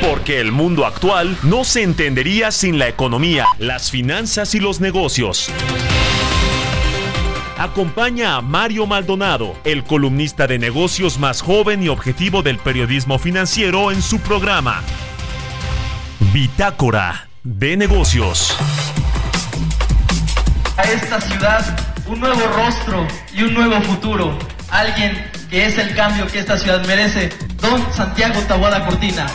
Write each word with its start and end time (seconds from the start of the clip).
Porque 0.00 0.40
el 0.40 0.52
mundo 0.52 0.86
actual 0.86 1.36
no 1.42 1.64
se 1.64 1.82
entendería 1.82 2.50
sin 2.50 2.78
la 2.78 2.88
economía, 2.88 3.46
las 3.58 3.90
finanzas 3.90 4.54
y 4.54 4.60
los 4.60 4.80
negocios. 4.80 5.50
Acompaña 7.58 8.36
a 8.36 8.40
Mario 8.40 8.86
Maldonado, 8.86 9.56
el 9.64 9.82
columnista 9.84 10.46
de 10.46 10.58
negocios 10.58 11.18
más 11.18 11.42
joven 11.42 11.82
y 11.82 11.88
objetivo 11.88 12.42
del 12.42 12.58
periodismo 12.58 13.18
financiero 13.18 13.90
en 13.90 14.00
su 14.00 14.20
programa. 14.20 14.82
Bitácora 16.32 17.28
de 17.42 17.76
negocios. 17.76 18.56
a 20.78 20.82
esta 20.82 21.20
ciudad 21.20 21.76
un 22.06 22.20
nuevo 22.20 22.40
rostro 22.54 23.06
y 23.34 23.42
un 23.42 23.54
nuevo 23.54 23.80
futuro. 23.82 24.38
Alguien 24.70 25.16
que 25.50 25.66
es 25.66 25.78
el 25.78 25.94
cambio 25.94 26.26
que 26.26 26.40
esta 26.40 26.58
ciudad 26.58 26.84
merece. 26.86 27.30
Don 27.60 27.82
Santiago 27.92 28.40
Tabuada 28.42 28.84
Cortina. 28.86 29.26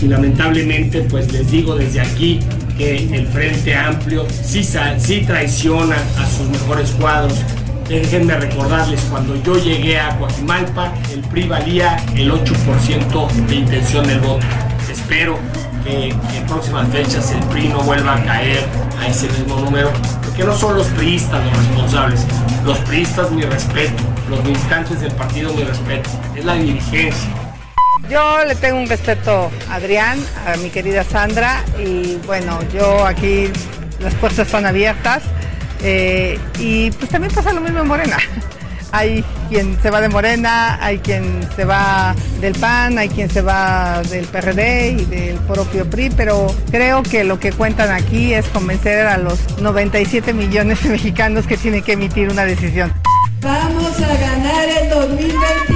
Y 0.00 0.06
lamentablemente 0.06 1.00
pues 1.02 1.32
les 1.32 1.50
digo 1.50 1.74
desde 1.74 2.00
aquí 2.00 2.40
que 2.76 2.96
el 3.12 3.26
Frente 3.28 3.74
Amplio 3.74 4.26
sí 4.30 5.24
traiciona 5.26 5.96
a 6.18 6.26
sus 6.26 6.48
mejores 6.48 6.90
cuadros. 6.92 7.38
Déjenme 7.88 8.34
recordarles, 8.34 9.00
cuando 9.10 9.34
yo 9.42 9.56
llegué 9.56 9.98
a 9.98 10.16
Coajimalpa, 10.18 10.92
el 11.10 11.20
PRI 11.22 11.48
valía 11.48 11.96
el 12.14 12.30
8% 12.30 13.30
de 13.48 13.54
intención 13.54 14.06
del 14.06 14.20
voto. 14.20 14.44
Espero 14.92 15.38
que, 15.84 16.08
en 16.08 16.46
próximas 16.46 16.88
fechas 16.88 17.30
el 17.32 17.40
PRI 17.46 17.68
no 17.68 17.80
vuelva 17.80 18.14
a 18.16 18.24
caer 18.24 18.64
a 19.00 19.06
ese 19.06 19.28
mismo 19.28 19.56
número, 19.56 19.92
porque 20.24 20.44
no 20.44 20.54
son 20.56 20.76
los 20.76 20.86
priistas 20.88 21.44
los 21.44 21.56
responsables. 21.56 22.26
Los 22.64 22.78
priistas 22.80 23.30
mi 23.30 23.42
respeto, 23.42 24.02
los 24.28 24.42
militantes 24.44 25.00
del 25.00 25.12
partido 25.12 25.52
mi 25.54 25.64
respeto, 25.64 26.10
es 26.36 26.44
la 26.44 26.54
dirigencia. 26.54 27.30
Yo 28.10 28.44
le 28.44 28.54
tengo 28.54 28.78
un 28.78 28.88
respeto 28.88 29.50
a 29.70 29.74
Adrián, 29.74 30.18
a 30.46 30.56
mi 30.56 30.70
querida 30.70 31.04
Sandra, 31.04 31.62
y 31.78 32.16
bueno, 32.26 32.58
yo 32.72 33.04
aquí 33.04 33.50
las 34.00 34.14
puertas 34.14 34.46
están 34.46 34.66
abiertas. 34.66 35.22
eh, 35.82 36.38
y 36.58 36.90
pues 36.90 37.08
también 37.10 37.32
pasa 37.32 37.52
lo 37.52 37.60
mismo 37.60 37.80
en 37.80 37.86
Morena. 37.86 38.16
Hay 38.92 39.24
quien 39.48 39.80
se 39.82 39.90
va 39.90 40.00
de 40.00 40.08
Morena, 40.08 40.78
hay 40.82 40.98
quien 40.98 41.40
se 41.54 41.64
va 41.64 42.14
del 42.40 42.54
PAN, 42.54 42.98
hay 42.98 43.08
quien 43.08 43.30
se 43.30 43.42
va 43.42 44.02
del 44.02 44.26
PRD 44.26 44.92
y 44.92 45.04
del 45.04 45.36
propio 45.40 45.88
PRI, 45.88 46.10
pero 46.10 46.46
creo 46.70 47.02
que 47.02 47.24
lo 47.24 47.38
que 47.38 47.52
cuentan 47.52 47.90
aquí 47.90 48.32
es 48.32 48.46
convencer 48.48 49.06
a 49.06 49.18
los 49.18 49.38
97 49.60 50.32
millones 50.32 50.82
de 50.82 50.90
mexicanos 50.90 51.46
que 51.46 51.56
tienen 51.56 51.82
que 51.82 51.92
emitir 51.92 52.30
una 52.30 52.44
decisión. 52.44 52.92
Vamos 53.42 54.00
a 54.00 54.16
ganar 54.16 54.68
el 54.68 54.90
2024. 54.90 55.67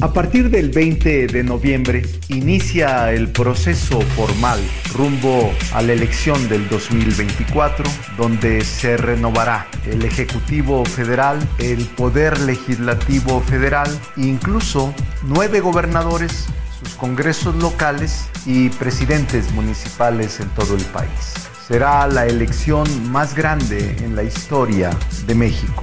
A 0.00 0.12
partir 0.12 0.48
del 0.48 0.70
20 0.70 1.26
de 1.26 1.42
noviembre 1.42 2.06
inicia 2.28 3.10
el 3.10 3.32
proceso 3.32 4.00
formal 4.00 4.60
rumbo 4.94 5.52
a 5.72 5.82
la 5.82 5.92
elección 5.92 6.48
del 6.48 6.68
2024, 6.68 7.84
donde 8.16 8.64
se 8.64 8.96
renovará 8.96 9.66
el 9.86 10.04
Ejecutivo 10.04 10.84
Federal, 10.84 11.36
el 11.58 11.84
Poder 11.84 12.38
Legislativo 12.42 13.40
Federal, 13.40 13.88
incluso 14.16 14.94
nueve 15.24 15.58
gobernadores, 15.58 16.46
sus 16.80 16.94
congresos 16.94 17.56
locales 17.56 18.28
y 18.46 18.68
presidentes 18.68 19.50
municipales 19.50 20.38
en 20.38 20.48
todo 20.50 20.76
el 20.76 20.84
país. 20.84 21.34
Será 21.66 22.06
la 22.06 22.24
elección 22.24 22.86
más 23.10 23.34
grande 23.34 23.96
en 23.98 24.14
la 24.14 24.22
historia 24.22 24.90
de 25.26 25.34
México. 25.34 25.82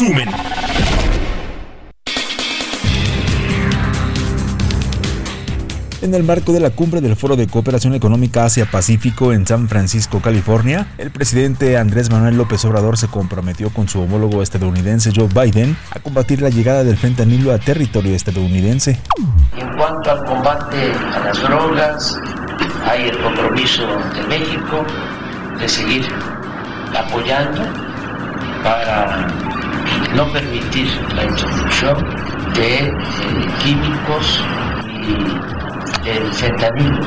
Resumen. 0.00 0.28
En 6.02 6.14
el 6.14 6.24
marco 6.24 6.52
de 6.52 6.60
la 6.60 6.70
cumbre 6.70 7.02
del 7.02 7.14
Foro 7.14 7.36
de 7.36 7.46
Cooperación 7.46 7.94
Económica 7.94 8.46
Asia-Pacífico 8.46 9.34
en 9.34 9.46
San 9.46 9.68
Francisco, 9.68 10.20
California, 10.20 10.86
el 10.96 11.10
presidente 11.10 11.76
Andrés 11.76 12.10
Manuel 12.10 12.38
López 12.38 12.64
Obrador 12.64 12.96
se 12.96 13.08
comprometió 13.08 13.68
con 13.68 13.86
su 13.86 14.00
homólogo 14.00 14.42
estadounidense 14.42 15.12
Joe 15.14 15.28
Biden 15.28 15.76
a 15.90 16.00
combatir 16.00 16.40
la 16.40 16.48
llegada 16.48 16.82
del 16.82 16.96
fentanilo 16.96 17.52
a 17.52 17.58
territorio 17.58 18.16
estadounidense. 18.16 18.98
En 19.58 19.76
cuanto 19.76 20.10
al 20.10 20.24
combate 20.24 20.92
a 21.14 21.20
las 21.26 21.42
drogas, 21.42 22.18
hay 22.86 23.10
el 23.10 23.18
compromiso 23.18 23.86
de 24.14 24.22
México 24.26 24.86
de 25.60 25.68
seguir 25.68 26.08
apoyando 26.96 27.60
para 28.62 29.49
no 30.14 30.30
permitir 30.32 30.88
la 31.14 31.24
introducción 31.24 31.96
de 32.54 32.78
eh, 32.78 32.92
químicos 33.62 34.42
y 34.86 36.04
del 36.04 36.32
fentanilo. 36.32 37.00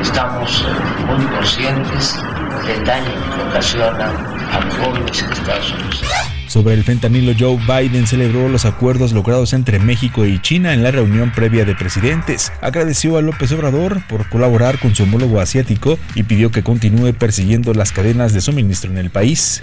Estamos 0.00 0.66
eh, 0.66 1.04
muy 1.06 1.24
conscientes 1.26 2.18
del 2.66 2.84
daño 2.84 3.12
que 3.34 3.48
ocasiona 3.50 4.10
a 4.52 4.60
los 4.64 4.74
jóvenes 4.76 5.22
en 5.22 5.32
Estados 5.32 5.72
Unidos. 5.72 6.29
Sobre 6.50 6.74
el 6.74 6.82
fentanilo, 6.82 7.32
Joe 7.38 7.60
Biden 7.64 8.08
celebró 8.08 8.48
los 8.48 8.64
acuerdos 8.64 9.12
logrados 9.12 9.52
entre 9.52 9.78
México 9.78 10.26
y 10.26 10.42
China 10.42 10.74
en 10.74 10.82
la 10.82 10.90
reunión 10.90 11.30
previa 11.30 11.64
de 11.64 11.76
presidentes. 11.76 12.50
Agradeció 12.60 13.16
a 13.16 13.22
López 13.22 13.52
Obrador 13.52 14.04
por 14.08 14.28
colaborar 14.28 14.80
con 14.80 14.92
su 14.92 15.04
homólogo 15.04 15.40
asiático 15.40 15.96
y 16.16 16.24
pidió 16.24 16.50
que 16.50 16.64
continúe 16.64 17.12
persiguiendo 17.12 17.72
las 17.72 17.92
cadenas 17.92 18.32
de 18.32 18.40
suministro 18.40 18.90
en 18.90 18.98
el 18.98 19.10
país. 19.10 19.62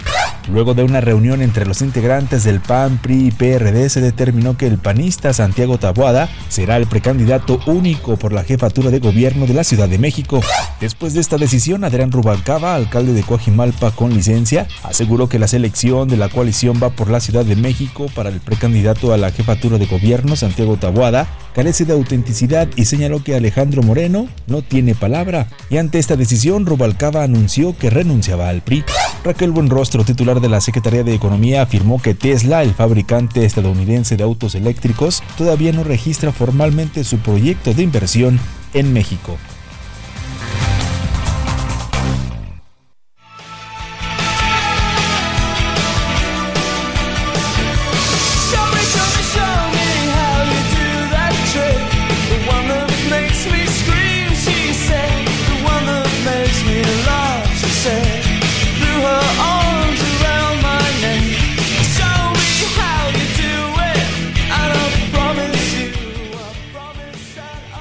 Luego 0.50 0.72
de 0.72 0.82
una 0.82 1.02
reunión 1.02 1.42
entre 1.42 1.66
los 1.66 1.82
integrantes 1.82 2.44
del 2.44 2.60
PAN, 2.60 2.96
PRI 3.02 3.26
y 3.26 3.30
PRD 3.32 3.90
se 3.90 4.00
determinó 4.00 4.56
que 4.56 4.66
el 4.66 4.78
panista 4.78 5.34
Santiago 5.34 5.76
Taboada 5.76 6.30
será 6.48 6.78
el 6.78 6.86
precandidato 6.86 7.60
único 7.66 8.16
por 8.16 8.32
la 8.32 8.44
jefatura 8.44 8.90
de 8.90 8.98
gobierno 8.98 9.44
de 9.44 9.52
la 9.52 9.64
Ciudad 9.64 9.90
de 9.90 9.98
México. 9.98 10.40
Después 10.80 11.12
de 11.12 11.20
esta 11.20 11.36
decisión, 11.36 11.84
Adrián 11.84 12.12
Rubalcaba, 12.12 12.74
alcalde 12.74 13.12
de 13.12 13.24
Coajimalpa 13.24 13.90
con 13.90 14.14
licencia, 14.14 14.66
aseguró 14.84 15.28
que 15.28 15.38
la 15.38 15.48
selección 15.48 16.08
de 16.08 16.16
la 16.16 16.30
coalición 16.30 16.77
va 16.82 16.90
por 16.90 17.10
la 17.10 17.20
Ciudad 17.20 17.44
de 17.44 17.56
México 17.56 18.06
para 18.14 18.28
el 18.28 18.40
precandidato 18.40 19.12
a 19.12 19.16
la 19.16 19.30
jefatura 19.30 19.78
de 19.78 19.86
gobierno 19.86 20.36
Santiago 20.36 20.76
Taboada 20.76 21.26
carece 21.54 21.84
de 21.84 21.92
autenticidad 21.92 22.68
y 22.76 22.84
señaló 22.84 23.22
que 23.22 23.34
Alejandro 23.34 23.82
Moreno 23.82 24.28
no 24.46 24.62
tiene 24.62 24.94
palabra. 24.94 25.48
Y 25.70 25.78
ante 25.78 25.98
esta 25.98 26.16
decisión, 26.16 26.66
Rubalcaba 26.66 27.24
anunció 27.24 27.76
que 27.76 27.90
renunciaba 27.90 28.48
al 28.48 28.62
PRI. 28.62 28.84
Raquel 29.24 29.50
Buenrostro, 29.50 30.04
titular 30.04 30.40
de 30.40 30.48
la 30.48 30.60
Secretaría 30.60 31.02
de 31.02 31.14
Economía, 31.14 31.62
afirmó 31.62 32.00
que 32.00 32.14
Tesla, 32.14 32.62
el 32.62 32.74
fabricante 32.74 33.44
estadounidense 33.44 34.16
de 34.16 34.24
autos 34.24 34.54
eléctricos, 34.54 35.22
todavía 35.36 35.72
no 35.72 35.84
registra 35.84 36.32
formalmente 36.32 37.02
su 37.04 37.18
proyecto 37.18 37.74
de 37.74 37.82
inversión 37.82 38.38
en 38.74 38.92
México. 38.92 39.36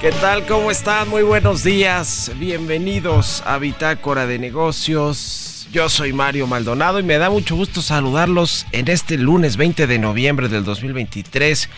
¿Qué 0.07 0.13
tal? 0.21 0.45
¿Cómo 0.45 0.71
están? 0.71 1.09
Muy 1.09 1.21
buenos 1.21 1.65
días. 1.65 2.31
Bienvenidos 2.39 3.43
a 3.45 3.57
Bitácora 3.57 4.25
de 4.25 4.39
Negocios. 4.39 5.67
Yo 5.73 5.89
soy 5.89 6.13
Mario 6.13 6.47
Maldonado 6.47 7.01
y 7.01 7.03
me 7.03 7.17
da 7.17 7.29
mucho 7.29 7.57
gusto 7.57 7.81
saludarlos 7.81 8.65
en 8.71 8.87
este 8.87 9.17
lunes 9.17 9.57
20 9.57 9.85
de 9.85 9.99
noviembre 9.99 10.47
del 10.47 10.63
2023. 10.63 11.69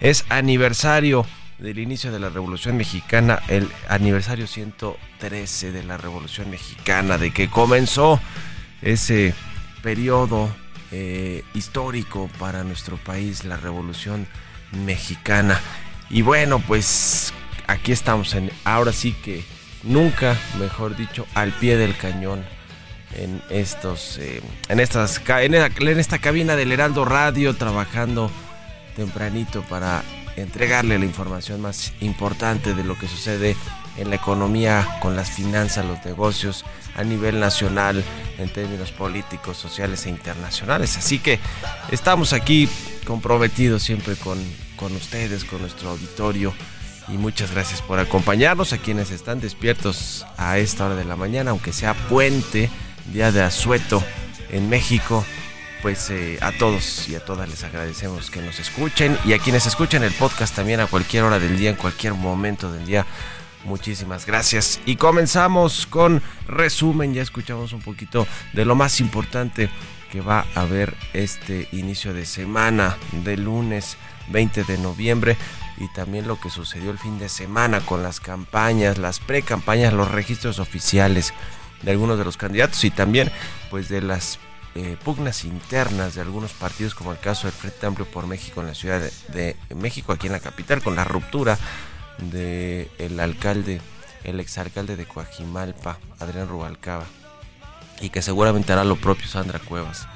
Es 0.00 0.24
aniversario 0.30 1.26
del 1.58 1.78
inicio 1.78 2.10
de 2.10 2.18
la 2.18 2.30
Revolución 2.30 2.78
Mexicana, 2.78 3.42
el 3.48 3.68
aniversario 3.90 4.46
113 4.46 5.70
de 5.70 5.84
la 5.84 5.98
Revolución 5.98 6.48
Mexicana, 6.48 7.18
de 7.18 7.32
que 7.32 7.50
comenzó 7.50 8.18
ese 8.80 9.34
periodo 9.82 10.48
eh, 10.90 11.44
histórico 11.52 12.30
para 12.38 12.64
nuestro 12.64 12.96
país, 12.96 13.44
la 13.44 13.58
Revolución 13.58 14.26
Mexicana. 14.72 15.60
Y 16.08 16.22
bueno, 16.22 16.60
pues 16.66 17.34
aquí 17.68 17.92
estamos, 17.92 18.34
en, 18.34 18.50
ahora 18.64 18.92
sí 18.92 19.12
que 19.12 19.44
nunca, 19.84 20.36
mejor 20.58 20.96
dicho, 20.96 21.26
al 21.34 21.52
pie 21.52 21.76
del 21.76 21.96
cañón 21.96 22.44
en 23.14 23.40
estos, 23.50 24.18
eh, 24.18 24.42
en 24.68 24.80
estas, 24.80 25.22
en 25.28 25.54
esta 25.54 26.18
cabina 26.18 26.56
del 26.56 26.72
Heraldo 26.72 27.04
Radio, 27.04 27.54
trabajando 27.54 28.30
tempranito 28.96 29.62
para 29.62 30.02
entregarle 30.36 30.98
la 30.98 31.04
información 31.04 31.60
más 31.60 31.92
importante 32.00 32.74
de 32.74 32.84
lo 32.84 32.98
que 32.98 33.06
sucede 33.08 33.56
en 33.96 34.10
la 34.10 34.16
economía, 34.16 34.86
con 35.00 35.16
las 35.16 35.30
finanzas, 35.30 35.84
los 35.84 36.04
negocios 36.04 36.64
a 36.96 37.02
nivel 37.02 37.40
nacional, 37.40 38.04
en 38.38 38.48
términos 38.48 38.92
políticos, 38.92 39.56
sociales 39.56 40.06
e 40.06 40.10
internacionales. 40.10 40.96
Así 40.96 41.18
que 41.18 41.38
estamos 41.90 42.32
aquí 42.32 42.68
comprometidos 43.04 43.82
siempre 43.82 44.14
con, 44.16 44.38
con 44.76 44.94
ustedes, 44.94 45.44
con 45.44 45.60
nuestro 45.60 45.90
auditorio. 45.90 46.54
Y 47.08 47.16
muchas 47.16 47.52
gracias 47.52 47.80
por 47.80 47.98
acompañarnos 47.98 48.74
a 48.74 48.78
quienes 48.78 49.10
están 49.10 49.40
despiertos 49.40 50.26
a 50.36 50.58
esta 50.58 50.86
hora 50.86 50.94
de 50.94 51.06
la 51.06 51.16
mañana, 51.16 51.52
aunque 51.52 51.72
sea 51.72 51.94
puente, 51.94 52.68
día 53.12 53.32
de 53.32 53.42
asueto 53.42 54.02
en 54.50 54.68
México. 54.68 55.24
Pues 55.80 56.10
eh, 56.10 56.38
a 56.42 56.52
todos 56.52 57.08
y 57.08 57.14
a 57.14 57.24
todas 57.24 57.48
les 57.48 57.64
agradecemos 57.64 58.30
que 58.30 58.42
nos 58.42 58.58
escuchen 58.58 59.16
y 59.24 59.32
a 59.32 59.38
quienes 59.38 59.64
escuchen 59.64 60.02
el 60.02 60.12
podcast 60.12 60.54
también 60.54 60.80
a 60.80 60.86
cualquier 60.86 61.22
hora 61.22 61.38
del 61.38 61.56
día, 61.56 61.70
en 61.70 61.76
cualquier 61.76 62.14
momento 62.14 62.70
del 62.70 62.84
día. 62.84 63.06
Muchísimas 63.64 64.26
gracias. 64.26 64.80
Y 64.84 64.96
comenzamos 64.96 65.86
con 65.86 66.20
resumen. 66.46 67.14
Ya 67.14 67.22
escuchamos 67.22 67.72
un 67.72 67.80
poquito 67.80 68.26
de 68.52 68.64
lo 68.64 68.74
más 68.74 69.00
importante 69.00 69.70
que 70.12 70.20
va 70.20 70.46
a 70.54 70.62
haber 70.62 70.94
este 71.14 71.68
inicio 71.72 72.12
de 72.12 72.26
semana 72.26 72.96
de 73.24 73.36
lunes 73.36 73.96
20 74.30 74.64
de 74.64 74.78
noviembre 74.78 75.36
y 75.78 75.88
también 75.88 76.26
lo 76.26 76.40
que 76.40 76.50
sucedió 76.50 76.90
el 76.90 76.98
fin 76.98 77.18
de 77.18 77.28
semana 77.28 77.80
con 77.80 78.02
las 78.02 78.20
campañas, 78.20 78.98
las 78.98 79.20
pre-campañas, 79.20 79.92
los 79.92 80.10
registros 80.10 80.58
oficiales 80.58 81.32
de 81.82 81.92
algunos 81.92 82.18
de 82.18 82.24
los 82.24 82.36
candidatos 82.36 82.82
y 82.84 82.90
también 82.90 83.30
pues 83.70 83.88
de 83.88 84.02
las 84.02 84.38
eh, 84.74 84.96
pugnas 85.04 85.44
internas 85.44 86.14
de 86.14 86.20
algunos 86.20 86.52
partidos 86.52 86.94
como 86.94 87.12
el 87.12 87.18
caso 87.18 87.46
del 87.46 87.56
Frente 87.56 87.86
Amplio 87.86 88.06
por 88.06 88.26
México 88.26 88.60
en 88.60 88.66
la 88.66 88.74
Ciudad 88.74 89.00
de, 89.00 89.56
de 89.68 89.74
México, 89.74 90.12
aquí 90.12 90.26
en 90.26 90.32
la 90.32 90.40
capital, 90.40 90.82
con 90.82 90.96
la 90.96 91.04
ruptura 91.04 91.58
del 92.18 92.90
el 92.98 93.20
alcalde, 93.20 93.80
el 94.24 94.40
exalcalde 94.40 94.96
de 94.96 95.06
Coajimalpa, 95.06 95.98
Adrián 96.18 96.48
Rubalcaba, 96.48 97.06
y 98.00 98.10
que 98.10 98.22
seguramente 98.22 98.72
hará 98.72 98.84
lo 98.84 98.96
propio 98.96 99.28
Sandra 99.28 99.58
Cuevas, 99.58 100.06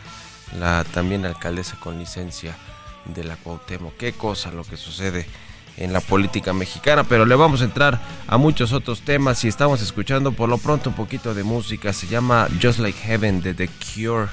la 0.59 0.85
también 0.85 1.25
alcaldesa 1.25 1.79
con 1.79 1.99
licencia 1.99 2.57
de 3.07 3.25
la 3.25 3.37
Cuauhtémoc. 3.37 3.97
Qué 3.97 4.13
cosa 4.13 4.51
lo 4.51 4.65
que 4.65 4.77
sucede 4.77 5.27
en 5.77 5.93
la 5.93 6.01
política 6.01 6.53
mexicana, 6.53 7.05
pero 7.05 7.25
le 7.25 7.35
vamos 7.35 7.63
a 7.63 7.65
entrar 7.65 8.01
a 8.27 8.37
muchos 8.37 8.73
otros 8.73 9.03
temas 9.03 9.45
y 9.45 9.49
estamos 9.49 9.81
escuchando 9.83 10.33
por 10.33 10.49
lo 10.49 10.59
pronto 10.59 10.91
un 10.91 10.97
poquito 10.97 11.35
de 11.35 11.45
música. 11.45 11.93
Se 11.93 12.07
llama 12.07 12.49
Just 12.61 12.79
Like 12.79 12.99
Heaven 12.99 13.43
de 13.43 13.55
The 13.55 13.69
Cure. 13.69 14.29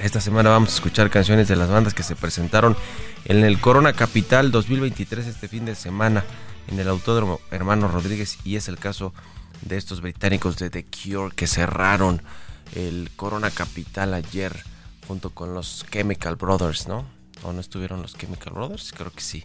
Esta 0.00 0.20
semana 0.20 0.50
vamos 0.50 0.70
a 0.70 0.74
escuchar 0.74 1.10
canciones 1.10 1.48
de 1.48 1.56
las 1.56 1.68
bandas 1.68 1.94
que 1.94 2.02
se 2.02 2.16
presentaron 2.16 2.76
en 3.24 3.44
el 3.44 3.60
Corona 3.60 3.92
Capital 3.92 4.50
2023 4.50 5.26
este 5.26 5.48
fin 5.48 5.64
de 5.64 5.74
semana 5.74 6.24
en 6.68 6.78
el 6.78 6.88
Autódromo 6.88 7.40
Hermano 7.50 7.88
Rodríguez 7.88 8.38
y 8.44 8.56
es 8.56 8.68
el 8.68 8.78
caso 8.78 9.12
de 9.62 9.76
estos 9.76 10.00
británicos 10.00 10.56
de 10.56 10.70
The 10.70 10.84
Cure 10.84 11.34
que 11.34 11.46
cerraron 11.46 12.22
el 12.74 13.10
Corona 13.14 13.50
Capital 13.50 14.14
ayer 14.14 14.52
junto 15.06 15.30
con 15.30 15.54
los 15.54 15.84
Chemical 15.90 16.36
Brothers, 16.36 16.88
¿no? 16.88 17.04
¿O 17.42 17.52
no 17.52 17.60
estuvieron 17.60 18.02
los 18.02 18.14
Chemical 18.14 18.52
Brothers? 18.54 18.92
Creo 18.92 19.10
que 19.10 19.20
sí. 19.20 19.44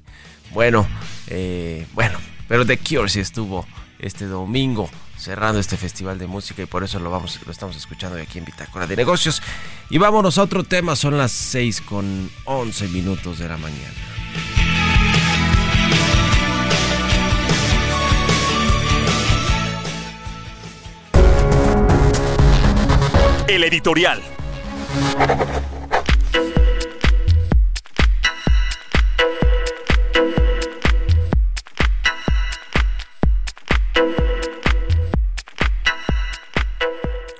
Bueno, 0.53 0.87
eh, 1.27 1.85
bueno, 1.93 2.17
pero 2.47 2.65
The 2.65 2.77
Cure 2.77 3.09
sí 3.09 3.19
estuvo 3.19 3.65
este 3.99 4.25
domingo 4.25 4.89
cerrando 5.17 5.59
este 5.59 5.77
festival 5.77 6.19
de 6.19 6.27
música 6.27 6.61
y 6.61 6.65
por 6.65 6.83
eso 6.83 6.99
lo 6.99 7.09
vamos 7.09 7.39
lo 7.45 7.51
estamos 7.51 7.75
escuchando 7.75 8.17
aquí 8.21 8.37
en 8.37 8.45
Bitácora 8.45 8.87
de 8.87 8.95
Negocios. 8.95 9.41
Y 9.89 9.97
vámonos 9.97 10.37
a 10.37 10.43
otro 10.43 10.63
tema, 10.63 10.95
son 10.95 11.17
las 11.17 11.31
6 11.31 11.81
con 11.81 12.29
11 12.45 12.87
minutos 12.89 13.39
de 13.39 13.49
la 13.49 13.57
mañana. 13.57 13.93
El 23.47 23.63
editorial. 23.63 24.21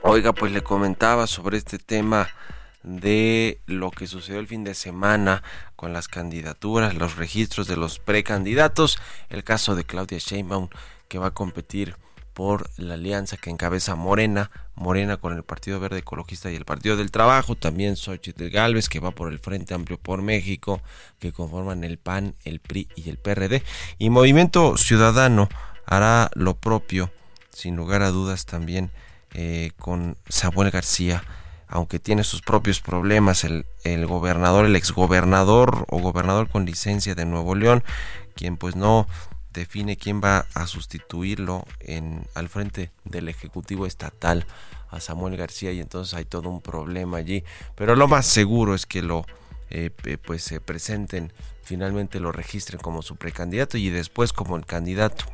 Oiga, 0.10 0.32
pues 0.32 0.54
le 0.54 0.64
comentaba 0.64 1.28
sobre 1.28 1.58
este 1.58 1.80
tema 1.80 2.30
de 2.82 3.60
lo 3.66 3.92
que 3.92 4.08
sucedió 4.08 4.40
el 4.40 4.48
fin 4.48 4.64
de 4.64 4.74
semana 4.74 5.44
con 5.76 5.92
las 5.92 6.08
candidaturas, 6.08 6.96
los 6.96 7.18
registros 7.18 7.68
de 7.68 7.76
los 7.76 8.00
precandidatos, 8.00 9.00
el 9.30 9.44
caso 9.44 9.76
de 9.76 9.84
Claudia 9.84 10.18
Sheinbaum 10.18 10.70
que 11.10 11.20
va 11.20 11.28
a 11.28 11.34
competir 11.34 11.98
por 12.34 12.70
la 12.78 12.94
alianza 12.94 13.36
que 13.36 13.50
encabeza 13.50 13.96
Morena, 13.96 14.50
Morena 14.76 15.18
con 15.18 15.36
el 15.36 15.44
Partido 15.44 15.78
Verde 15.82 16.00
Ecologista 16.00 16.50
y 16.50 16.56
el 16.56 16.64
Partido 16.64 16.96
del 16.96 17.12
Trabajo, 17.12 17.56
también 17.56 17.98
Xochitl 17.98 18.48
Galvez 18.48 18.88
que 18.88 19.02
va 19.02 19.12
por 19.12 19.30
el 19.30 19.40
Frente 19.40 19.74
Amplio 19.74 19.98
por 19.98 20.22
México, 20.22 20.82
que 21.20 21.34
conforman 21.34 21.84
el 21.84 21.98
PAN, 21.98 22.34
el 22.46 22.62
PRI 22.62 22.88
y 22.96 23.10
el 23.10 23.18
PRD, 23.18 23.62
y 23.98 24.10
Movimiento 24.10 24.78
Ciudadano 24.78 25.50
hará 25.86 26.32
lo 26.34 26.56
propio, 26.56 27.12
sin 27.50 27.76
lugar 27.76 28.04
a 28.04 28.12
dudas 28.12 28.46
también 28.46 28.90
eh, 29.38 29.72
con 29.78 30.18
Samuel 30.28 30.72
García 30.72 31.24
aunque 31.68 32.00
tiene 32.00 32.24
sus 32.24 32.42
propios 32.42 32.80
problemas, 32.80 33.44
el, 33.44 33.66
gobernador, 34.06 34.66
el 34.66 34.76
exgobernador 34.76 35.86
o 35.90 36.00
gobernador 36.00 36.50
con 36.50 36.66
licencia 36.66 37.14
de 37.14 37.26
Nuevo 37.26 37.56
León, 37.56 37.84
quien 38.36 38.58
pues 38.58 38.76
no 38.76 39.08
define 39.54 39.98
quién 39.98 40.22
va 40.22 40.46
a 40.54 40.68
sustituirlo 40.68 41.66
en, 41.80 42.26
al 42.36 42.48
frente 42.48 42.92
del 43.04 43.28
Ejecutivo 43.28 43.86
Estatal 43.86 44.46
a 44.90 45.02
Samuel 45.02 45.36
García 45.36 45.72
y 45.74 45.82
entonces 45.82 46.14
hay 46.14 46.26
todo 46.26 46.50
un 46.50 46.62
problema 46.62 47.18
allí. 47.18 47.44
Pero 47.76 47.96
lo 47.96 48.08
más 48.08 48.26
seguro 48.26 48.74
es 48.74 48.86
que 48.86 49.02
lo 49.02 49.26
eh, 49.70 49.90
pues 50.26 50.44
se 50.44 50.62
presenten, 50.62 51.34
finalmente 51.64 52.22
lo 52.22 52.32
registren 52.32 52.80
como 52.80 53.02
su 53.02 53.18
precandidato 53.18 53.78
y 53.78 53.90
después 53.90 54.32
como 54.32 54.56
el 54.56 54.66
candidato 54.66 55.26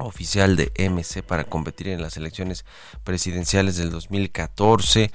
oficial 0.00 0.56
de 0.56 0.72
MC 0.76 1.22
para 1.22 1.44
competir 1.44 1.88
en 1.88 2.02
las 2.02 2.16
elecciones 2.16 2.64
presidenciales 3.04 3.76
del 3.76 3.90
2014. 3.90 5.10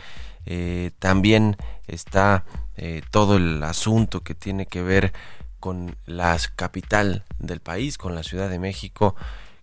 Eh, 0.45 0.91
también 0.99 1.57
está 1.87 2.45
eh, 2.77 3.01
todo 3.11 3.37
el 3.37 3.63
asunto 3.63 4.21
que 4.21 4.35
tiene 4.35 4.65
que 4.65 4.81
ver 4.81 5.13
con 5.59 5.95
la 6.05 6.37
capital 6.55 7.23
del 7.39 7.59
país, 7.59 7.97
con 7.97 8.13
la 8.13 8.23
Ciudad 8.23 8.49
de 8.49 8.59
México, 8.59 9.15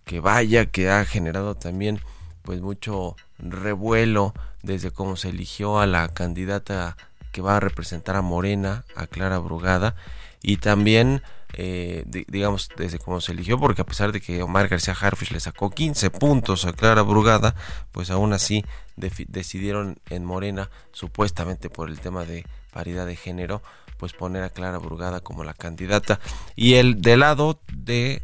que 0.03 0.19
vaya 0.19 0.65
que 0.65 0.89
ha 0.89 1.05
generado 1.05 1.55
también 1.55 2.01
pues 2.41 2.59
mucho 2.61 3.15
revuelo 3.39 4.33
desde 4.61 4.91
cómo 4.91 5.15
se 5.15 5.29
eligió 5.29 5.79
a 5.79 5.87
la 5.87 6.09
candidata 6.09 6.97
que 7.33 7.41
va 7.41 7.57
a 7.57 7.59
representar 7.59 8.15
a 8.15 8.21
Morena, 8.21 8.85
a 8.95 9.07
Clara 9.07 9.39
Brugada, 9.39 9.95
y 10.41 10.57
también 10.57 11.21
eh, 11.55 12.03
digamos, 12.27 12.69
desde 12.77 12.97
cómo 12.97 13.21
se 13.21 13.31
eligió, 13.31 13.59
porque 13.59 13.83
a 13.83 13.85
pesar 13.85 14.11
de 14.11 14.21
que 14.21 14.41
Omar 14.41 14.69
García 14.69 14.95
Harfish 14.99 15.31
le 15.31 15.39
sacó 15.39 15.69
15 15.69 16.09
puntos 16.09 16.65
a 16.65 16.73
Clara 16.73 17.03
Brugada, 17.03 17.53
pues 17.91 18.09
aún 18.09 18.33
así 18.33 18.65
decidieron 18.95 19.99
en 20.09 20.25
Morena, 20.25 20.71
supuestamente 20.93 21.69
por 21.69 21.89
el 21.89 21.99
tema 21.99 22.25
de 22.25 22.45
paridad 22.71 23.05
de 23.05 23.15
género, 23.15 23.61
pues 23.97 24.13
poner 24.13 24.43
a 24.43 24.49
Clara 24.49 24.79
Brugada 24.79 25.19
como 25.19 25.43
la 25.43 25.53
candidata. 25.53 26.19
Y 26.55 26.73
el 26.75 27.01
del 27.01 27.19
lado 27.19 27.59
de 27.71 28.23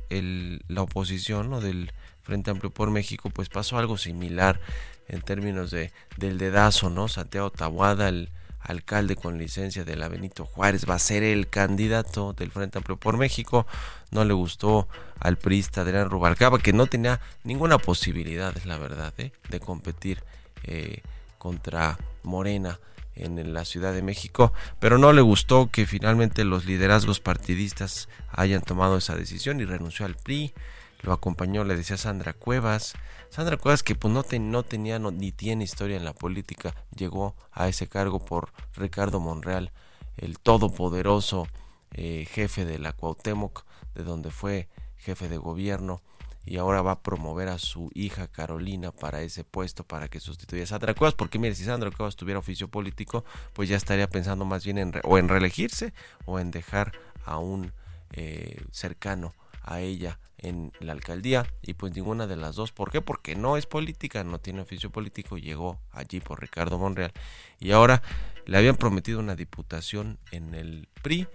la 0.68 0.82
oposición, 0.82 1.52
¿no? 1.52 1.62
del 1.62 1.92
Frente 2.24 2.50
Amplio 2.50 2.72
por 2.72 2.90
México, 2.90 3.30
pues 3.30 3.48
pasó 3.50 3.78
algo 3.78 3.98
similar 3.98 4.60
en 5.08 5.22
términos 5.22 5.72
de 5.72 5.92
del 6.18 6.38
dedazo, 6.38 6.90
¿no? 6.90 7.08
Santiago 7.08 7.50
Tabuada, 7.50 8.10
el 8.10 8.30
alcalde 8.60 9.16
con 9.16 9.38
licencia 9.38 9.84
de 9.84 9.96
la 9.96 10.08
Benito 10.08 10.46
Juárez, 10.46 10.86
va 10.90 10.96
a 10.96 11.00
ser 11.00 11.24
el 11.24 11.50
candidato 11.50 12.34
del 12.34 12.52
Frente 12.52 12.78
Amplio 12.78 12.98
por 12.98 13.18
México. 13.18 13.66
No 14.12 14.26
le 14.26 14.34
gustó 14.34 14.88
al 15.20 15.38
priista 15.38 15.82
Adrián 15.82 16.10
Rubalcaba, 16.10 16.60
que 16.60 16.74
no 16.74 16.88
tenía 16.88 17.20
ninguna 17.44 17.78
posibilidad, 17.78 18.56
es 18.58 18.66
la 18.66 18.78
verdad, 18.78 19.14
¿eh? 19.18 19.32
de 19.50 19.60
competir 19.60 20.24
eh, 20.64 21.02
contra 21.38 21.98
Morena 22.24 22.80
en 23.16 23.54
la 23.54 23.66
Ciudad 23.66 23.94
de 23.94 24.02
México, 24.02 24.54
pero 24.80 24.98
no 24.98 25.12
le 25.14 25.22
gustó 25.22 25.70
que 25.70 25.86
finalmente 25.86 26.46
los 26.46 26.66
liderazgos 26.66 27.20
partidistas 27.20 28.08
hayan 28.32 28.62
tomado 28.62 28.98
esa 28.98 29.16
decisión 29.16 29.60
y 29.60 29.66
renunció 29.66 30.06
al 30.06 30.16
PRI. 30.16 30.54
Lo 31.02 31.14
acompañó, 31.14 31.64
le 31.64 31.76
decía 31.76 31.98
Sandra 31.98 32.34
Cuevas, 32.34 32.94
Sandra 33.30 33.58
Cuevas, 33.58 33.84
que 33.84 33.96
pues 33.96 34.14
no, 34.14 34.24
no 34.40 34.64
tenía 34.64 35.00
ni 35.00 35.32
tiene 35.32 35.64
historia 35.64 35.98
en 35.98 36.06
la 36.06 36.14
política, 36.14 36.76
llegó 36.96 37.36
a 37.52 37.68
ese 37.68 37.88
cargo 37.88 38.20
por 38.20 38.52
Ricardo 38.76 39.20
Monreal, 39.20 39.72
el 40.18 40.40
todopoderoso 40.40 41.48
eh, 41.94 42.28
jefe 42.30 42.66
de 42.66 42.80
la 42.80 42.94
Cuauhtémoc, 42.94 43.66
de 43.94 44.04
donde 44.04 44.32
fue 44.32 44.68
jefe 44.98 45.30
de 45.30 45.38
gobierno, 45.38 46.02
y 46.44 46.58
ahora 46.58 46.82
va 46.82 46.94
a 46.94 47.04
promover 47.04 47.50
a 47.50 47.60
su 47.60 47.92
hija 47.94 48.28
Carolina 48.28 48.92
para 48.92 49.22
ese 49.22 49.44
puesto 49.44 49.84
para 49.84 50.08
que 50.08 50.20
sustituya 50.20 50.64
a 50.64 50.66
Sandra. 50.66 50.96
Cuevas, 50.96 51.14
porque 51.14 51.38
mire, 51.38 51.54
si 51.54 51.64
Sandra 51.64 51.92
Cuevas 51.92 52.16
tuviera 52.16 52.40
oficio 52.40 52.68
político, 52.70 53.24
pues 53.54 53.70
ya 53.70 53.78
estaría 53.78 54.10
pensando 54.10 54.46
más 54.46 54.66
bien 54.66 54.80
en 54.80 54.94
o 55.04 55.20
en 55.20 55.30
reelegirse 55.30 55.94
o 56.26 56.40
en 56.40 56.50
dejar 56.50 56.94
a 57.24 57.38
un 57.38 57.74
eh, 58.14 58.64
cercano 58.72 59.36
a 59.62 59.82
ella 59.82 60.20
en 60.42 60.72
la 60.80 60.94
alcaldía 60.94 61.46
y 61.62 61.74
pues 61.74 61.94
ninguna 61.96 62.28
de 62.28 62.36
las 62.36 62.56
dos. 62.56 62.72
¿Por 62.72 62.92
qué? 62.92 63.02
Porque 63.02 63.36
no 63.36 63.58
es 63.58 63.66
política, 63.66 64.24
no 64.24 64.40
tiene 64.40 64.62
oficio 64.62 64.90
político, 64.90 65.38
llegó 65.38 65.80
allí 65.92 66.20
por 66.20 66.42
Ricardo 66.42 66.78
Monreal 66.78 67.12
y 67.60 67.72
ahora 67.72 68.02
le 68.46 68.58
habían 68.58 68.76
prometido 68.76 69.20
una 69.20 69.36
diputación 69.36 70.18
en 70.32 70.56
el 70.56 70.88
PRI, 71.02 71.28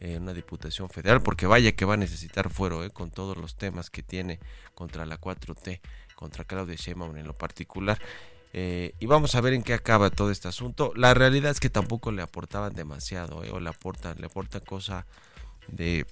eh, 0.00 0.16
una 0.18 0.32
diputación 0.32 0.88
federal, 0.88 1.22
porque 1.22 1.46
vaya 1.46 1.72
que 1.72 1.84
va 1.84 1.94
a 1.94 1.98
necesitar 1.98 2.50
fuero 2.50 2.84
eh, 2.84 2.90
con 2.90 3.10
todos 3.10 3.36
los 3.36 3.56
temas 3.56 3.90
que 3.90 4.02
tiene 4.02 4.40
contra 4.74 5.04
la 5.04 5.20
4T, 5.20 5.80
contra 6.14 6.44
Claudia 6.44 6.76
Sheinbaum 6.76 7.16
en 7.16 7.26
lo 7.26 7.34
particular. 7.34 8.00
Eh, 8.52 8.94
y 8.98 9.06
vamos 9.06 9.34
a 9.34 9.40
ver 9.40 9.52
en 9.52 9.62
qué 9.62 9.74
acaba 9.74 10.10
todo 10.10 10.30
este 10.30 10.48
asunto. 10.48 10.92
La 10.96 11.14
realidad 11.14 11.50
es 11.50 11.60
que 11.60 11.70
tampoco 11.70 12.10
le 12.12 12.22
aportaban 12.22 12.74
demasiado, 12.74 13.38
o 13.38 13.60
le 13.60 13.68
aportan, 13.68 14.16
le 14.18 14.26
aportan 14.26 14.62
cosa 14.62 15.06
de 15.68 16.06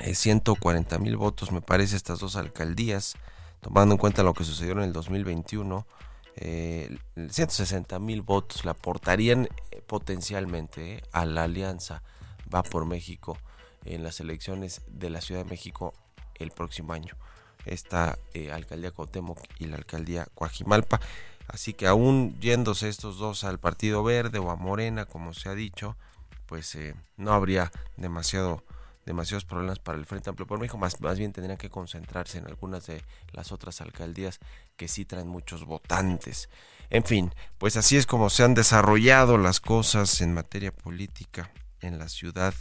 140 0.00 0.98
mil 0.98 1.16
votos, 1.16 1.52
me 1.52 1.60
parece, 1.60 1.96
estas 1.96 2.18
dos 2.18 2.36
alcaldías, 2.36 3.14
tomando 3.60 3.94
en 3.94 3.98
cuenta 3.98 4.22
lo 4.22 4.34
que 4.34 4.44
sucedió 4.44 4.72
en 4.72 4.80
el 4.80 4.92
2021. 4.92 5.86
160 6.34 7.98
mil 7.98 8.22
votos 8.22 8.64
le 8.64 8.70
aportarían 8.70 9.48
eh, 9.70 9.82
potencialmente 9.86 10.94
eh, 10.94 11.02
a 11.12 11.24
la 11.26 11.44
alianza 11.44 12.02
Va 12.52 12.62
por 12.62 12.84
México 12.84 13.38
en 13.84 14.02
las 14.02 14.20
elecciones 14.20 14.82
de 14.86 15.08
la 15.08 15.22
Ciudad 15.22 15.42
de 15.42 15.50
México 15.50 15.94
el 16.34 16.50
próximo 16.50 16.92
año. 16.92 17.16
Esta 17.64 18.18
eh, 18.34 18.52
alcaldía 18.52 18.90
Cuauhtémoc 18.90 19.38
y 19.58 19.66
la 19.66 19.76
alcaldía 19.76 20.26
Coajimalpa. 20.34 21.00
Así 21.48 21.72
que 21.72 21.86
aún 21.86 22.38
yéndose 22.40 22.90
estos 22.90 23.16
dos 23.18 23.44
al 23.44 23.58
Partido 23.58 24.02
Verde 24.04 24.38
o 24.38 24.50
a 24.50 24.56
Morena, 24.56 25.06
como 25.06 25.32
se 25.32 25.48
ha 25.48 25.54
dicho, 25.54 25.96
pues 26.46 26.76
no 27.16 27.32
habría 27.32 27.72
demasiado 27.96 28.62
demasiados 29.04 29.44
problemas 29.44 29.78
para 29.78 29.98
el 29.98 30.06
Frente 30.06 30.30
Amplio 30.30 30.46
por 30.46 30.58
México, 30.58 30.78
más, 30.78 31.00
más 31.00 31.18
bien 31.18 31.32
tendrían 31.32 31.58
que 31.58 31.70
concentrarse 31.70 32.38
en 32.38 32.46
algunas 32.46 32.86
de 32.86 33.02
las 33.32 33.52
otras 33.52 33.80
alcaldías 33.80 34.38
que 34.76 34.88
sí 34.88 35.04
traen 35.04 35.28
muchos 35.28 35.64
votantes. 35.64 36.48
En 36.90 37.04
fin, 37.04 37.34
pues 37.58 37.76
así 37.76 37.96
es 37.96 38.06
como 38.06 38.30
se 38.30 38.44
han 38.44 38.54
desarrollado 38.54 39.38
las 39.38 39.60
cosas 39.60 40.20
en 40.20 40.34
materia 40.34 40.72
política 40.72 41.50
en 41.80 41.98
la 41.98 42.08
Ciudad 42.08 42.54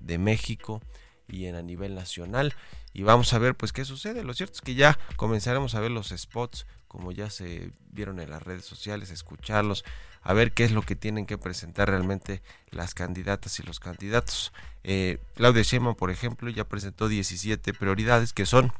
de 0.00 0.18
México 0.18 0.80
y 1.28 1.46
en 1.46 1.54
a 1.54 1.62
nivel 1.62 1.94
nacional 1.94 2.54
y 2.92 3.02
vamos 3.02 3.32
a 3.32 3.38
ver 3.38 3.56
pues 3.56 3.72
qué 3.72 3.84
sucede. 3.84 4.24
Lo 4.24 4.34
cierto 4.34 4.54
es 4.56 4.60
que 4.60 4.74
ya 4.74 4.98
comenzaremos 5.16 5.74
a 5.74 5.80
ver 5.80 5.90
los 5.90 6.08
spots 6.08 6.66
como 6.90 7.12
ya 7.12 7.30
se 7.30 7.70
vieron 7.92 8.18
en 8.18 8.30
las 8.30 8.42
redes 8.42 8.64
sociales, 8.64 9.12
escucharlos, 9.12 9.84
a 10.22 10.32
ver 10.32 10.50
qué 10.50 10.64
es 10.64 10.72
lo 10.72 10.82
que 10.82 10.96
tienen 10.96 11.24
que 11.24 11.38
presentar 11.38 11.88
realmente 11.88 12.42
las 12.72 12.94
candidatas 12.94 13.60
y 13.60 13.62
los 13.62 13.78
candidatos. 13.78 14.52
Eh, 14.82 15.18
Claudia 15.36 15.62
Sheinbaum, 15.62 15.94
por 15.94 16.10
ejemplo, 16.10 16.50
ya 16.50 16.64
presentó 16.64 17.06
17 17.06 17.74
prioridades 17.74 18.32
que 18.32 18.44
son 18.44 18.72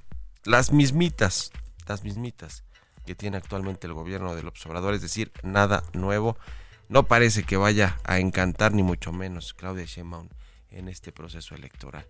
las 0.43 0.73
mismitas, 0.73 1.53
las 1.87 2.03
mismitas 2.03 2.65
que 3.07 3.15
tiene 3.15 3.37
actualmente 3.37 3.87
el 3.87 3.95
gobierno 3.95 4.35
del 4.35 4.49
observador, 4.49 4.93
es 4.95 5.03
decir, 5.03 5.31
nada 5.45 5.85
nuevo. 5.93 6.37
No 6.89 7.05
parece 7.07 7.45
que 7.45 7.57
vaya 7.57 7.97
a 8.03 8.19
encantar 8.19 8.73
ni 8.73 8.83
mucho 8.83 9.13
menos 9.13 9.55
Claudia 9.55 9.85
Sheinbaum 9.85 10.29
en 10.73 10.89
este 10.89 11.13
proceso 11.13 11.55
electoral. 11.55 12.09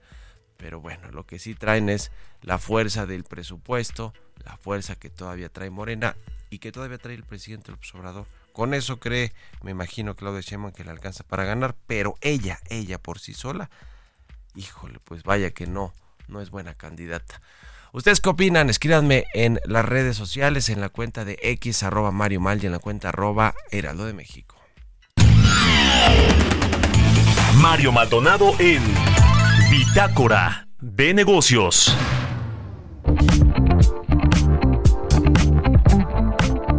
Pero 0.61 0.81
bueno, 0.81 1.11
lo 1.11 1.27
que 1.27 1.39
sí 1.39 1.55
traen 1.55 1.89
es 1.89 2.13
la 2.43 2.59
fuerza 2.59 3.07
del 3.07 3.25
presupuesto, 3.25 4.13
la 4.45 4.57
fuerza 4.57 4.95
que 4.95 5.11
todavía 5.11 5.49
trae 5.49 5.71
Morena 5.71 6.17
y 6.51 6.59
que 6.59 6.71
todavía 6.71 6.99
trae 6.99 7.15
el 7.15 7.25
presidente 7.25 7.67
del 7.67 7.77
observador 7.77 8.27
con 8.53 8.75
eso 8.75 8.99
cree, 8.99 9.33
me 9.63 9.71
imagino, 9.71 10.17
Claudia 10.17 10.41
Sheinbaum 10.41 10.73
que 10.73 10.85
le 10.85 10.91
alcanza 10.91 11.25
para 11.25 11.45
ganar, 11.45 11.77
pero 11.87 12.17
ella, 12.21 12.61
ella 12.69 12.99
por 12.99 13.19
sí 13.19 13.33
sola, 13.33 13.71
híjole, 14.55 14.99
pues 15.05 15.23
vaya 15.23 15.51
que 15.51 15.67
no, 15.67 15.93
no 16.29 16.41
es 16.41 16.51
buena 16.51 16.75
candidata. 16.75 17.41
¿Ustedes 17.93 18.21
qué 18.21 18.29
opinan? 18.29 18.71
Escríbanme 18.71 19.25
en 19.35 19.61
las 19.65 19.85
redes 19.85 20.17
sociales, 20.17 20.69
en 20.69 20.81
la 20.81 20.91
cuenta 20.91 21.25
de 21.25 21.39
X 21.43 21.83
arroba 21.83 22.13
Mario 22.13 22.41
Mal 22.41 22.63
y 22.63 22.67
en 22.67 22.73
la 22.73 22.79
cuenta 22.79 23.09
arroba 23.09 23.55
de 23.71 24.13
México. 24.13 24.57
Mario 27.57 27.93
Maldonado 27.93 28.55
en 28.59 28.83
Bitácora 29.71 30.67
de 30.81 31.15
Negocios. 31.15 31.97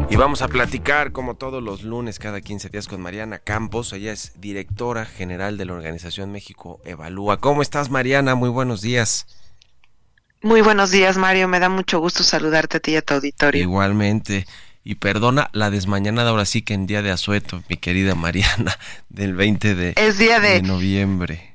Y 0.09 0.17
vamos 0.17 0.41
a 0.41 0.49
platicar 0.49 1.13
como 1.13 1.35
todos 1.35 1.63
los 1.63 1.83
lunes 1.83 2.19
cada 2.19 2.41
15 2.41 2.67
días 2.67 2.89
con 2.89 2.99
Mariana 2.99 3.39
Campos. 3.39 3.93
Ella 3.93 4.11
es 4.11 4.33
directora 4.41 5.05
general 5.05 5.57
de 5.57 5.63
la 5.63 5.73
organización 5.73 6.33
México 6.33 6.81
Evalúa. 6.83 7.37
¿Cómo 7.37 7.61
estás 7.61 7.89
Mariana? 7.89 8.35
Muy 8.35 8.49
buenos 8.49 8.81
días. 8.81 9.25
Muy 10.41 10.59
buenos 10.59 10.91
días 10.91 11.15
Mario, 11.15 11.47
me 11.47 11.61
da 11.61 11.69
mucho 11.69 11.99
gusto 11.99 12.23
saludarte 12.23 12.77
a 12.77 12.79
ti 12.81 12.91
y 12.91 12.95
a 12.97 13.01
tu 13.01 13.13
auditorio. 13.13 13.61
Igualmente. 13.61 14.45
Y 14.83 14.95
perdona 14.95 15.49
la 15.53 15.69
desmañanada 15.69 16.31
ahora 16.31 16.43
sí 16.43 16.61
que 16.61 16.73
en 16.73 16.87
día 16.87 17.01
de 17.01 17.11
asueto, 17.11 17.63
mi 17.69 17.77
querida 17.77 18.15
Mariana, 18.15 18.77
del 19.09 19.33
20 19.33 19.75
de, 19.75 19.93
es 19.95 20.17
día 20.17 20.41
de... 20.41 20.55
de 20.55 20.61
noviembre. 20.63 21.50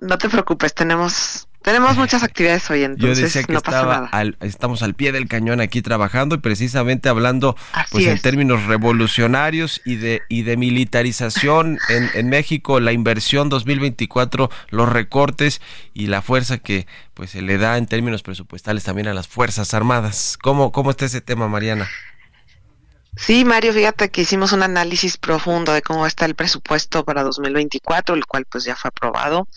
No 0.00 0.18
te 0.18 0.28
preocupes, 0.28 0.74
tenemos 0.74 1.48
Tenemos 1.62 1.96
muchas 1.98 2.22
actividades 2.22 2.70
hoy, 2.70 2.80
Yo 2.80 2.84
entonces 2.86 3.18
decía 3.24 3.42
que 3.42 3.54
no 3.54 3.60
pasa 3.60 3.78
estaba 3.78 3.94
nada. 3.96 4.08
al- 4.12 4.36
estamos 4.40 4.82
al 4.82 4.94
pie 4.94 5.10
del 5.10 5.26
cañón 5.26 5.60
aquí 5.60 5.82
trabajando 5.82 6.36
y 6.36 6.38
precisamente 6.38 7.08
hablando 7.08 7.56
Así 7.72 7.88
pues 7.92 8.06
en 8.06 8.18
términos 8.20 8.64
revolucionarios 8.66 9.80
y 9.84 9.96
de 9.96 10.22
y 10.28 10.42
de 10.42 10.56
militarización 10.56 11.78
en, 11.88 12.10
en 12.14 12.28
México, 12.28 12.78
la 12.78 12.92
inversión 12.92 13.48
2024, 13.48 14.48
los 14.70 14.88
recortes 14.88 15.60
y 15.94 16.06
la 16.06 16.22
fuerza 16.22 16.58
que 16.58 16.86
pues 17.14 17.30
se 17.30 17.42
le 17.42 17.58
da 17.58 17.78
en 17.78 17.86
términos 17.86 18.22
presupuestales 18.22 18.84
también 18.84 19.08
a 19.08 19.14
las 19.14 19.26
Fuerzas 19.26 19.74
Armadas. 19.74 20.38
¿Cómo 20.40 20.70
cómo 20.72 20.90
está 20.90 21.06
ese 21.06 21.20
tema, 21.20 21.48
Mariana? 21.48 21.88
Sí, 23.16 23.44
Mario, 23.44 23.72
fíjate 23.72 24.10
que 24.10 24.22
hicimos 24.22 24.52
un 24.52 24.62
análisis 24.62 25.16
profundo 25.16 25.72
de 25.72 25.82
cómo 25.82 26.06
está 26.06 26.26
el 26.26 26.34
presupuesto 26.34 27.04
para 27.04 27.22
2024, 27.22 28.14
el 28.14 28.26
cual 28.26 28.44
pues 28.46 28.64
ya 28.64 28.76
fue 28.76 28.88
aprobado. 28.88 29.48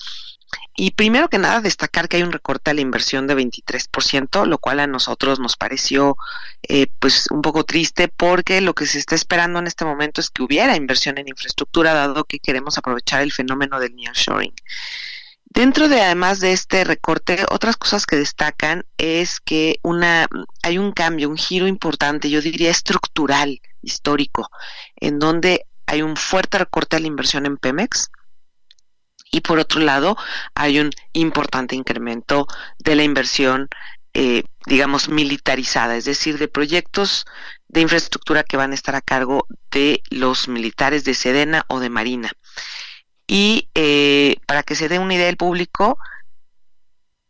Y 0.75 0.91
primero 0.91 1.29
que 1.29 1.37
nada, 1.37 1.61
destacar 1.61 2.07
que 2.07 2.17
hay 2.17 2.23
un 2.23 2.31
recorte 2.31 2.71
a 2.71 2.73
la 2.73 2.81
inversión 2.81 3.27
de 3.27 3.35
23%, 3.35 4.45
lo 4.45 4.57
cual 4.57 4.79
a 4.79 4.87
nosotros 4.87 5.39
nos 5.39 5.57
pareció 5.57 6.15
eh, 6.63 6.87
pues 6.99 7.27
un 7.31 7.41
poco 7.41 7.65
triste 7.65 8.07
porque 8.07 8.61
lo 8.61 8.73
que 8.73 8.85
se 8.85 8.97
está 8.97 9.13
esperando 9.13 9.59
en 9.59 9.67
este 9.67 9.85
momento 9.85 10.21
es 10.21 10.29
que 10.29 10.41
hubiera 10.41 10.75
inversión 10.75 11.17
en 11.17 11.27
infraestructura, 11.27 11.93
dado 11.93 12.23
que 12.23 12.39
queremos 12.39 12.77
aprovechar 12.77 13.21
el 13.21 13.33
fenómeno 13.33 13.79
del 13.79 13.95
nearshoring. 13.95 14.53
Dentro 15.49 15.89
de 15.89 16.01
además 16.01 16.39
de 16.39 16.53
este 16.53 16.83
recorte, 16.83 17.43
otras 17.49 17.75
cosas 17.75 18.05
que 18.05 18.15
destacan 18.15 18.85
es 18.97 19.39
que 19.39 19.79
una 19.81 20.27
hay 20.61 20.77
un 20.77 20.91
cambio, 20.91 21.29
un 21.29 21.37
giro 21.37 21.67
importante, 21.67 22.29
yo 22.29 22.41
diría 22.41 22.69
estructural, 22.69 23.59
histórico, 23.81 24.49
en 24.95 25.17
donde 25.17 25.65
hay 25.87 26.03
un 26.03 26.15
fuerte 26.17 26.59
recorte 26.59 26.95
a 26.95 26.99
la 26.99 27.07
inversión 27.07 27.47
en 27.47 27.57
Pemex 27.57 28.11
y 29.31 29.41
por 29.41 29.57
otro 29.59 29.81
lado 29.81 30.17
hay 30.53 30.79
un 30.79 30.91
importante 31.13 31.75
incremento 31.75 32.47
de 32.77 32.95
la 32.95 33.03
inversión, 33.03 33.69
eh, 34.13 34.43
digamos, 34.67 35.09
militarizada, 35.09 35.95
es 35.97 36.05
decir, 36.05 36.37
de 36.37 36.47
proyectos 36.47 37.25
de 37.67 37.81
infraestructura 37.81 38.43
que 38.43 38.57
van 38.57 38.71
a 38.71 38.75
estar 38.75 38.95
a 38.95 39.01
cargo 39.01 39.47
de 39.71 40.01
los 40.11 40.47
militares 40.47 41.03
de 41.03 41.15
Sedena 41.15 41.65
o 41.67 41.79
de 41.79 41.89
Marina. 41.89 42.31
Y 43.31 43.69
eh, 43.75 44.37
para 44.47 44.63
que 44.63 44.73
se 44.73 44.89
dé 44.89 44.97
una 44.97 45.13
idea 45.13 45.27
del 45.27 45.37
público, 45.37 45.99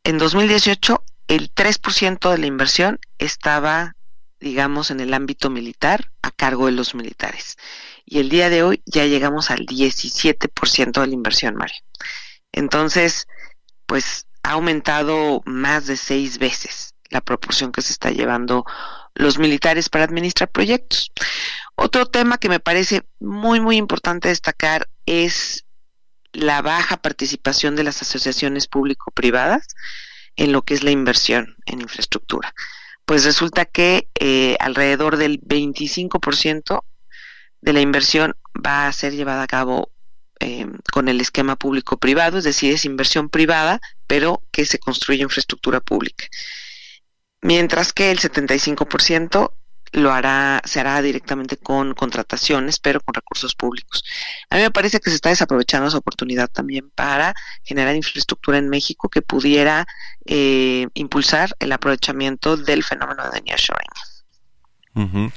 en 0.06 0.18
2018 0.18 1.04
el 1.28 1.54
3% 1.54 2.32
de 2.32 2.38
la 2.38 2.46
inversión 2.46 3.02
estaba, 3.18 3.98
digamos, 4.40 4.92
en 4.92 5.02
el 5.02 5.14
ámbito 5.14 5.50
militar 5.50 6.10
a 6.22 6.32
cargo 6.32 6.68
de 6.68 6.72
los 6.72 6.96
militares. 6.96 7.58
Y 8.06 8.20
el 8.20 8.30
día 8.30 8.50
de 8.50 8.64
hoy 8.64 8.82
ya 8.86 9.06
llegamos 9.08 9.52
al 9.52 9.66
17% 9.66 11.02
de 11.02 11.08
la 11.08 11.14
inversión, 11.14 11.56
Mario. 11.56 11.82
Entonces, 12.54 13.28
pues 13.86 14.26
ha 14.44 14.52
aumentado 14.52 15.42
más 15.44 15.86
de 15.86 15.98
seis 15.98 16.40
veces 16.40 16.96
la 17.10 17.20
proporción 17.20 17.74
que 17.74 17.82
se 17.82 17.92
está 17.92 18.10
llevando 18.12 18.66
los 19.16 19.38
militares 19.38 19.90
para 19.90 20.06
administrar 20.06 20.50
proyectos. 20.50 21.12
Otro 21.76 22.06
tema 22.06 22.38
que 22.38 22.48
me 22.48 22.62
parece 22.62 23.04
muy, 23.20 23.60
muy 23.60 23.76
importante 23.76 24.30
destacar 24.30 24.88
es 25.06 25.66
la 26.40 26.62
baja 26.62 26.98
participación 26.98 27.76
de 27.76 27.84
las 27.84 28.02
asociaciones 28.02 28.68
público-privadas 28.68 29.68
en 30.36 30.52
lo 30.52 30.62
que 30.62 30.74
es 30.74 30.84
la 30.84 30.92
inversión 30.92 31.56
en 31.66 31.82
infraestructura. 31.82 32.54
Pues 33.06 33.26
resulta 33.26 33.66
que 33.66 34.08
eh, 34.20 34.56
alrededor 34.60 35.18
del 35.18 35.42
25% 35.42 36.84
de 37.62 37.74
la 37.74 37.82
inversión 37.82 38.36
va 38.66 38.88
a 38.88 38.94
ser 38.94 39.14
llevada 39.14 39.44
a 39.44 39.48
cabo 39.48 39.92
eh, 40.40 40.68
con 40.94 41.10
el 41.10 41.20
esquema 41.20 41.58
público-privado, 41.58 42.38
es 42.38 42.46
decir, 42.46 42.74
es 42.74 42.86
inversión 42.86 43.30
privada, 43.30 43.82
pero 44.08 44.42
que 44.52 44.66
se 44.66 44.80
construye 44.80 45.24
infraestructura 45.24 45.82
pública. 45.82 46.26
Mientras 47.42 47.94
que 47.94 48.12
el 48.12 48.20
75% 48.20 49.52
lo 49.92 50.12
hará, 50.12 50.62
se 50.66 50.80
hará 50.80 51.02
directamente 51.02 51.58
con 51.58 51.94
contrataciones, 51.94 52.80
pero 52.80 53.00
con 53.02 53.14
recursos 53.14 53.56
públicos. 53.56 54.04
A 54.50 54.56
mí 54.56 54.62
me 54.62 54.72
parece 54.72 55.00
que 55.00 55.10
se 55.10 55.16
está 55.16 55.30
desaprovechando 55.30 55.88
esa 55.88 55.98
oportunidad 55.98 56.50
también 56.50 56.90
para 56.92 57.34
generar 57.64 57.96
infraestructura 57.96 58.58
en 58.58 58.70
México 58.70 59.10
que 59.10 59.22
pudiera 59.22 59.86
eh, 60.26 60.88
impulsar 60.94 61.56
el 61.60 61.72
aprovechamiento 61.72 62.58
del 62.58 62.84
fenómeno 62.84 63.30
de 63.32 63.42
nearshoring. 63.42 63.90
Ujú. 64.96 65.32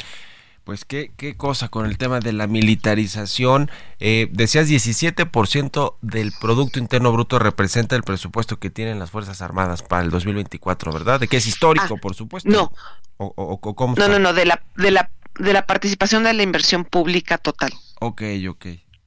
Pues 0.65 0.85
qué, 0.85 1.11
qué 1.17 1.37
cosa 1.37 1.69
con 1.69 1.87
el 1.87 1.99
tema 1.99 2.21
de 2.21 2.33
la 2.33 2.47
militarización. 2.47 3.69
Eh, 3.99 4.29
decías 4.31 4.69
17% 4.69 5.97
del 6.03 6.33
Producto 6.41 6.79
Interno 6.79 7.11
Bruto 7.13 7.39
representa 7.41 7.97
el 7.97 8.05
presupuesto 8.05 8.59
que 8.59 8.71
tienen 8.71 8.99
las 9.01 9.11
Fuerzas 9.11 9.43
Armadas 9.43 9.83
para 9.83 10.03
el 10.05 10.11
2024, 10.11 10.93
¿verdad? 10.93 11.19
De 11.19 11.27
que 11.27 11.39
es 11.39 11.47
histórico, 11.47 11.95
Ah, 11.97 12.01
por 12.01 12.15
supuesto. 12.15 12.49
no. 12.49 12.73
O, 13.17 13.33
o- 13.37 13.59
o 13.61 13.75
cómo 13.75 13.95
No, 13.97 14.05
está? 14.05 14.13
no, 14.13 14.19
no, 14.21 14.33
de 14.33 14.47
la, 14.47 14.63
de 14.77 14.91
la, 14.93 15.11
de 15.39 15.53
la 15.53 15.67
participación 15.67 16.23
de 16.25 16.33
la 16.33 16.43
inversión 16.45 16.85
pública 16.85 17.39
total. 17.39 17.73
Ok, 18.01 18.23
ok. 18.49 18.67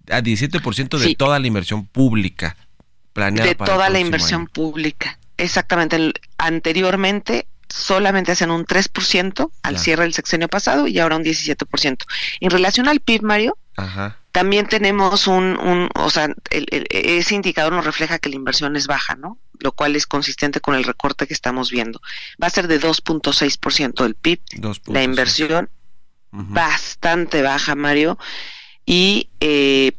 Ah, 0.09 0.21
17% 0.21 0.97
de 0.97 1.05
Sí. 1.05 1.15
toda 1.15 1.39
la 1.39 1.47
inversión 1.47 1.85
pública 1.85 2.57
planeada 3.13 3.47
de 3.49 3.55
para 3.55 3.71
el 3.71 3.77
toda 3.77 3.89
la 3.89 3.99
inversión 3.99 4.41
año. 4.41 4.49
pública. 4.53 5.19
Exactamente. 5.37 5.95
El- 5.95 6.13
anteriormente 6.37 7.47
solamente 7.75 8.31
hacían 8.31 8.51
un 8.51 8.65
3% 8.65 9.51
al 9.63 9.75
Ya. 9.75 9.81
cierre 9.81 10.03
del 10.03 10.13
sexenio 10.13 10.47
pasado 10.47 10.87
y 10.87 10.97
ahora 10.99 11.17
un 11.17 11.23
17%. 11.23 12.05
En 12.39 12.49
relación 12.49 12.87
al 12.87 13.01
PIB, 13.01 13.21
Mario, 13.23 13.57
Ajá. 13.75 14.17
también 14.31 14.67
tenemos 14.67 15.27
un, 15.27 15.57
un 15.59 15.89
o 15.95 16.09
sea, 16.09 16.25
el- 16.51 16.67
el- 16.71 16.87
ese 16.89 17.35
indicador 17.35 17.73
nos 17.73 17.83
refleja 17.85 18.17
que 18.19 18.29
la 18.29 18.35
inversión 18.35 18.75
es 18.77 18.87
baja, 18.87 19.15
¿no? 19.15 19.37
Lo 19.59 19.73
cual 19.73 19.95
es 19.97 20.07
consistente 20.07 20.61
con 20.61 20.75
el 20.75 20.83
recorte 20.85 21.27
que 21.27 21.33
estamos 21.33 21.69
viendo. 21.69 22.01
Va 22.41 22.47
a 22.47 22.49
ser 22.51 22.67
de 22.67 22.79
2.6% 22.79 24.03
del 24.03 24.15
PIB. 24.15 24.39
2.6. 24.57 24.93
La 24.93 25.03
inversión 25.03 25.69
bastante 26.31 27.41
baja, 27.41 27.75
Mario. 27.75 28.17
Y 28.85 29.29
eh, 29.39 29.93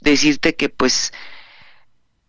decirte 0.00 0.54
que 0.54 0.68
pues 0.68 1.12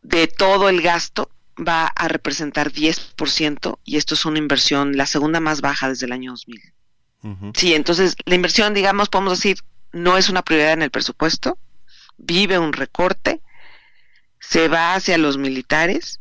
de 0.02 0.28
todo 0.28 0.70
el 0.70 0.82
gasto 0.82 1.30
va 1.66 1.88
a 1.88 2.08
representar 2.08 2.72
10% 2.72 3.80
y 3.84 3.98
esto 3.98 4.16
es 4.16 4.26
una 4.26 4.40
inversión, 4.40 4.98
la 4.98 5.06
segunda 5.06 5.40
más 5.40 5.62
baja 5.62 5.90
desde 5.90 6.06
el 6.06 6.12
año 6.12 6.32
2000. 6.32 6.62
Ujú. 7.24 7.52
Sí, 7.56 7.74
entonces 7.74 8.16
la 8.26 8.36
inversión, 8.36 8.74
digamos, 8.74 9.10
podemos 9.10 9.40
decir, 9.40 9.60
no 9.92 10.18
es 10.18 10.30
una 10.30 10.42
prioridad 10.42 10.74
en 10.74 10.84
el 10.84 10.92
presupuesto, 10.92 11.58
vive 12.18 12.60
un 12.60 12.74
recorte, 12.74 13.42
se 14.40 14.68
va 14.68 14.96
hacia 14.96 15.18
los 15.18 15.38
militares 15.38 16.20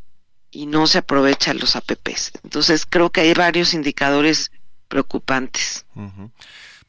y 0.51 0.66
no 0.66 0.87
se 0.87 0.98
aprovecha 0.98 1.55
los 1.55 1.77
APPs. 1.77 2.33
Entonces 2.42 2.87
creo 2.88 3.11
que 3.11 3.20
hay 3.20 3.35
varios 3.35 3.74
indicadores 3.74 4.51
preocupantes. 4.88 5.85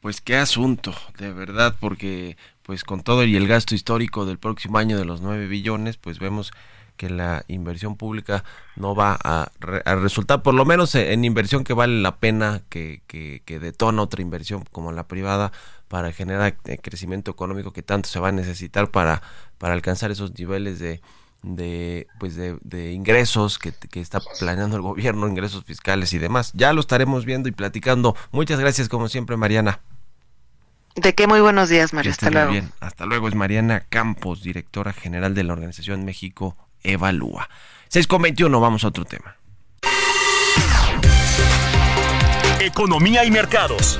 Pues 0.00 0.20
qué 0.20 0.36
asunto, 0.36 0.94
de 1.18 1.32
verdad, 1.32 1.76
porque 1.78 2.36
pues 2.62 2.84
con 2.84 3.02
todo 3.02 3.24
y 3.24 3.36
el 3.36 3.48
gasto 3.48 3.74
histórico 3.74 4.26
del 4.26 4.38
próximo 4.38 4.78
año 4.78 4.96
de 4.96 5.04
los 5.04 5.20
9 5.20 5.46
billones, 5.46 5.96
pues 5.96 6.18
vemos 6.18 6.52
que 7.00 7.08
la 7.08 7.44
inversión 7.48 7.96
pública 7.96 8.44
no 8.76 8.94
va 8.94 9.18
a, 9.24 9.50
re- 9.58 9.80
a 9.86 9.94
resultar, 9.94 10.42
por 10.42 10.52
lo 10.52 10.66
menos 10.66 10.94
en, 10.94 11.24
inversión 11.24 11.64
que 11.64 11.72
vale 11.72 12.02
la 12.02 12.16
pena, 12.16 12.60
que, 12.68 13.00
que, 13.06 13.40
que 13.46 13.58
detona 13.58 14.02
otra 14.02 14.20
inversión 14.20 14.64
como 14.70 14.92
la 14.92 15.08
privada 15.08 15.50
para 15.88 16.12
generar 16.12 16.58
eh, 16.66 16.76
crecimiento 16.76 17.30
económico 17.30 17.72
que 17.72 17.82
tanto 17.82 18.10
se 18.10 18.20
va 18.20 18.28
a 18.28 18.32
necesitar 18.32 18.90
para, 18.90 19.22
para 19.56 19.72
alcanzar 19.72 20.10
esos 20.10 20.38
niveles 20.38 20.78
de, 20.78 21.00
de 21.42 22.06
pues 22.18 22.34
de, 22.36 22.58
de 22.60 22.92
ingresos 22.92 23.58
que, 23.58 23.72
que 23.72 24.02
está 24.02 24.20
planeando 24.38 24.76
el 24.76 24.82
gobierno, 24.82 25.26
ingresos 25.26 25.64
fiscales 25.64 26.12
y 26.12 26.18
demás. 26.18 26.52
Ya 26.52 26.74
lo 26.74 26.82
estaremos 26.82 27.24
viendo 27.24 27.48
y 27.48 27.52
platicando. 27.52 28.14
Muchas 28.30 28.60
gracias 28.60 28.90
como 28.90 29.08
siempre, 29.08 29.38
Mariana. 29.38 29.80
De 30.96 31.14
qué 31.14 31.26
muy 31.26 31.40
buenos 31.40 31.70
días, 31.70 31.94
Mario. 31.94 32.10
Hasta 32.10 32.28
luego. 32.28 32.50
bien. 32.52 32.72
Hasta 32.80 33.06
luego. 33.06 33.26
Es 33.26 33.34
Mariana 33.34 33.86
Campos, 33.88 34.42
directora 34.42 34.92
general 34.92 35.34
de 35.34 35.44
la 35.44 35.54
Organización 35.54 36.04
México 36.04 36.58
Evalúa. 36.82 37.48
6 37.88 38.06
con 38.06 38.22
21, 38.22 38.60
vamos 38.60 38.84
a 38.84 38.88
otro 38.88 39.04
tema. 39.04 39.36
Economía 42.60 43.24
y 43.24 43.30
mercados. 43.30 43.98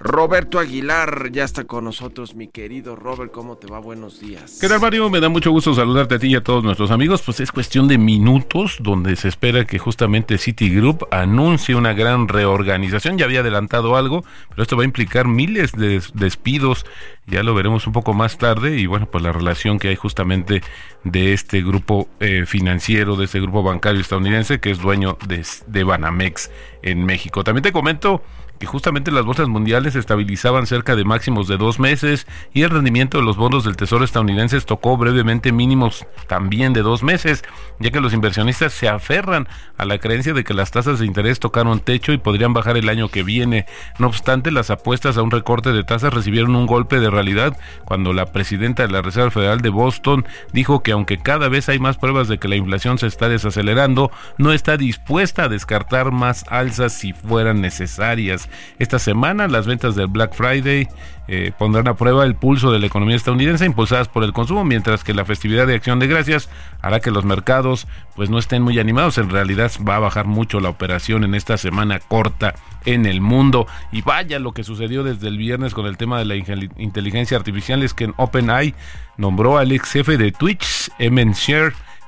Roberto 0.00 0.60
Aguilar 0.60 1.30
ya 1.32 1.42
está 1.42 1.64
con 1.64 1.84
nosotros, 1.84 2.36
mi 2.36 2.46
querido 2.46 2.94
Robert. 2.94 3.32
¿Cómo 3.32 3.56
te 3.56 3.66
va? 3.66 3.80
Buenos 3.80 4.20
días. 4.20 4.58
¿Qué 4.60 4.68
tal, 4.68 4.80
Mario? 4.80 5.10
Me 5.10 5.18
da 5.18 5.28
mucho 5.28 5.50
gusto 5.50 5.74
saludarte 5.74 6.14
a 6.14 6.18
ti 6.20 6.28
y 6.28 6.36
a 6.36 6.40
todos 6.42 6.62
nuestros 6.62 6.92
amigos. 6.92 7.22
Pues 7.22 7.40
es 7.40 7.50
cuestión 7.50 7.88
de 7.88 7.98
minutos 7.98 8.76
donde 8.78 9.16
se 9.16 9.26
espera 9.26 9.64
que 9.64 9.78
justamente 9.80 10.38
Citigroup 10.38 11.08
anuncie 11.10 11.74
una 11.74 11.94
gran 11.94 12.28
reorganización. 12.28 13.18
Ya 13.18 13.24
había 13.24 13.40
adelantado 13.40 13.96
algo, 13.96 14.24
pero 14.50 14.62
esto 14.62 14.76
va 14.76 14.82
a 14.82 14.86
implicar 14.86 15.26
miles 15.26 15.72
de 15.72 15.88
des- 15.88 16.12
despidos. 16.14 16.86
Ya 17.26 17.42
lo 17.42 17.54
veremos 17.54 17.86
un 17.88 17.92
poco 17.92 18.14
más 18.14 18.38
tarde. 18.38 18.78
Y 18.78 18.86
bueno, 18.86 19.06
pues 19.10 19.24
la 19.24 19.32
relación 19.32 19.80
que 19.80 19.88
hay 19.88 19.96
justamente 19.96 20.62
de 21.02 21.32
este 21.32 21.60
grupo 21.60 22.08
eh, 22.20 22.44
financiero, 22.46 23.16
de 23.16 23.24
este 23.24 23.40
grupo 23.40 23.64
bancario 23.64 24.00
estadounidense 24.00 24.60
que 24.60 24.70
es 24.70 24.78
dueño 24.78 25.18
de, 25.26 25.44
de 25.66 25.82
Banamex 25.84 26.52
en 26.82 27.04
México. 27.04 27.42
También 27.42 27.64
te 27.64 27.72
comento 27.72 28.22
que 28.58 28.66
justamente 28.66 29.10
las 29.10 29.24
bolsas 29.24 29.48
mundiales 29.48 29.92
se 29.92 29.98
estabilizaban 29.98 30.66
cerca 30.66 30.96
de 30.96 31.04
máximos 31.04 31.48
de 31.48 31.56
dos 31.56 31.78
meses 31.78 32.26
y 32.52 32.62
el 32.62 32.70
rendimiento 32.70 33.18
de 33.18 33.24
los 33.24 33.36
bonos 33.36 33.64
del 33.64 33.76
Tesoro 33.76 34.04
estadounidenses 34.04 34.66
tocó 34.66 34.96
brevemente 34.96 35.52
mínimos 35.52 36.06
también 36.26 36.72
de 36.72 36.82
dos 36.82 37.02
meses, 37.02 37.44
ya 37.78 37.90
que 37.90 38.00
los 38.00 38.12
inversionistas 38.12 38.72
se 38.72 38.88
aferran 38.88 39.48
a 39.76 39.84
la 39.84 39.98
creencia 39.98 40.34
de 40.34 40.44
que 40.44 40.54
las 40.54 40.70
tasas 40.70 40.98
de 40.98 41.06
interés 41.06 41.38
tocaron 41.38 41.80
techo 41.80 42.12
y 42.12 42.18
podrían 42.18 42.52
bajar 42.52 42.76
el 42.76 42.88
año 42.88 43.08
que 43.08 43.22
viene. 43.22 43.66
No 43.98 44.08
obstante, 44.08 44.50
las 44.50 44.70
apuestas 44.70 45.16
a 45.16 45.22
un 45.22 45.30
recorte 45.30 45.72
de 45.72 45.84
tasas 45.84 46.12
recibieron 46.12 46.56
un 46.56 46.66
golpe 46.66 47.00
de 47.00 47.10
realidad 47.10 47.56
cuando 47.84 48.12
la 48.12 48.32
presidenta 48.32 48.86
de 48.86 48.92
la 48.92 49.02
Reserva 49.02 49.30
Federal 49.30 49.60
de 49.60 49.68
Boston 49.68 50.26
dijo 50.52 50.82
que 50.82 50.92
aunque 50.92 51.18
cada 51.18 51.48
vez 51.48 51.68
hay 51.68 51.78
más 51.78 51.96
pruebas 51.96 52.28
de 52.28 52.38
que 52.38 52.48
la 52.48 52.56
inflación 52.56 52.98
se 52.98 53.06
está 53.06 53.28
desacelerando, 53.28 54.10
no 54.36 54.52
está 54.52 54.76
dispuesta 54.76 55.44
a 55.44 55.48
descartar 55.48 56.10
más 56.10 56.44
alzas 56.48 56.92
si 56.92 57.12
fueran 57.12 57.60
necesarias. 57.60 58.47
Esta 58.78 58.98
semana 58.98 59.48
las 59.48 59.66
ventas 59.66 59.94
del 59.94 60.06
Black 60.08 60.34
Friday 60.34 60.88
eh, 61.26 61.52
pondrán 61.58 61.88
a 61.88 61.94
prueba 61.94 62.24
el 62.24 62.34
pulso 62.34 62.72
de 62.72 62.78
la 62.78 62.86
economía 62.86 63.16
estadounidense 63.16 63.66
impulsadas 63.66 64.08
por 64.08 64.24
el 64.24 64.32
consumo, 64.32 64.64
mientras 64.64 65.04
que 65.04 65.12
la 65.12 65.24
festividad 65.24 65.66
de 65.66 65.74
Acción 65.74 65.98
de 65.98 66.06
Gracias 66.06 66.48
hará 66.80 67.00
que 67.00 67.10
los 67.10 67.24
mercados 67.24 67.86
pues 68.16 68.30
no 68.30 68.38
estén 68.38 68.62
muy 68.62 68.78
animados. 68.78 69.18
En 69.18 69.30
realidad 69.30 69.70
va 69.86 69.96
a 69.96 70.00
bajar 70.00 70.26
mucho 70.26 70.60
la 70.60 70.70
operación 70.70 71.24
en 71.24 71.34
esta 71.34 71.58
semana 71.58 71.98
corta 71.98 72.54
en 72.84 73.06
el 73.06 73.20
mundo. 73.20 73.66
Y 73.92 74.02
vaya 74.02 74.38
lo 74.38 74.52
que 74.52 74.64
sucedió 74.64 75.04
desde 75.04 75.28
el 75.28 75.36
viernes 75.36 75.74
con 75.74 75.86
el 75.86 75.96
tema 75.96 76.18
de 76.18 76.24
la 76.24 76.36
inteligencia 76.36 77.36
artificial 77.36 77.82
es 77.82 77.94
que 77.94 78.04
en 78.04 78.14
OpenAI 78.16 78.74
nombró 79.16 79.58
al 79.58 79.72
ex 79.72 79.92
jefe 79.92 80.16
de 80.16 80.32
Twitch, 80.32 80.90
Emen 80.98 81.34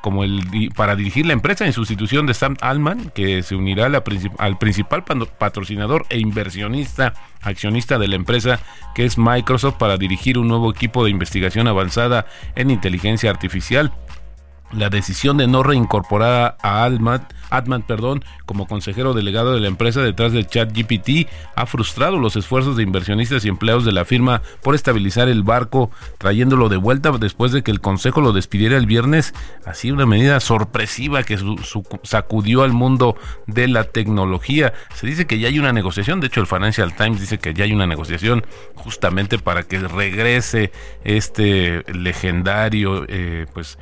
como 0.00 0.24
el 0.24 0.70
para 0.74 0.96
dirigir 0.96 1.26
la 1.26 1.32
empresa 1.32 1.66
en 1.66 1.72
sustitución 1.72 2.26
de 2.26 2.34
Sam 2.34 2.56
Altman, 2.60 3.10
que 3.14 3.42
se 3.42 3.54
unirá 3.54 3.90
al 4.38 4.58
principal 4.58 5.04
patrocinador 5.04 6.06
e 6.08 6.18
inversionista 6.18 7.14
accionista 7.42 7.98
de 7.98 8.08
la 8.08 8.16
empresa, 8.16 8.60
que 8.94 9.04
es 9.04 9.18
Microsoft, 9.18 9.76
para 9.76 9.96
dirigir 9.96 10.38
un 10.38 10.48
nuevo 10.48 10.70
equipo 10.70 11.04
de 11.04 11.10
investigación 11.10 11.68
avanzada 11.68 12.26
en 12.54 12.70
inteligencia 12.70 13.30
artificial. 13.30 13.92
La 14.72 14.88
decisión 14.88 15.36
de 15.36 15.46
no 15.46 15.62
reincorporar 15.62 16.56
a 16.62 16.84
Altman 16.84 17.26
perdón, 17.86 18.24
como 18.46 18.66
consejero 18.66 19.14
delegado 19.14 19.52
de 19.52 19.60
la 19.60 19.68
empresa 19.68 20.00
detrás 20.02 20.32
de 20.32 20.46
ChatGPT, 20.46 21.28
ha 21.56 21.66
frustrado 21.66 22.18
los 22.18 22.36
esfuerzos 22.36 22.76
de 22.76 22.84
inversionistas 22.84 23.44
y 23.44 23.48
empleados 23.48 23.84
de 23.84 23.92
la 23.92 24.04
firma 24.04 24.42
por 24.62 24.74
estabilizar 24.74 25.28
el 25.28 25.42
barco, 25.42 25.90
trayéndolo 26.18 26.68
de 26.68 26.76
vuelta 26.76 27.10
después 27.18 27.52
de 27.52 27.62
que 27.62 27.70
el 27.70 27.80
consejo 27.80 28.20
lo 28.20 28.32
despidiera 28.32 28.76
el 28.76 28.86
viernes. 28.86 29.34
Así 29.66 29.90
una 29.90 30.06
medida 30.06 30.38
sorpresiva 30.40 31.22
que 31.24 31.38
sacudió 32.04 32.62
al 32.62 32.72
mundo 32.72 33.16
de 33.46 33.68
la 33.68 33.84
tecnología. 33.84 34.72
Se 34.94 35.06
dice 35.06 35.26
que 35.26 35.38
ya 35.38 35.48
hay 35.48 35.58
una 35.58 35.72
negociación, 35.72 36.20
de 36.20 36.28
hecho 36.28 36.40
el 36.40 36.46
Financial 36.46 36.94
Times 36.94 37.20
dice 37.20 37.38
que 37.38 37.54
ya 37.54 37.64
hay 37.64 37.72
una 37.72 37.86
negociación 37.86 38.44
justamente 38.74 39.38
para 39.38 39.64
que 39.64 39.80
regrese 39.80 40.72
este 41.04 41.82
legendario, 41.92 43.04
eh, 43.08 43.46
pues 43.52 43.78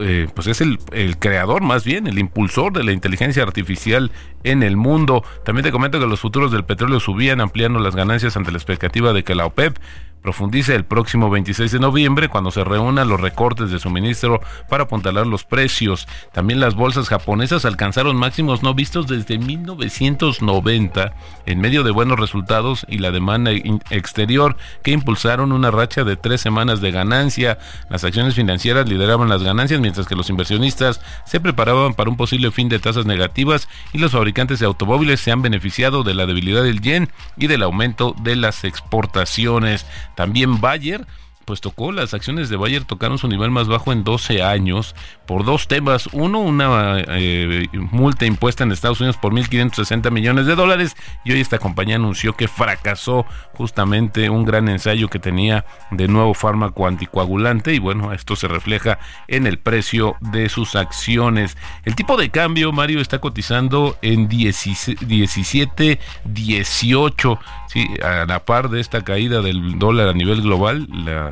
eh, 0.00 0.28
pues 0.34 0.46
es 0.46 0.60
el, 0.60 0.78
el, 0.92 1.18
creador 1.18 1.62
más 1.62 1.84
bien, 1.84 2.06
el 2.06 2.18
impulsor 2.18 2.72
de 2.72 2.84
la 2.84 2.92
inteligencia 2.92 3.42
artificial 3.42 4.10
en 4.44 4.62
el 4.62 4.76
mundo. 4.76 5.24
También 5.44 5.64
te 5.64 5.72
comento 5.72 6.00
que 6.00 6.06
los 6.06 6.20
futuros 6.20 6.52
del 6.52 6.64
petróleo 6.64 7.00
subían 7.00 7.40
ampliando 7.40 7.78
las 7.78 7.94
ganancias 7.96 8.36
ante 8.36 8.52
la 8.52 8.58
expectativa 8.58 9.12
de 9.12 9.24
que 9.24 9.34
la 9.34 9.46
OPEP 9.46 9.78
profundice 10.22 10.74
el 10.74 10.84
próximo 10.84 11.28
26 11.28 11.72
de 11.72 11.80
noviembre 11.80 12.28
cuando 12.28 12.50
se 12.50 12.64
reúnan 12.64 13.08
los 13.08 13.20
recortes 13.20 13.70
de 13.70 13.78
suministro 13.78 14.40
para 14.68 14.84
apuntalar 14.84 15.26
los 15.26 15.44
precios. 15.44 16.06
También 16.32 16.60
las 16.60 16.74
bolsas 16.74 17.08
japonesas 17.08 17.64
alcanzaron 17.64 18.16
máximos 18.16 18.62
no 18.62 18.72
vistos 18.72 19.08
desde 19.08 19.38
1990 19.38 21.14
en 21.44 21.60
medio 21.60 21.82
de 21.82 21.90
buenos 21.90 22.18
resultados 22.18 22.86
y 22.88 22.98
la 22.98 23.10
demanda 23.10 23.50
exterior 23.90 24.56
que 24.82 24.92
impulsaron 24.92 25.52
una 25.52 25.70
racha 25.70 26.04
de 26.04 26.16
tres 26.16 26.40
semanas 26.40 26.80
de 26.80 26.92
ganancia. 26.92 27.58
Las 27.90 28.04
acciones 28.04 28.34
financieras 28.34 28.88
lideraban 28.88 29.28
las 29.28 29.42
ganancias 29.42 29.71
mientras 29.80 30.06
que 30.06 30.14
los 30.14 30.30
inversionistas 30.30 31.00
se 31.24 31.40
preparaban 31.40 31.94
para 31.94 32.10
un 32.10 32.16
posible 32.16 32.50
fin 32.50 32.68
de 32.68 32.78
tasas 32.78 33.06
negativas 33.06 33.68
y 33.92 33.98
los 33.98 34.12
fabricantes 34.12 34.58
de 34.58 34.66
automóviles 34.66 35.20
se 35.20 35.30
han 35.30 35.42
beneficiado 35.42 36.02
de 36.02 36.14
la 36.14 36.26
debilidad 36.26 36.62
del 36.62 36.80
yen 36.80 37.10
y 37.36 37.46
del 37.46 37.62
aumento 37.62 38.14
de 38.22 38.36
las 38.36 38.64
exportaciones. 38.64 39.86
También 40.14 40.60
Bayer 40.60 41.06
pues 41.44 41.60
tocó, 41.60 41.92
las 41.92 42.14
acciones 42.14 42.48
de 42.48 42.56
Bayer 42.56 42.84
tocaron 42.84 43.18
su 43.18 43.28
nivel 43.28 43.50
más 43.50 43.68
bajo 43.68 43.92
en 43.92 44.04
12 44.04 44.42
años 44.42 44.94
por 45.26 45.44
dos 45.44 45.68
temas. 45.68 46.08
Uno, 46.12 46.40
una 46.40 47.00
eh, 47.08 47.66
multa 47.72 48.26
impuesta 48.26 48.64
en 48.64 48.72
Estados 48.72 49.00
Unidos 49.00 49.16
por 49.16 49.32
1.560 49.32 50.10
millones 50.10 50.46
de 50.46 50.54
dólares 50.54 50.96
y 51.24 51.32
hoy 51.32 51.40
esta 51.40 51.58
compañía 51.58 51.96
anunció 51.96 52.34
que 52.34 52.48
fracasó 52.48 53.26
justamente 53.54 54.30
un 54.30 54.44
gran 54.44 54.68
ensayo 54.68 55.08
que 55.08 55.18
tenía 55.18 55.64
de 55.90 56.08
nuevo 56.08 56.34
fármaco 56.34 56.86
anticoagulante 56.86 57.74
y 57.74 57.78
bueno, 57.78 58.12
esto 58.12 58.36
se 58.36 58.48
refleja 58.48 58.98
en 59.28 59.46
el 59.46 59.58
precio 59.58 60.16
de 60.20 60.48
sus 60.48 60.76
acciones. 60.76 61.56
El 61.84 61.94
tipo 61.94 62.16
de 62.16 62.30
cambio, 62.30 62.72
Mario, 62.72 63.00
está 63.00 63.18
cotizando 63.18 63.96
en 64.02 64.28
17, 64.28 65.98
18 66.24 67.38
Sí, 67.72 67.88
a 68.04 68.26
la 68.26 68.44
par 68.44 68.68
de 68.68 68.80
esta 68.80 69.02
caída 69.02 69.40
del 69.40 69.78
dólar 69.78 70.08
a 70.08 70.12
nivel 70.12 70.42
global, 70.42 70.86
la 70.92 71.31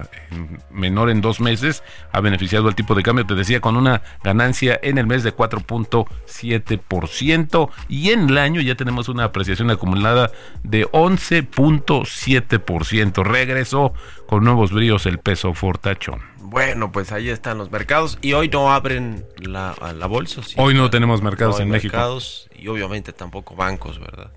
menor 0.71 1.11
en 1.11 1.21
dos 1.21 1.41
meses, 1.41 1.83
ha 2.13 2.21
beneficiado 2.21 2.69
al 2.69 2.75
tipo 2.75 2.95
de 2.95 3.03
cambio, 3.03 3.27
te 3.27 3.35
decía, 3.35 3.61
con 3.61 3.77
una 3.77 4.01
ganancia 4.23 4.79
en 4.83 4.97
el 4.99 5.07
mes 5.07 5.23
de 5.23 5.35
4.7% 5.35 7.71
y 7.89 8.11
en 8.11 8.29
el 8.31 8.39
año 8.39 8.61
ya 8.61 8.75
tenemos 8.75 9.09
una 9.09 9.25
apreciación 9.25 9.71
acumulada 9.71 10.31
de 10.63 10.87
11.7%. 10.87 13.25
Regresó 13.25 13.95
con 14.27 14.45
nuevos 14.45 14.73
bríos 14.73 15.07
el 15.07 15.19
peso 15.19 15.55
fortachón. 15.55 16.21
Bueno, 16.41 16.91
pues 16.91 17.13
ahí 17.13 17.29
están 17.29 17.59
los 17.59 17.71
mercados 17.71 18.19
y 18.23 18.33
hoy 18.33 18.49
no 18.49 18.73
abren 18.73 19.25
la, 19.39 19.75
la 19.95 20.07
bolsa. 20.07 20.41
hoy 20.57 20.75
no 20.75 20.91
tenemos 20.91 21.23
mercados 21.23 21.61
en 21.61 21.69
México. 21.69 21.93
Mercados 21.93 22.49
y 22.61 22.69
obviamente 22.69 23.13
tampoco 23.13 23.55
bancos, 23.57 23.99
¿verdad? 23.99 24.31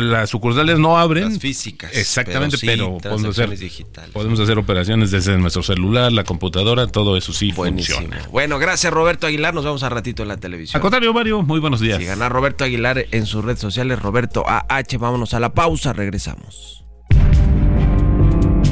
las 0.00 0.30
sucursales 0.30 0.78
no 0.78 0.98
abren. 0.98 1.24
Las 1.30 1.38
físicas. 1.38 1.90
Exactamente, 1.94 2.56
pero, 2.60 2.98
podemos, 2.98 3.38
hacer, 3.38 3.50
podemos 4.12 4.40
hacer 4.40 4.58
operaciones 4.58 5.10
desde 5.10 5.36
nuestro 5.38 5.62
celular, 5.62 6.12
la 6.12 6.24
computadora, 6.24 6.86
todo 6.86 7.16
eso 7.16 7.32
sí 7.32 7.52
funciona. 7.52 8.28
Bueno, 8.30 8.58
gracias 8.58 8.92
Roberto 8.92 9.26
Aguilar, 9.26 9.54
nos 9.54 9.64
vemos 9.64 9.82
a 9.82 9.88
ratito 9.88 10.22
en 10.22 10.28
la 10.28 10.36
televisión. 10.36 10.78
A 10.78 10.82
contrario, 10.82 11.12
Mario, 11.12 11.42
muy 11.42 11.60
buenos 11.60 11.80
días. 11.80 11.98
Si 11.98 12.04
gana 12.04 12.28
Roberto 12.28 12.64
Aguilar 12.64 13.06
en 13.10 13.26
sus 13.26 13.44
redes 13.44 13.60
sociales, 13.60 14.00
Roberto 14.00 14.44
AH, 14.46 14.98
vámonos 14.98 15.34
a 15.34 15.40
la 15.40 15.54
pausa, 15.54 15.92
regresamos. 15.92 16.83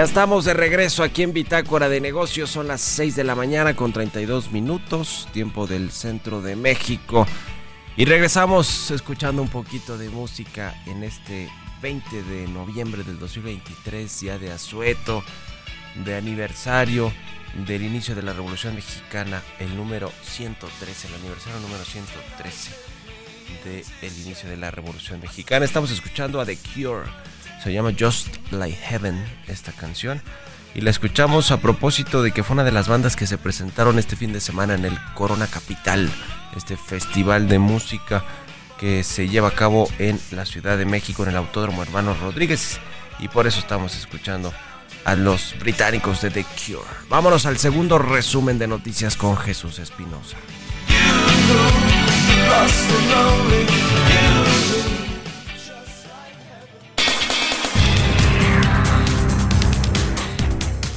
Ya 0.00 0.04
estamos 0.04 0.46
de 0.46 0.54
regreso 0.54 1.02
aquí 1.02 1.22
en 1.22 1.34
Bitácora 1.34 1.90
de 1.90 2.00
Negocios. 2.00 2.48
Son 2.48 2.66
las 2.66 2.80
6 2.80 3.16
de 3.16 3.22
la 3.22 3.34
mañana 3.34 3.76
con 3.76 3.92
32 3.92 4.50
minutos, 4.50 5.28
tiempo 5.30 5.66
del 5.66 5.90
centro 5.90 6.40
de 6.40 6.56
México. 6.56 7.26
Y 7.98 8.06
regresamos 8.06 8.90
escuchando 8.90 9.42
un 9.42 9.50
poquito 9.50 9.98
de 9.98 10.08
música 10.08 10.74
en 10.86 11.04
este 11.04 11.50
20 11.82 12.22
de 12.22 12.48
noviembre 12.48 13.04
del 13.04 13.18
2023, 13.18 14.22
ya 14.22 14.38
de 14.38 14.50
asueto, 14.50 15.22
de 16.02 16.16
aniversario 16.16 17.12
del 17.66 17.82
inicio 17.82 18.14
de 18.14 18.22
la 18.22 18.32
Revolución 18.32 18.76
Mexicana, 18.76 19.42
el 19.58 19.76
número 19.76 20.10
113, 20.22 21.08
el 21.08 21.14
aniversario 21.16 21.60
número 21.60 21.84
113 21.84 22.70
del 24.00 24.18
inicio 24.24 24.48
de 24.48 24.56
la 24.56 24.70
Revolución 24.70 25.20
Mexicana. 25.20 25.66
Estamos 25.66 25.90
escuchando 25.90 26.40
a 26.40 26.46
The 26.46 26.56
Cure. 26.56 27.04
Se 27.62 27.72
llama 27.72 27.92
Just 27.98 28.28
Like 28.52 28.76
Heaven 28.76 29.22
esta 29.46 29.72
canción. 29.72 30.22
Y 30.74 30.82
la 30.82 30.90
escuchamos 30.90 31.50
a 31.50 31.60
propósito 31.60 32.22
de 32.22 32.32
que 32.32 32.42
fue 32.42 32.54
una 32.54 32.64
de 32.64 32.72
las 32.72 32.88
bandas 32.88 33.16
que 33.16 33.26
se 33.26 33.38
presentaron 33.38 33.98
este 33.98 34.16
fin 34.16 34.32
de 34.32 34.40
semana 34.40 34.74
en 34.74 34.84
el 34.84 34.96
Corona 35.14 35.46
Capital, 35.46 36.08
este 36.56 36.76
festival 36.76 37.48
de 37.48 37.58
música 37.58 38.24
que 38.78 39.02
se 39.04 39.28
lleva 39.28 39.48
a 39.48 39.54
cabo 39.54 39.88
en 39.98 40.18
la 40.30 40.46
Ciudad 40.46 40.78
de 40.78 40.86
México, 40.86 41.22
en 41.22 41.30
el 41.30 41.36
Autódromo 41.36 41.82
Hermanos 41.82 42.20
Rodríguez. 42.20 42.78
Y 43.18 43.28
por 43.28 43.46
eso 43.46 43.58
estamos 43.58 43.96
escuchando 43.96 44.54
a 45.04 45.14
los 45.14 45.54
británicos 45.58 46.22
de 46.22 46.30
The 46.30 46.44
Cure. 46.44 46.88
Vámonos 47.08 47.46
al 47.46 47.58
segundo 47.58 47.98
resumen 47.98 48.58
de 48.58 48.68
noticias 48.68 49.16
con 49.16 49.36
Jesús 49.36 49.78
Espinosa. 49.78 50.36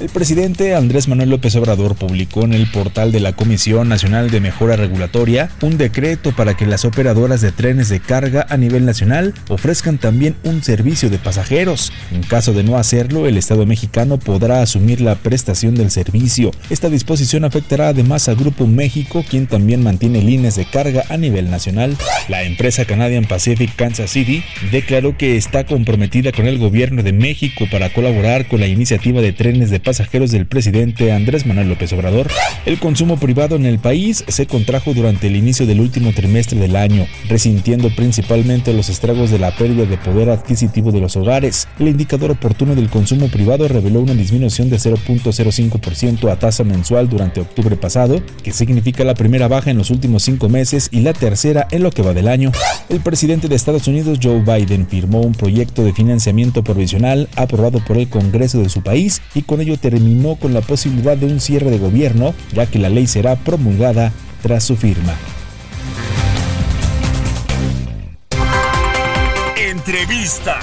El 0.04 0.10
presidente 0.10 0.76
Andrés 0.76 1.08
Manuel 1.08 1.30
López 1.30 1.56
Obrador 1.56 1.96
publicó 1.96 2.44
en 2.44 2.52
el 2.52 2.70
portal 2.70 3.14
de 3.14 3.22
la 3.22 3.32
Comisión 3.32 3.88
Nacional 3.88 4.30
de 4.32 4.42
Mejora 4.42 4.76
Regulatoria 4.76 5.50
un 5.62 5.78
decreto 5.78 6.36
para 6.36 6.58
que 6.58 6.66
las 6.66 6.84
operadoras 6.84 7.40
de 7.40 7.54
trenes 7.54 7.88
de 7.88 8.02
carga 8.02 8.46
a 8.50 8.58
nivel 8.58 8.84
nacional 8.84 9.34
ofrezcan 9.48 10.00
también 10.00 10.36
un 10.44 10.62
servicio 10.62 11.10
de 11.10 11.20
pasajeros. 11.20 11.94
En 12.12 12.22
caso 12.22 12.52
de 12.52 12.64
no 12.64 12.76
hacerlo, 12.76 13.28
el 13.28 13.38
Estado 13.38 13.66
mexicano 13.66 14.20
podrá 14.20 14.62
asumir 14.62 15.00
la 15.00 15.16
prestación 15.16 15.74
del 15.74 15.90
servicio. 15.90 16.52
Esta 16.70 16.90
disposición 16.90 17.46
afectará 17.46 17.88
además 17.88 18.28
a 18.28 18.34
Grupo 18.34 18.68
México, 18.68 19.24
quien 19.30 19.48
también 19.48 19.84
mantiene 19.84 20.22
líneas 20.22 20.58
de 20.58 20.66
carga 20.66 21.06
a 21.08 21.16
nivel 21.16 21.50
nacional. 21.50 21.96
La 22.28 22.44
empresa 22.44 22.84
Canadian 22.84 23.24
Pacific 23.24 23.74
Kansas 23.78 24.12
City 24.12 24.44
declaró 24.70 25.18
que 25.18 25.38
está 25.38 25.66
comprometida 25.66 26.34
con 26.34 26.46
el 26.46 26.58
gobierno 26.58 27.04
de 27.04 27.14
México 27.14 27.68
para 27.72 27.94
colaborar 27.94 28.50
con 28.50 28.60
la 28.60 28.68
iniciativa 28.68 29.22
de 29.22 29.32
trenes 29.32 29.70
de 29.70 29.80
pasajeros 29.80 29.93
del 29.94 30.48
presidente 30.48 31.12
Andrés 31.12 31.46
Manuel 31.46 31.70
López 31.70 31.94
Obrador. 31.94 32.28
El 32.66 32.80
consumo 32.80 33.18
privado 33.18 33.56
en 33.56 33.66
el 33.66 33.78
país 33.78 34.24
se 34.28 34.48
contrajo 34.48 34.94
durante 34.94 35.28
el 35.28 35.36
inicio 35.36 35.68
del 35.68 35.82
último 35.82 36.12
trimestre 36.14 36.60
del 36.60 36.76
año, 36.76 37.06
resintiendo 37.30 37.94
principalmente 37.96 38.74
los 38.74 38.90
estragos 38.90 39.30
de 39.30 39.38
la 39.38 39.56
pérdida 39.56 39.86
de 39.86 39.98
poder 39.98 40.30
adquisitivo 40.30 40.92
de 40.92 41.00
los 41.00 41.16
hogares. 41.16 41.68
El 41.80 41.90
indicador 41.90 42.32
oportuno 42.32 42.74
del 42.74 42.90
consumo 42.90 43.28
privado 43.28 43.68
reveló 43.68 44.00
una 44.00 44.16
disminución 44.16 44.70
de 44.70 44.78
0.05% 44.78 46.32
a 46.32 46.40
tasa 46.40 46.64
mensual 46.64 47.08
durante 47.08 47.42
octubre 47.42 47.76
pasado, 47.76 48.20
que 48.44 48.52
significa 48.52 49.04
la 49.04 49.14
primera 49.14 49.48
baja 49.48 49.70
en 49.70 49.78
los 49.78 49.92
últimos 49.92 50.24
cinco 50.24 50.50
meses 50.50 50.90
y 50.92 51.02
la 51.02 51.14
tercera 51.14 51.68
en 51.70 51.84
lo 51.84 51.92
que 51.92 52.02
va 52.02 52.14
del 52.14 52.28
año. 52.28 52.52
El 52.90 53.02
presidente 53.02 53.48
de 53.48 53.56
Estados 53.56 53.88
Unidos, 53.88 54.20
Joe 54.22 54.42
Biden, 54.42 54.88
firmó 54.88 55.22
un 55.22 55.34
proyecto 55.34 55.84
de 55.84 55.94
financiamiento 55.94 56.64
provisional 56.64 57.30
aprobado 57.36 57.80
por 57.86 57.98
el 57.98 58.10
Congreso 58.10 58.60
de 58.60 58.70
su 58.70 58.82
país 58.82 59.22
y 59.36 59.44
con 59.44 59.62
ello 59.62 59.73
terminó 59.78 60.36
con 60.36 60.54
la 60.54 60.62
posibilidad 60.62 61.18
de 61.18 61.26
un 61.26 61.40
cierre 61.40 61.70
de 61.70 61.80
gobierno, 61.80 62.34
ya 62.54 62.66
que 62.66 62.80
la 62.80 62.90
ley 62.90 63.08
será 63.08 63.36
promulgada 63.36 64.12
tras 64.42 64.64
su 64.64 64.76
firma. 64.76 65.16
Entrevista. 69.58 70.60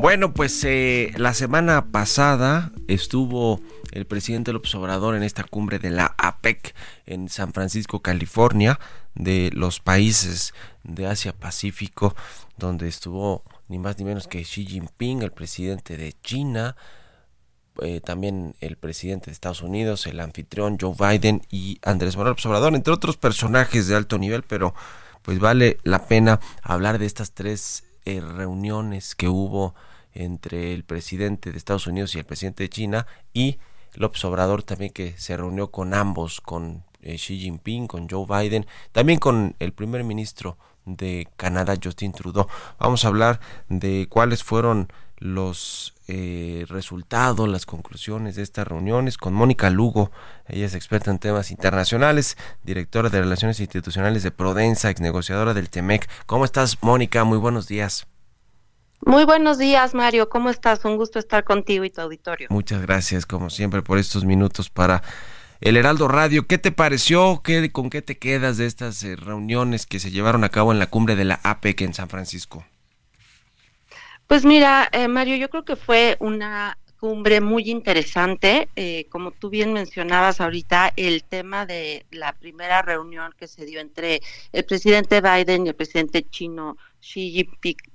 Bueno, 0.00 0.32
pues 0.32 0.64
eh, 0.64 1.12
la 1.18 1.34
semana 1.34 1.92
pasada 1.92 2.72
estuvo 2.88 3.60
el 3.92 4.06
presidente 4.06 4.50
López 4.50 4.74
Obrador 4.74 5.14
en 5.14 5.22
esta 5.22 5.44
cumbre 5.44 5.78
de 5.78 5.90
la 5.90 6.14
APEC 6.16 6.74
en 7.04 7.28
San 7.28 7.52
Francisco, 7.52 8.00
California, 8.00 8.80
de 9.14 9.50
los 9.52 9.78
países 9.78 10.54
de 10.84 11.06
Asia 11.06 11.34
Pacífico, 11.34 12.16
donde 12.56 12.88
estuvo 12.88 13.44
ni 13.68 13.78
más 13.78 13.98
ni 13.98 14.06
menos 14.06 14.26
que 14.26 14.42
Xi 14.42 14.64
Jinping, 14.64 15.20
el 15.20 15.32
presidente 15.32 15.98
de 15.98 16.14
China, 16.22 16.76
eh, 17.82 18.00
también 18.00 18.56
el 18.60 18.78
presidente 18.78 19.26
de 19.26 19.32
Estados 19.32 19.60
Unidos, 19.60 20.06
el 20.06 20.20
anfitrión 20.20 20.78
Joe 20.80 20.94
Biden 20.98 21.42
y 21.50 21.78
Andrés 21.82 22.16
Manuel 22.16 22.30
López 22.30 22.46
Obrador, 22.46 22.74
entre 22.74 22.94
otros 22.94 23.18
personajes 23.18 23.86
de 23.86 23.96
alto 23.96 24.16
nivel, 24.16 24.44
pero 24.44 24.74
pues 25.20 25.40
vale 25.40 25.76
la 25.82 26.06
pena 26.06 26.40
hablar 26.62 26.98
de 26.98 27.04
estas 27.04 27.32
tres 27.32 27.84
eh, 28.06 28.22
reuniones 28.22 29.14
que 29.14 29.28
hubo 29.28 29.74
entre 30.14 30.72
el 30.72 30.84
presidente 30.84 31.52
de 31.52 31.58
Estados 31.58 31.86
Unidos 31.86 32.14
y 32.14 32.18
el 32.18 32.24
presidente 32.24 32.64
de 32.64 32.70
China 32.70 33.06
y 33.32 33.58
López 33.94 34.24
Obrador 34.24 34.62
también 34.62 34.92
que 34.92 35.16
se 35.18 35.36
reunió 35.36 35.70
con 35.70 35.94
ambos, 35.94 36.40
con 36.40 36.84
eh, 37.02 37.16
Xi 37.16 37.38
Jinping, 37.38 37.86
con 37.86 38.08
Joe 38.08 38.26
Biden, 38.26 38.66
también 38.92 39.18
con 39.18 39.56
el 39.58 39.72
primer 39.72 40.04
ministro 40.04 40.58
de 40.84 41.28
Canadá, 41.36 41.76
Justin 41.82 42.12
Trudeau. 42.12 42.46
Vamos 42.78 43.04
a 43.04 43.08
hablar 43.08 43.40
de 43.68 44.06
cuáles 44.08 44.42
fueron 44.42 44.88
los 45.18 45.94
eh, 46.08 46.64
resultados, 46.68 47.48
las 47.48 47.66
conclusiones 47.66 48.36
de 48.36 48.42
estas 48.42 48.66
reuniones 48.66 49.18
con 49.18 49.34
Mónica 49.34 49.70
Lugo. 49.70 50.10
Ella 50.48 50.66
es 50.66 50.74
experta 50.74 51.10
en 51.10 51.18
temas 51.18 51.50
internacionales, 51.50 52.36
directora 52.64 53.10
de 53.10 53.20
Relaciones 53.20 53.60
Institucionales 53.60 54.22
de 54.22 54.30
Prodensa, 54.30 54.90
ex 54.90 55.00
negociadora 55.00 55.52
del 55.54 55.68
TEMEC. 55.68 56.08
¿Cómo 56.26 56.44
estás, 56.44 56.82
Mónica? 56.82 57.24
Muy 57.24 57.38
buenos 57.38 57.68
días. 57.68 58.09
Muy 59.00 59.24
buenos 59.24 59.58
días, 59.58 59.94
Mario. 59.94 60.28
¿Cómo 60.28 60.50
estás? 60.50 60.84
Un 60.84 60.96
gusto 60.96 61.18
estar 61.18 61.44
contigo 61.44 61.84
y 61.84 61.90
tu 61.90 62.00
auditorio. 62.02 62.48
Muchas 62.50 62.82
gracias, 62.82 63.24
como 63.24 63.48
siempre, 63.48 63.82
por 63.82 63.98
estos 63.98 64.24
minutos 64.24 64.68
para 64.68 65.02
el 65.60 65.76
Heraldo 65.76 66.06
Radio. 66.06 66.46
¿Qué 66.46 66.58
te 66.58 66.70
pareció? 66.70 67.40
¿Qué, 67.42 67.72
¿Con 67.72 67.88
qué 67.88 68.02
te 68.02 68.18
quedas 68.18 68.58
de 68.58 68.66
estas 68.66 69.02
eh, 69.02 69.16
reuniones 69.16 69.86
que 69.86 70.00
se 70.00 70.10
llevaron 70.10 70.44
a 70.44 70.50
cabo 70.50 70.72
en 70.72 70.78
la 70.78 70.88
cumbre 70.88 71.16
de 71.16 71.24
la 71.24 71.40
APEC 71.42 71.80
en 71.80 71.94
San 71.94 72.08
Francisco? 72.08 72.64
Pues 74.26 74.44
mira, 74.44 74.88
eh, 74.92 75.08
Mario, 75.08 75.36
yo 75.36 75.48
creo 75.48 75.64
que 75.64 75.76
fue 75.76 76.16
una 76.20 76.78
cumbre 77.00 77.40
muy 77.40 77.70
interesante. 77.70 78.68
Eh, 78.76 79.06
como 79.08 79.30
tú 79.30 79.48
bien 79.48 79.72
mencionabas 79.72 80.40
ahorita, 80.40 80.92
el 80.96 81.24
tema 81.24 81.64
de 81.64 82.04
la 82.10 82.34
primera 82.34 82.82
reunión 82.82 83.34
que 83.38 83.48
se 83.48 83.64
dio 83.64 83.80
entre 83.80 84.20
el 84.52 84.64
presidente 84.64 85.22
Biden 85.22 85.64
y 85.66 85.70
el 85.70 85.74
presidente 85.74 86.22
chino 86.28 86.76
Xi 87.00 87.48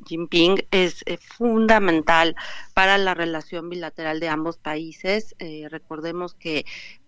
Jinping 0.05 0.57
es 0.71 1.03
eh, 1.05 1.17
fundamental 1.17 2.35
para 2.73 2.97
la 2.97 3.13
relación 3.13 3.69
bilateral 3.69 4.19
de 4.19 4.29
ambos 4.29 4.57
países. 4.57 5.35
Eh, 5.39 5.67
recordemos 5.69 6.33
que 6.33 6.65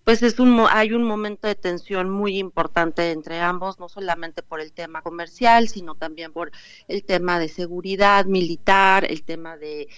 pues 0.08 0.24
es 0.24 0.40
un 0.40 0.66
hay 0.70 0.94
un 0.94 1.04
momento 1.04 1.50
de 1.50 1.56
tensión 1.56 2.10
muy 2.10 2.38
importante 2.38 3.12
entre 3.12 3.42
ambos, 3.42 3.78
no 3.78 3.90
solamente 3.90 4.42
por 4.42 4.62
el 4.62 4.72
tema 4.72 5.02
comercial, 5.02 5.68
sino 5.68 5.96
también 5.96 6.32
por 6.32 6.54
el 6.88 7.04
tema 7.04 7.40
de 7.40 7.50
seguridad 7.50 8.24
militar, 8.24 9.04
el 9.04 9.24
tema 9.24 9.58
de 9.58 9.90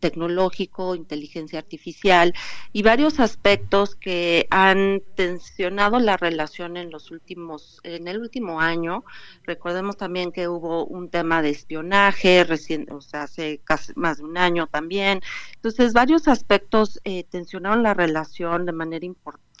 tecnológico, 0.00 0.96
inteligencia 0.96 1.60
artificial 1.60 2.34
y 2.72 2.82
varios 2.82 3.20
aspectos 3.20 3.94
que 3.94 4.48
han 4.50 5.00
tensionado 5.14 6.00
la 6.00 6.16
relación 6.16 6.76
en 6.76 6.90
los 6.90 7.12
últimos 7.12 7.78
en 7.84 8.08
el 8.08 8.18
último 8.18 8.60
año. 8.60 9.04
Recordemos 9.44 9.96
también 9.96 10.32
que 10.32 10.48
hubo 10.48 10.86
un 10.86 11.08
tema 11.08 11.40
de 11.40 11.50
espionaje 11.50 12.42
recién, 12.42 12.90
o 12.90 13.00
sea, 13.00 13.22
hace 13.22 13.60
casi 13.62 13.92
más 13.94 14.16
de 14.18 14.24
un 14.24 14.38
año 14.38 14.66
también. 14.66 15.20
Entonces, 15.54 15.92
varios 15.92 16.26
aspectos 16.26 17.00
eh, 17.04 17.22
tensionaron 17.30 17.84
la 17.84 17.94
relación 17.94 18.66
de 18.66 18.72
manera 18.72 19.06
importante 19.06 19.51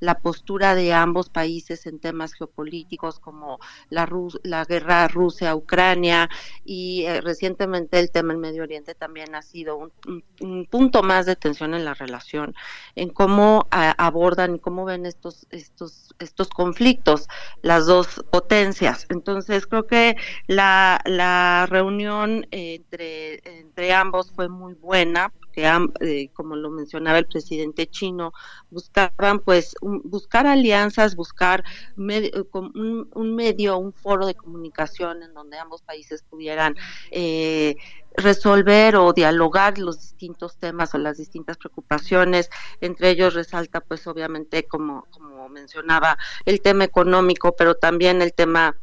la 0.00 0.20
postura 0.20 0.74
de 0.74 0.92
ambos 0.92 1.30
países 1.30 1.86
en 1.86 2.00
temas 2.00 2.34
geopolíticos 2.34 3.18
como 3.20 3.58
la, 3.88 4.08
la 4.42 4.64
guerra 4.64 5.08
Rusia-Ucrania 5.08 6.28
y 6.64 7.04
eh, 7.06 7.20
recientemente 7.20 7.98
el 7.98 8.10
tema 8.10 8.32
en 8.32 8.40
Medio 8.40 8.62
Oriente 8.62 8.94
también 8.94 9.34
ha 9.34 9.42
sido 9.42 9.76
un, 9.76 9.92
un- 10.06 10.24
un 10.40 10.66
punto 10.66 11.02
más 11.02 11.26
de 11.26 11.36
tensión 11.36 11.74
en 11.74 11.84
la 11.84 11.94
relación, 11.94 12.54
en 12.94 13.10
cómo 13.10 13.66
a- 13.70 13.92
abordan 14.04 14.56
y 14.56 14.58
cómo 14.60 14.84
ven 14.84 15.06
estos, 15.06 15.46
estos, 15.50 16.14
estos 16.18 16.48
conflictos 16.50 17.26
las 17.62 17.86
dos 17.86 18.24
potencias. 18.30 19.06
Entonces 19.08 19.66
creo 19.66 19.86
que 19.86 20.16
la, 20.46 21.00
la 21.04 21.66
reunión 21.68 22.46
eh, 22.50 22.74
entre, 22.76 23.40
entre 23.58 23.92
ambos 23.92 24.32
fue 24.32 24.48
muy 24.48 24.74
buena, 24.74 25.32
am- 25.66 25.92
eh, 26.00 26.30
como 26.32 26.56
lo 26.56 26.70
mencionaba 26.70 27.18
el 27.18 27.26
presidente 27.26 27.86
chino, 27.88 28.32
buscaban 28.70 29.40
pues 29.44 29.74
un- 29.80 30.00
buscar 30.04 30.46
alianzas, 30.46 31.14
buscar 31.16 31.64
eh, 32.08 32.32
un, 32.52 33.08
un 33.14 33.34
medio, 33.34 33.78
un 33.78 33.92
foro 33.92 34.26
de 34.26 34.34
comunicación 34.34 35.22
en 35.22 35.34
donde 35.34 35.58
ambos 35.58 35.82
países 35.82 36.22
pudieran 36.22 36.74
eh, 37.10 37.76
resolver 38.16 38.96
o 38.96 39.12
dialogar 39.12 39.78
los 39.78 40.00
distintos 40.00 40.58
temas 40.58 40.94
o 40.94 40.98
las 40.98 41.16
distintas 41.18 41.56
preocupaciones. 41.58 42.50
Entre 42.80 43.10
ellos 43.10 43.34
resalta, 43.34 43.80
pues 43.80 44.06
obviamente, 44.06 44.66
como, 44.66 45.06
como 45.10 45.48
mencionaba, 45.48 46.18
el 46.44 46.60
tema 46.60 46.84
económico, 46.84 47.54
pero 47.56 47.74
también 47.74 48.22
el 48.22 48.34
tema 48.34 48.76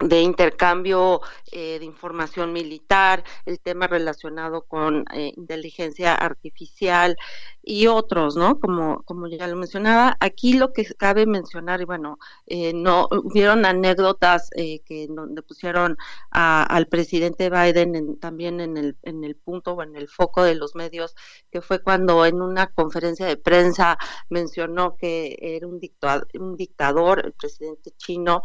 de 0.00 0.22
intercambio 0.22 1.20
eh, 1.50 1.78
de 1.78 1.84
información 1.84 2.52
militar, 2.52 3.24
el 3.46 3.60
tema 3.60 3.86
relacionado 3.86 4.62
con 4.62 5.04
eh, 5.12 5.32
inteligencia 5.36 6.14
artificial 6.14 7.16
y 7.70 7.86
otros, 7.86 8.34
¿no? 8.36 8.58
Como, 8.60 9.02
como 9.04 9.26
ya 9.28 9.46
lo 9.46 9.54
mencionaba, 9.56 10.16
aquí 10.20 10.54
lo 10.54 10.72
que 10.72 10.84
cabe 10.96 11.26
mencionar, 11.26 11.82
y 11.82 11.84
bueno, 11.84 12.18
eh, 12.46 12.72
no 12.74 13.08
hubieron 13.10 13.66
anécdotas 13.66 14.48
eh, 14.56 14.80
que 14.86 15.06
donde 15.08 15.42
pusieron 15.42 15.96
a- 16.30 16.62
al 16.64 16.86
presidente 16.88 17.50
Biden 17.50 17.94
en- 17.94 18.18
también 18.18 18.60
en 18.60 18.76
el, 18.78 18.96
en 19.02 19.22
el 19.22 19.36
punto 19.36 19.72
o 19.74 19.82
en 19.82 19.96
el 19.96 20.08
foco 20.08 20.42
de 20.44 20.54
los 20.54 20.74
medios, 20.74 21.14
que 21.50 21.60
fue 21.60 21.80
cuando 21.82 22.24
en 22.24 22.40
una 22.40 22.68
conferencia 22.68 23.26
de 23.26 23.36
prensa 23.36 23.98
mencionó 24.30 24.96
que 24.96 25.36
era 25.40 25.66
un, 25.66 25.78
dictua- 25.80 26.26
un 26.40 26.56
dictador, 26.56 27.22
el 27.24 27.32
presidente 27.34 27.90
chino, 27.98 28.40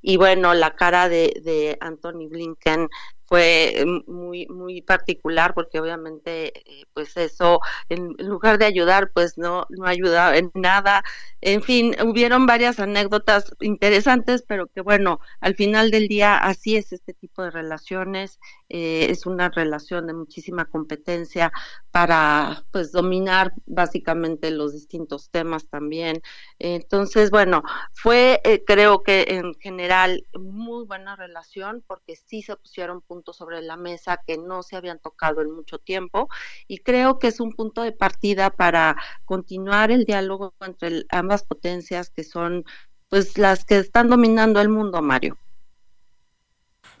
y 0.00 0.16
bueno, 0.16 0.54
la 0.54 0.74
cara 0.76 1.08
de, 1.08 1.40
de 1.44 1.76
Anthony 1.80 2.28
Blinken 2.28 2.88
fue 3.28 3.84
mm, 3.86 4.10
muy 4.10 4.46
muy 4.48 4.80
particular 4.82 5.52
porque 5.54 5.78
obviamente 5.80 6.52
eh, 6.58 6.84
pues 6.94 7.16
eso 7.16 7.60
en 7.90 8.14
lugar 8.18 8.58
de 8.58 8.64
ayudar 8.64 9.10
pues 9.12 9.36
no 9.36 9.66
no 9.68 9.84
ayudaba 9.86 10.36
en 10.36 10.50
nada. 10.54 11.02
En 11.40 11.62
fin 11.62 11.94
hubieron 12.02 12.46
varias 12.46 12.80
anécdotas 12.80 13.52
interesantes 13.60 14.42
pero 14.48 14.66
que 14.68 14.80
bueno 14.80 15.20
al 15.40 15.54
final 15.54 15.90
del 15.90 16.08
día 16.08 16.38
así 16.38 16.76
es 16.76 16.92
este 16.92 17.12
tipo 17.14 17.42
de 17.42 17.50
relaciones 17.50 18.40
eh, 18.70 19.06
es 19.10 19.26
una 19.26 19.50
relación 19.50 20.06
de 20.06 20.14
muchísima 20.14 20.64
competencia 20.64 21.52
para 21.90 22.64
pues 22.72 22.92
dominar 22.92 23.52
básicamente 23.66 24.50
los 24.50 24.72
distintos 24.72 25.30
temas 25.30 25.68
también. 25.68 26.22
Entonces 26.58 27.30
bueno 27.30 27.62
fue 27.92 28.40
eh, 28.44 28.64
creo 28.66 29.02
que 29.02 29.26
en 29.28 29.54
general 29.54 30.24
muy 30.38 30.86
buena 30.86 31.14
relación 31.14 31.84
porque 31.86 32.16
sí 32.16 32.42
se 32.42 32.56
pusieron 32.56 33.02
puntos 33.02 33.17
sobre 33.32 33.62
la 33.62 33.76
mesa 33.76 34.20
que 34.26 34.38
no 34.38 34.62
se 34.62 34.76
habían 34.76 34.98
tocado 34.98 35.42
en 35.42 35.50
mucho 35.50 35.78
tiempo 35.78 36.28
y 36.66 36.78
creo 36.78 37.18
que 37.18 37.28
es 37.28 37.40
un 37.40 37.52
punto 37.52 37.82
de 37.82 37.92
partida 37.92 38.50
para 38.50 38.96
continuar 39.24 39.90
el 39.90 40.04
diálogo 40.04 40.54
entre 40.60 41.04
ambas 41.10 41.44
potencias 41.44 42.10
que 42.10 42.24
son 42.24 42.64
pues 43.08 43.38
las 43.38 43.64
que 43.64 43.78
están 43.78 44.08
dominando 44.08 44.60
el 44.60 44.68
mundo, 44.68 45.00
Mario. 45.02 45.38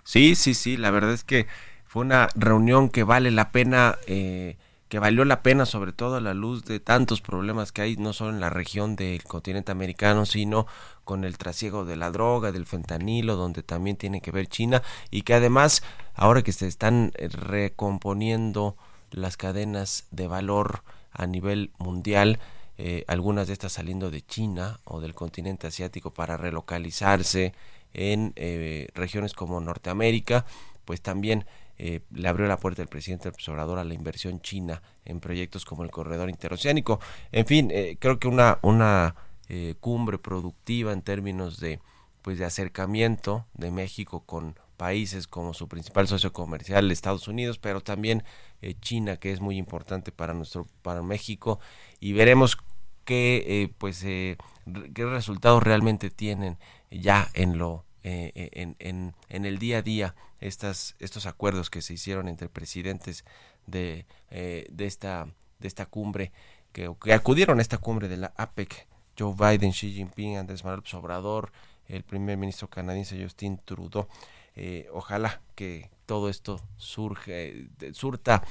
Sí, 0.04 0.34
sí, 0.34 0.54
sí, 0.54 0.76
la 0.76 0.90
verdad 0.90 1.12
es 1.12 1.24
que 1.24 1.46
fue 1.84 2.02
una 2.02 2.28
reunión 2.34 2.88
que 2.88 3.02
vale 3.02 3.30
la 3.30 3.52
pena, 3.52 3.98
eh, 4.06 4.56
que 4.88 4.98
valió 4.98 5.24
la 5.24 5.42
pena 5.42 5.66
sobre 5.66 5.92
todo 5.92 6.16
a 6.16 6.20
la 6.20 6.34
luz 6.34 6.64
de 6.64 6.80
tantos 6.80 7.20
problemas 7.20 7.72
que 7.72 7.82
hay, 7.82 7.96
no 7.96 8.12
solo 8.12 8.30
en 8.30 8.40
la 8.40 8.50
región 8.50 8.96
del 8.96 9.22
continente 9.24 9.72
americano, 9.72 10.24
sino 10.26 10.66
con 11.04 11.24
el 11.24 11.38
trasiego 11.38 11.84
de 11.84 11.96
la 11.96 12.10
droga, 12.10 12.52
del 12.52 12.66
fentanilo, 12.66 13.36
donde 13.36 13.62
también 13.62 13.96
tiene 13.96 14.20
que 14.20 14.30
ver 14.30 14.46
China, 14.46 14.82
y 15.10 15.22
que 15.22 15.34
además, 15.34 15.82
ahora 16.14 16.42
que 16.42 16.52
se 16.52 16.66
están 16.66 17.12
eh, 17.16 17.28
recomponiendo 17.28 18.76
las 19.10 19.36
cadenas 19.36 20.06
de 20.10 20.26
valor 20.26 20.82
a 21.12 21.26
nivel 21.26 21.70
mundial, 21.78 22.38
eh, 22.78 23.04
algunas 23.08 23.48
de 23.48 23.54
estas 23.54 23.72
saliendo 23.72 24.10
de 24.10 24.22
China 24.22 24.80
o 24.84 25.00
del 25.00 25.14
continente 25.14 25.66
asiático 25.66 26.12
para 26.12 26.36
relocalizarse 26.36 27.52
en 27.92 28.32
eh, 28.36 28.88
regiones 28.94 29.32
como 29.32 29.60
Norteamérica, 29.60 30.44
pues 30.84 31.00
también 31.00 31.44
eh, 31.78 32.00
le 32.10 32.28
abrió 32.28 32.46
la 32.46 32.58
puerta 32.58 32.82
el 32.82 32.88
presidente 32.88 33.30
Obrador 33.48 33.78
a 33.78 33.84
la 33.84 33.94
inversión 33.94 34.40
china 34.40 34.82
en 35.04 35.20
proyectos 35.20 35.64
como 35.64 35.84
el 35.84 35.90
corredor 35.90 36.28
interoceánico. 36.28 37.00
En 37.32 37.46
fin, 37.46 37.70
eh, 37.70 37.96
creo 38.00 38.18
que 38.18 38.28
una, 38.28 38.58
una 38.62 39.14
eh, 39.50 39.76
cumbre 39.80 40.18
productiva 40.18 40.92
en 40.92 41.00
términos 41.00 41.58
de 41.58 41.80
pues 42.20 42.38
de 42.38 42.44
acercamiento 42.44 43.46
de 43.54 43.70
México 43.70 44.24
con 44.26 44.58
países 44.76 45.26
como 45.26 45.54
su 45.54 45.68
principal 45.68 46.06
socio 46.06 46.34
comercial 46.34 46.90
Estados 46.90 47.28
Unidos, 47.28 47.56
pero 47.58 47.80
también 47.80 48.24
eh, 48.60 48.74
China 48.82 49.16
que 49.16 49.32
es 49.32 49.40
muy 49.40 49.56
importante 49.56 50.12
para 50.12 50.34
nuestro 50.34 50.66
para 50.82 51.00
México 51.00 51.60
y 51.98 52.12
veremos 52.12 52.58
qué 53.06 53.42
eh, 53.46 53.74
pues 53.78 54.02
qué 54.02 54.36
resultados 55.06 55.62
realmente 55.62 56.10
tienen 56.10 56.58
ya 56.90 57.30
en 57.32 57.56
lo 57.56 57.86
eh, 58.04 58.30
eh, 58.34 58.74
en, 58.78 59.14
el 59.28 59.58
día 59.58 59.78
a 59.78 59.82
día 59.82 60.14
estas 60.40 60.94
estos 61.00 61.26
acuerdos 61.26 61.68
que 61.68 61.82
se 61.82 61.94
hicieron 61.94 62.28
entre 62.28 62.48
presidentes 62.48 63.24
de, 63.66 64.06
eh, 64.30 64.68
de 64.70 64.86
esta 64.86 65.26
de 65.58 65.66
esta 65.66 65.86
cumbre 65.86 66.30
que, 66.72 66.88
acudieron 67.12 67.58
a 67.58 67.62
esta 67.62 67.78
cumbre 67.78 68.06
de 68.06 68.18
la 68.18 68.32
APEC 68.36 68.86
Joe 69.18 69.34
Biden, 69.34 69.72
Xi 69.72 69.92
Jinping, 69.92 70.36
Andrés 70.36 70.62
Manuel 70.62 70.84
López 70.92 71.52
el 71.88 72.04
primer 72.04 72.36
ministro 72.36 72.68
canadiense 72.68 73.20
Justin 73.20 73.60
Trudeau. 73.64 74.06
Ojalá 74.92 75.40
que 75.56 75.90
todo 76.06 76.28
esto 76.28 76.60
surge, 76.76 77.68
surta 77.92 78.44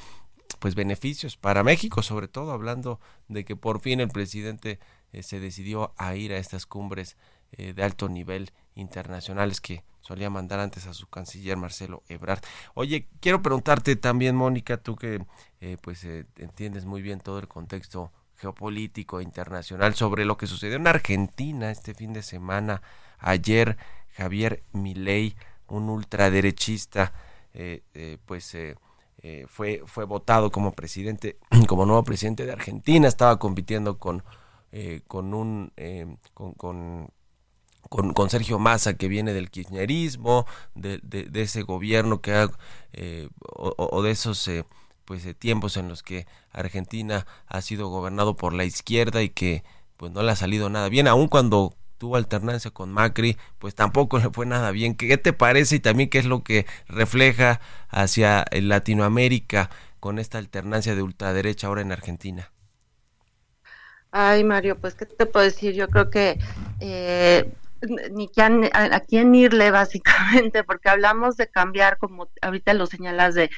pues 0.59 0.75
beneficios 0.75 1.37
para 1.37 1.63
México, 1.63 2.01
sobre 2.01 2.27
todo 2.27 2.51
hablando 2.51 2.99
de 3.29 3.45
que 3.45 3.55
por 3.55 3.79
fin 3.79 4.01
el 4.01 4.09
presidente 4.09 4.79
se 5.21 5.39
decidió 5.39 5.93
a 5.97 6.15
ir 6.15 6.33
a 6.33 6.37
estas 6.37 6.65
cumbres 6.65 7.15
eh, 7.51 7.73
de 7.73 7.83
alto 7.83 8.09
nivel 8.09 8.51
internacionales 8.75 9.61
que 9.61 9.83
solía 10.01 10.29
mandar 10.29 10.59
antes 10.59 10.87
a 10.87 10.93
su 10.93 11.07
canciller 11.07 11.57
Marcelo 11.57 12.03
Ebrard. 12.07 12.41
Oye, 12.73 13.07
quiero 13.19 13.41
preguntarte 13.41 13.95
también, 13.95 14.35
Mónica, 14.35 14.77
tú 14.77 14.95
que 14.95 15.25
eh, 15.59 15.77
pues 15.81 16.03
eh, 16.05 16.25
entiendes 16.37 16.85
muy 16.85 17.01
bien 17.01 17.19
todo 17.19 17.39
el 17.39 17.47
contexto 17.47 18.11
geopolítico 18.37 19.19
internacional 19.21 19.95
sobre 19.95 20.23
lo 20.23 20.37
que 20.37 20.47
sucedió 20.47 20.75
en 20.75 20.87
Argentina 20.87 21.71
este 21.71 21.93
fin 21.93 22.13
de 22.13 22.21
semana. 22.21 22.81
Ayer 23.19 23.77
Javier 24.17 24.63
Milei, 24.73 25.35
un 25.67 25.89
ultraderechista, 25.89 27.13
eh, 27.53 27.83
eh, 27.93 28.17
pues 28.25 28.53
eh, 28.55 28.75
eh, 29.21 29.45
fue, 29.47 29.83
fue 29.85 30.05
votado 30.05 30.51
como 30.51 30.71
presidente, 30.73 31.37
como 31.67 31.85
nuevo 31.85 32.03
presidente 32.03 32.45
de 32.45 32.51
Argentina. 32.51 33.07
Estaba 33.07 33.39
compitiendo 33.39 33.97
con, 33.97 34.23
con 35.07 35.33
un 35.33 35.71
con 36.33 37.11
con, 37.89 38.13
con 38.13 38.29
Sergio 38.29 38.59
Massa 38.59 38.95
que 38.95 39.07
viene 39.07 39.33
del 39.33 39.49
kirchnerismo, 39.49 40.45
de, 40.75 40.99
de, 41.03 41.25
de 41.25 41.41
ese 41.41 41.61
gobierno 41.63 42.21
que 42.21 42.33
ha, 42.33 42.49
eh, 42.93 43.29
o, 43.39 44.01
de 44.01 44.11
esos 44.11 44.47
eh, 44.47 44.65
pues 45.05 45.25
eh, 45.25 45.33
tiempos 45.33 45.77
en 45.77 45.87
los 45.87 46.03
que 46.03 46.27
Argentina 46.51 47.25
ha 47.47 47.61
sido 47.61 47.87
gobernado 47.89 48.35
por 48.35 48.53
la 48.53 48.65
izquierda 48.65 49.21
y 49.23 49.29
que 49.29 49.63
pues 49.97 50.11
no 50.11 50.21
le 50.21 50.31
ha 50.31 50.35
salido 50.35 50.69
nada 50.69 50.89
bien, 50.89 51.07
aun 51.07 51.27
cuando 51.27 51.73
tuvo 51.97 52.15
alternancia 52.15 52.71
con 52.71 52.91
Macri, 52.91 53.37
pues 53.57 53.73
tampoco 53.73 54.19
le 54.19 54.29
fue 54.29 54.45
nada 54.45 54.71
bien. 54.71 54.95
¿Qué 54.95 55.17
te 55.17 55.33
parece 55.33 55.77
y 55.77 55.79
también 55.79 56.09
qué 56.09 56.19
es 56.19 56.25
lo 56.25 56.43
que 56.43 56.67
refleja 56.87 57.59
hacia 57.89 58.45
Latinoamérica 58.51 59.71
con 59.99 60.19
esta 60.19 60.37
alternancia 60.37 60.95
de 60.95 61.01
ultraderecha 61.01 61.67
ahora 61.67 61.81
en 61.81 61.91
Argentina? 61.91 62.51
Ay, 64.11 64.43
Mario, 64.43 64.79
pues, 64.79 64.95
¿qué 64.95 65.05
te 65.05 65.25
puedo 65.25 65.45
decir? 65.45 65.73
Yo 65.73 65.89
creo 65.89 66.09
que 66.09 66.39
eh, 66.79 67.51
ni 68.11 68.29
a, 68.73 68.99
quién 69.01 69.35
irle, 69.35 69.71
básicamente, 69.71 70.63
porque 70.63 70.89
hablamos 70.89 71.37
de 71.37 71.49
cambiar, 71.49 71.97
como 71.97 72.29
ahorita 72.41 72.73
lo 72.73 72.85
señalas, 72.85 73.35
de, 73.35 73.49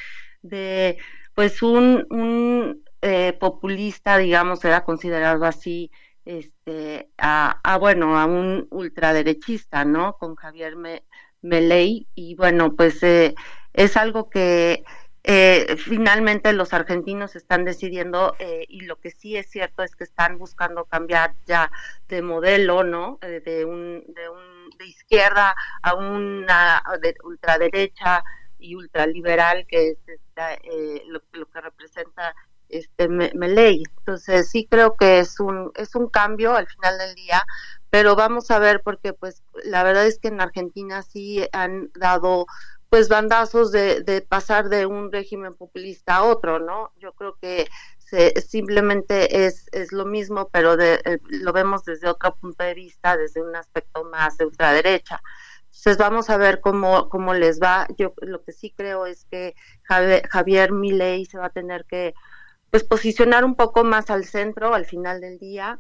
de 0.42 0.98
pues, 1.34 1.62
un, 1.62 2.84
eh, 3.02 3.34
populista, 3.40 4.18
digamos, 4.18 4.64
era 4.66 4.84
considerado 4.84 5.46
así, 5.46 5.92
este, 6.26 7.10
a, 7.18 7.60
a, 7.64 7.78
bueno, 7.78 8.20
a 8.20 8.26
un 8.26 8.68
ultraderechista, 8.72 9.86
¿no? 9.86 10.18
Con 10.18 10.36
Javier 10.36 10.76
Me, 10.76 11.04
Meley, 11.42 12.08
y 12.16 12.36
bueno, 12.36 12.76
pues 12.76 13.02
eh, 13.04 13.36
es 13.74 13.98
algo 13.98 14.30
que 14.30 14.84
eh, 15.32 15.78
finalmente 15.78 16.54
los 16.54 16.74
argentinos 16.74 17.36
están 17.36 17.64
decidiendo 17.64 18.36
eh, 18.40 18.66
y 18.68 18.82
lo 18.82 19.00
que 19.00 19.12
sí 19.12 19.38
es 19.38 19.48
cierto 19.48 19.84
es 19.84 19.96
que 19.96 20.04
están 20.04 20.40
buscando 20.40 20.86
cambiar 20.86 21.36
ya 21.46 21.72
de 22.08 22.24
modelo, 22.24 22.84
¿no? 22.84 23.20
Eh, 23.22 23.40
de, 23.46 23.64
un, 23.64 24.04
de, 24.08 24.28
un, 24.28 24.72
de 24.80 24.88
izquierda 24.88 25.54
a 25.84 25.94
una 25.94 26.82
de 27.00 27.14
ultraderecha 27.24 28.24
y 28.58 28.74
ultraliberal, 28.74 29.68
que 29.68 29.90
es 29.90 29.98
esta, 30.08 30.56
eh, 30.56 31.04
lo, 31.06 31.22
lo, 31.34 31.46
que 31.46 31.62
representa 31.62 32.34
este 32.68 33.08
Meley. 33.08 33.84
Entonces 34.00 34.50
sí 34.50 34.66
creo 34.68 34.96
que 34.96 35.20
es 35.20 35.40
un 35.40 35.72
es 35.76 35.94
un 35.94 36.10
cambio 36.10 36.56
al 36.56 36.66
final 36.66 36.98
del 36.98 37.14
día, 37.14 37.44
pero 37.92 38.16
vamos 38.16 38.50
a 38.50 38.58
ver 38.58 38.82
porque 38.84 39.14
pues 39.14 39.44
la 39.64 39.84
verdad 39.84 40.08
es 40.08 40.18
que 40.18 40.30
en 40.30 40.42
Argentina 40.42 41.04
sí 41.04 41.48
han 41.52 41.92
dado 41.94 42.48
pues 42.90 43.08
bandazos 43.08 43.72
de, 43.72 44.26
pasar 44.28 44.70
de 44.70 44.86
un 44.86 45.12
régimen 45.12 45.54
populista 45.56 46.18
a 46.18 46.24
otro, 46.24 46.60
¿no? 46.60 46.92
Yo 47.00 47.14
creo 47.14 47.38
que 47.40 47.68
se, 48.00 48.42
simplemente 48.42 49.46
es, 49.46 49.68
es 49.72 49.92
lo 49.92 50.06
mismo, 50.06 50.50
pero 50.52 50.76
de, 50.76 50.96
eh, 51.06 51.20
lo 51.28 51.54
vemos 51.54 51.86
desde 51.86 52.10
otro 52.10 52.36
punto 52.36 52.64
de 52.64 52.74
vista, 52.74 53.16
desde 53.16 53.42
un 53.42 53.56
aspecto 53.56 54.04
más 54.06 54.38
de 54.38 54.46
ultraderecha. 54.46 55.22
Entonces 55.66 55.98
vamos 55.98 56.30
a 56.32 56.38
ver 56.38 56.62
cómo, 56.62 57.10
cómo 57.10 57.34
les 57.36 57.62
va. 57.62 57.88
Yo 57.98 58.14
lo 58.22 58.44
que 58.44 58.52
sí 58.52 58.74
creo 58.76 59.06
es 59.06 59.26
que 59.26 59.56
Javier, 59.84 60.28
Javier 60.28 60.72
Milei 60.72 61.26
se 61.26 61.38
va 61.38 61.46
a 61.46 61.52
tener 61.52 61.86
que 61.86 62.16
pues 62.72 62.84
posicionar 62.84 63.46
un 63.46 63.56
poco 63.56 63.84
más 63.84 64.10
al 64.10 64.26
centro 64.26 64.74
al 64.74 64.86
final 64.86 65.22
del 65.22 65.38
día. 65.38 65.80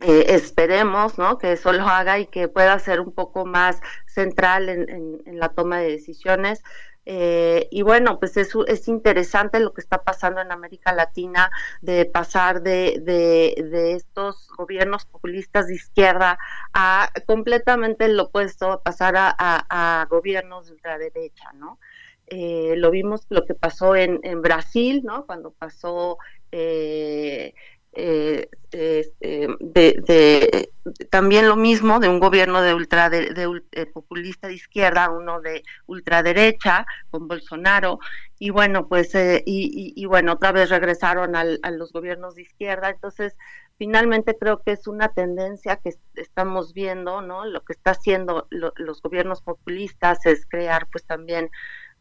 Eh, 0.00 0.26
esperemos 0.28 1.14
que 1.40 1.52
eso 1.52 1.72
lo 1.72 1.86
haga 1.86 2.18
y 2.18 2.26
que 2.26 2.48
pueda 2.48 2.78
ser 2.78 3.00
un 3.00 3.12
poco 3.12 3.46
más 3.46 3.80
central 4.06 4.68
en, 4.68 4.88
en, 4.90 5.22
en 5.24 5.38
la 5.38 5.48
toma 5.50 5.78
de 5.80 5.90
decisiones. 5.90 6.62
Eh, 7.08 7.68
y 7.70 7.82
bueno, 7.82 8.18
pues 8.18 8.36
es, 8.36 8.52
es, 8.66 8.88
interesante 8.88 9.60
lo 9.60 9.72
que 9.72 9.80
está 9.80 10.02
pasando 10.02 10.40
en 10.40 10.50
América 10.50 10.92
Latina, 10.92 11.50
de 11.80 12.04
pasar 12.04 12.62
de, 12.62 13.00
de, 13.00 13.92
estos 13.92 14.48
gobiernos 14.56 15.06
populistas 15.06 15.68
de 15.68 15.76
izquierda 15.76 16.36
a 16.74 17.12
completamente 17.26 18.08
lo 18.08 18.24
opuesto, 18.24 18.72
a 18.72 18.82
pasar 18.82 19.16
a, 19.16 19.28
a, 19.38 20.00
a 20.00 20.06
gobiernos 20.06 20.66
de 20.66 20.72
ultraderecha, 20.72 21.52
¿no? 21.54 21.78
Eh, 22.26 22.74
lo 22.76 22.90
vimos 22.90 23.24
lo 23.28 23.44
que 23.44 23.54
pasó 23.54 23.94
en, 23.94 24.18
en 24.24 24.42
Brasil, 24.42 25.02
¿no? 25.04 25.26
Cuando 25.26 25.52
pasó 25.52 26.18
eh, 26.50 27.54
eh, 27.98 28.50
este, 28.72 29.48
de, 29.58 30.02
de, 30.06 30.70
también 31.08 31.48
lo 31.48 31.56
mismo 31.56 31.98
de 31.98 32.10
un 32.10 32.20
gobierno 32.20 32.60
de 32.60 32.74
ultra 32.74 33.08
de, 33.08 33.32
de, 33.32 33.62
de, 33.72 33.86
populista 33.86 34.48
de 34.48 34.54
izquierda 34.54 35.08
uno 35.08 35.40
de 35.40 35.62
ultraderecha 35.86 36.84
con 37.10 37.26
Bolsonaro 37.26 37.98
y 38.38 38.50
bueno 38.50 38.86
pues 38.86 39.14
eh, 39.14 39.42
y, 39.46 39.94
y, 39.96 40.02
y, 40.02 40.04
bueno 40.04 40.34
otra 40.34 40.52
vez 40.52 40.68
regresaron 40.68 41.36
al, 41.36 41.58
a 41.62 41.70
los 41.70 41.90
gobiernos 41.90 42.34
de 42.34 42.42
izquierda. 42.42 42.90
Entonces 42.90 43.34
finalmente 43.78 44.36
creo 44.38 44.62
que 44.62 44.72
es 44.72 44.86
una 44.86 45.08
tendencia 45.08 45.76
que 45.76 45.94
estamos 46.16 46.74
viendo 46.74 47.22
no 47.22 47.46
lo 47.46 47.64
que 47.64 47.72
está 47.72 47.92
haciendo 47.92 48.46
lo, 48.50 48.74
los 48.76 49.00
gobiernos 49.00 49.40
populistas 49.40 50.26
es 50.26 50.44
crear 50.44 50.86
pues 50.92 51.04
también 51.06 51.50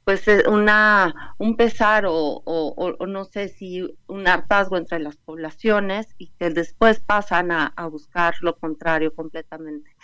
pues 0.05 0.27
eh, 0.27 0.43
una 0.47 1.35
un 1.39 1.57
pesar 1.57 2.05
o, 2.05 2.13
o, 2.45 3.05
no 3.07 3.25
sé 3.25 3.49
si 3.49 3.97
un 4.07 4.27
hartazgo 4.27 4.77
entre 4.77 4.99
las 4.99 5.17
poblaciones 5.17 6.07
y 6.17 6.27
que 6.39 6.51
después 6.51 6.99
pasan 6.99 7.51
a, 7.51 7.73
a 7.75 7.87
buscar 7.87 8.35
lo 8.41 8.55
contrario 8.55 9.13
completamente. 9.13 9.95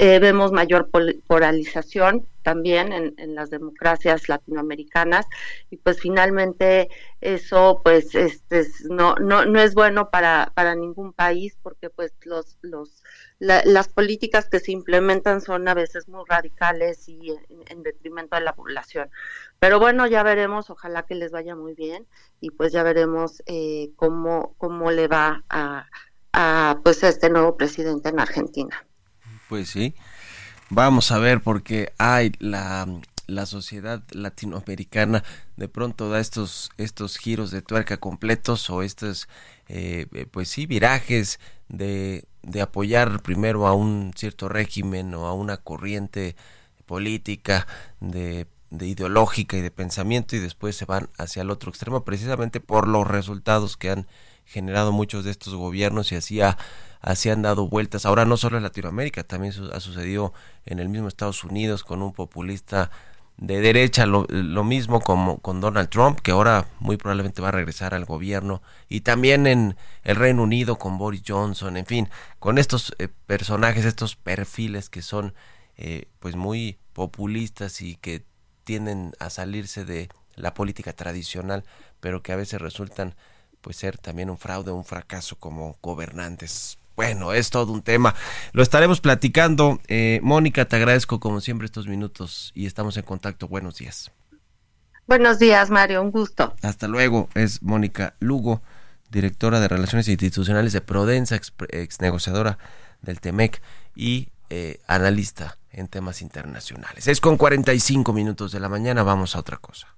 Eh, 0.00 0.20
vemos 0.20 0.52
mayor 0.52 0.90
polarización 1.26 2.24
también 2.42 2.92
en, 2.92 3.14
en, 3.18 3.34
las 3.34 3.50
democracias 3.50 4.28
latinoamericanas 4.28 5.26
y 5.70 5.76
pues 5.78 6.00
finalmente 6.00 6.88
eso 7.20 7.80
pues 7.82 8.14
este 8.14 8.64
no 8.88 9.16
no 9.16 9.44
no 9.44 9.60
es 9.60 9.74
bueno 9.74 10.08
para 10.08 10.52
para 10.54 10.76
ningún 10.76 11.12
país 11.12 11.58
porque 11.64 11.90
pues 11.90 12.14
los 12.22 12.58
los 12.62 13.02
la, 13.40 13.64
las 13.64 13.88
políticas 13.88 14.48
que 14.48 14.60
se 14.60 14.70
implementan 14.70 15.40
son 15.40 15.66
a 15.66 15.74
veces 15.74 16.08
muy 16.08 16.22
radicales 16.28 17.08
y 17.08 17.34
en 17.66 17.82
detrimento 17.82 18.36
de 18.36 18.42
la 18.42 18.54
población 18.54 19.10
pero 19.58 19.78
bueno 19.78 20.06
ya 20.06 20.22
veremos 20.22 20.70
ojalá 20.70 21.04
que 21.04 21.14
les 21.14 21.32
vaya 21.32 21.56
muy 21.56 21.74
bien 21.74 22.06
y 22.40 22.50
pues 22.50 22.72
ya 22.72 22.82
veremos 22.82 23.42
eh, 23.46 23.90
cómo 23.96 24.54
cómo 24.58 24.90
le 24.90 25.08
va 25.08 25.44
a, 25.48 25.86
a 26.32 26.80
pues 26.84 27.02
a 27.04 27.08
este 27.08 27.30
nuevo 27.30 27.56
presidente 27.56 28.08
en 28.08 28.20
Argentina 28.20 28.86
pues 29.48 29.70
sí. 29.70 29.94
Vamos 30.70 31.10
a 31.12 31.18
ver 31.18 31.40
porque 31.42 31.92
hay 31.96 32.32
la, 32.38 32.86
la 33.26 33.46
sociedad 33.46 34.02
latinoamericana 34.10 35.24
de 35.56 35.68
pronto 35.68 36.10
da 36.10 36.20
estos 36.20 36.70
estos 36.76 37.16
giros 37.16 37.50
de 37.50 37.62
tuerca 37.62 37.96
completos 37.96 38.68
o 38.68 38.82
estos 38.82 39.28
eh, 39.68 40.06
pues 40.30 40.48
sí 40.50 40.66
virajes 40.66 41.40
de, 41.68 42.26
de 42.42 42.60
apoyar 42.60 43.22
primero 43.22 43.66
a 43.66 43.74
un 43.74 44.12
cierto 44.14 44.48
régimen 44.48 45.14
o 45.14 45.26
a 45.26 45.32
una 45.32 45.56
corriente 45.56 46.36
política 46.86 47.66
de 48.00 48.46
de 48.70 48.86
ideológica 48.86 49.56
y 49.56 49.60
de 49.60 49.70
pensamiento 49.70 50.36
y 50.36 50.40
después 50.40 50.76
se 50.76 50.84
van 50.84 51.08
hacia 51.16 51.42
el 51.42 51.50
otro 51.50 51.70
extremo 51.70 52.04
precisamente 52.04 52.60
por 52.60 52.86
los 52.86 53.06
resultados 53.06 53.76
que 53.76 53.90
han 53.90 54.06
generado 54.44 54.92
muchos 54.92 55.24
de 55.24 55.30
estos 55.30 55.54
gobiernos 55.54 56.10
y 56.12 56.16
así 56.16 56.40
ha, 56.40 56.56
así 57.00 57.28
han 57.30 57.42
dado 57.42 57.68
vueltas. 57.68 58.06
Ahora 58.06 58.24
no 58.24 58.36
solo 58.36 58.56
en 58.56 58.62
Latinoamérica, 58.62 59.24
también 59.24 59.52
ha 59.72 59.80
sucedido 59.80 60.32
en 60.64 60.78
el 60.78 60.88
mismo 60.88 61.08
Estados 61.08 61.44
Unidos 61.44 61.84
con 61.84 62.02
un 62.02 62.12
populista 62.12 62.90
de 63.38 63.60
derecha, 63.60 64.04
lo, 64.04 64.26
mismo 64.64 65.00
como 65.00 65.38
con 65.38 65.60
Donald 65.60 65.88
Trump, 65.90 66.18
que 66.20 66.32
ahora 66.32 66.66
muy 66.80 66.96
probablemente 66.96 67.40
va 67.40 67.48
a 67.48 67.52
regresar 67.52 67.94
al 67.94 68.04
gobierno, 68.04 68.62
y 68.88 69.02
también 69.02 69.46
en 69.46 69.76
el 70.02 70.16
Reino 70.16 70.42
Unido 70.42 70.76
con 70.76 70.98
Boris 70.98 71.22
Johnson, 71.24 71.76
en 71.76 71.86
fin, 71.86 72.08
con 72.40 72.58
estos 72.58 72.96
eh, 72.98 73.06
personajes, 73.26 73.84
estos 73.84 74.16
perfiles 74.16 74.90
que 74.90 75.02
son 75.02 75.34
eh, 75.76 76.06
pues 76.18 76.34
muy 76.34 76.78
populistas 76.92 77.80
y 77.80 77.94
que 77.94 78.24
tienden 78.68 79.12
a 79.18 79.30
salirse 79.30 79.86
de 79.86 80.10
la 80.36 80.52
política 80.52 80.92
tradicional, 80.92 81.64
pero 82.00 82.22
que 82.22 82.32
a 82.32 82.36
veces 82.36 82.60
resultan 82.60 83.14
pues 83.62 83.78
ser 83.78 83.96
también 83.96 84.28
un 84.28 84.36
fraude, 84.36 84.72
un 84.72 84.84
fracaso 84.84 85.36
como 85.36 85.78
gobernantes. 85.80 86.76
Bueno, 86.94 87.32
es 87.32 87.48
todo 87.48 87.72
un 87.72 87.80
tema. 87.80 88.14
Lo 88.52 88.62
estaremos 88.62 89.00
platicando. 89.00 89.80
Eh, 89.88 90.20
Mónica, 90.22 90.66
te 90.66 90.76
agradezco 90.76 91.18
como 91.18 91.40
siempre 91.40 91.64
estos 91.64 91.88
minutos 91.88 92.52
y 92.54 92.66
estamos 92.66 92.98
en 92.98 93.04
contacto. 93.04 93.48
Buenos 93.48 93.78
días. 93.78 94.12
Buenos 95.06 95.38
días, 95.38 95.70
Mario. 95.70 96.02
Un 96.02 96.10
gusto. 96.10 96.54
Hasta 96.60 96.88
luego. 96.88 97.30
Es 97.34 97.62
Mónica 97.62 98.16
Lugo, 98.20 98.60
directora 99.08 99.60
de 99.60 99.68
Relaciones 99.68 100.08
Institucionales 100.08 100.74
de 100.74 100.82
Prodensa, 100.82 101.36
ex, 101.36 101.54
ex 101.70 102.02
negociadora 102.02 102.58
del 103.00 103.18
TEMEC 103.22 103.62
y 103.96 104.28
eh, 104.50 104.80
analista 104.86 105.58
en 105.70 105.88
temas 105.88 106.22
internacionales. 106.22 107.06
Es 107.08 107.20
con 107.20 107.36
45 107.36 108.12
minutos 108.12 108.52
de 108.52 108.60
la 108.60 108.68
mañana. 108.68 109.02
Vamos 109.02 109.36
a 109.36 109.40
otra 109.40 109.56
cosa. 109.58 109.88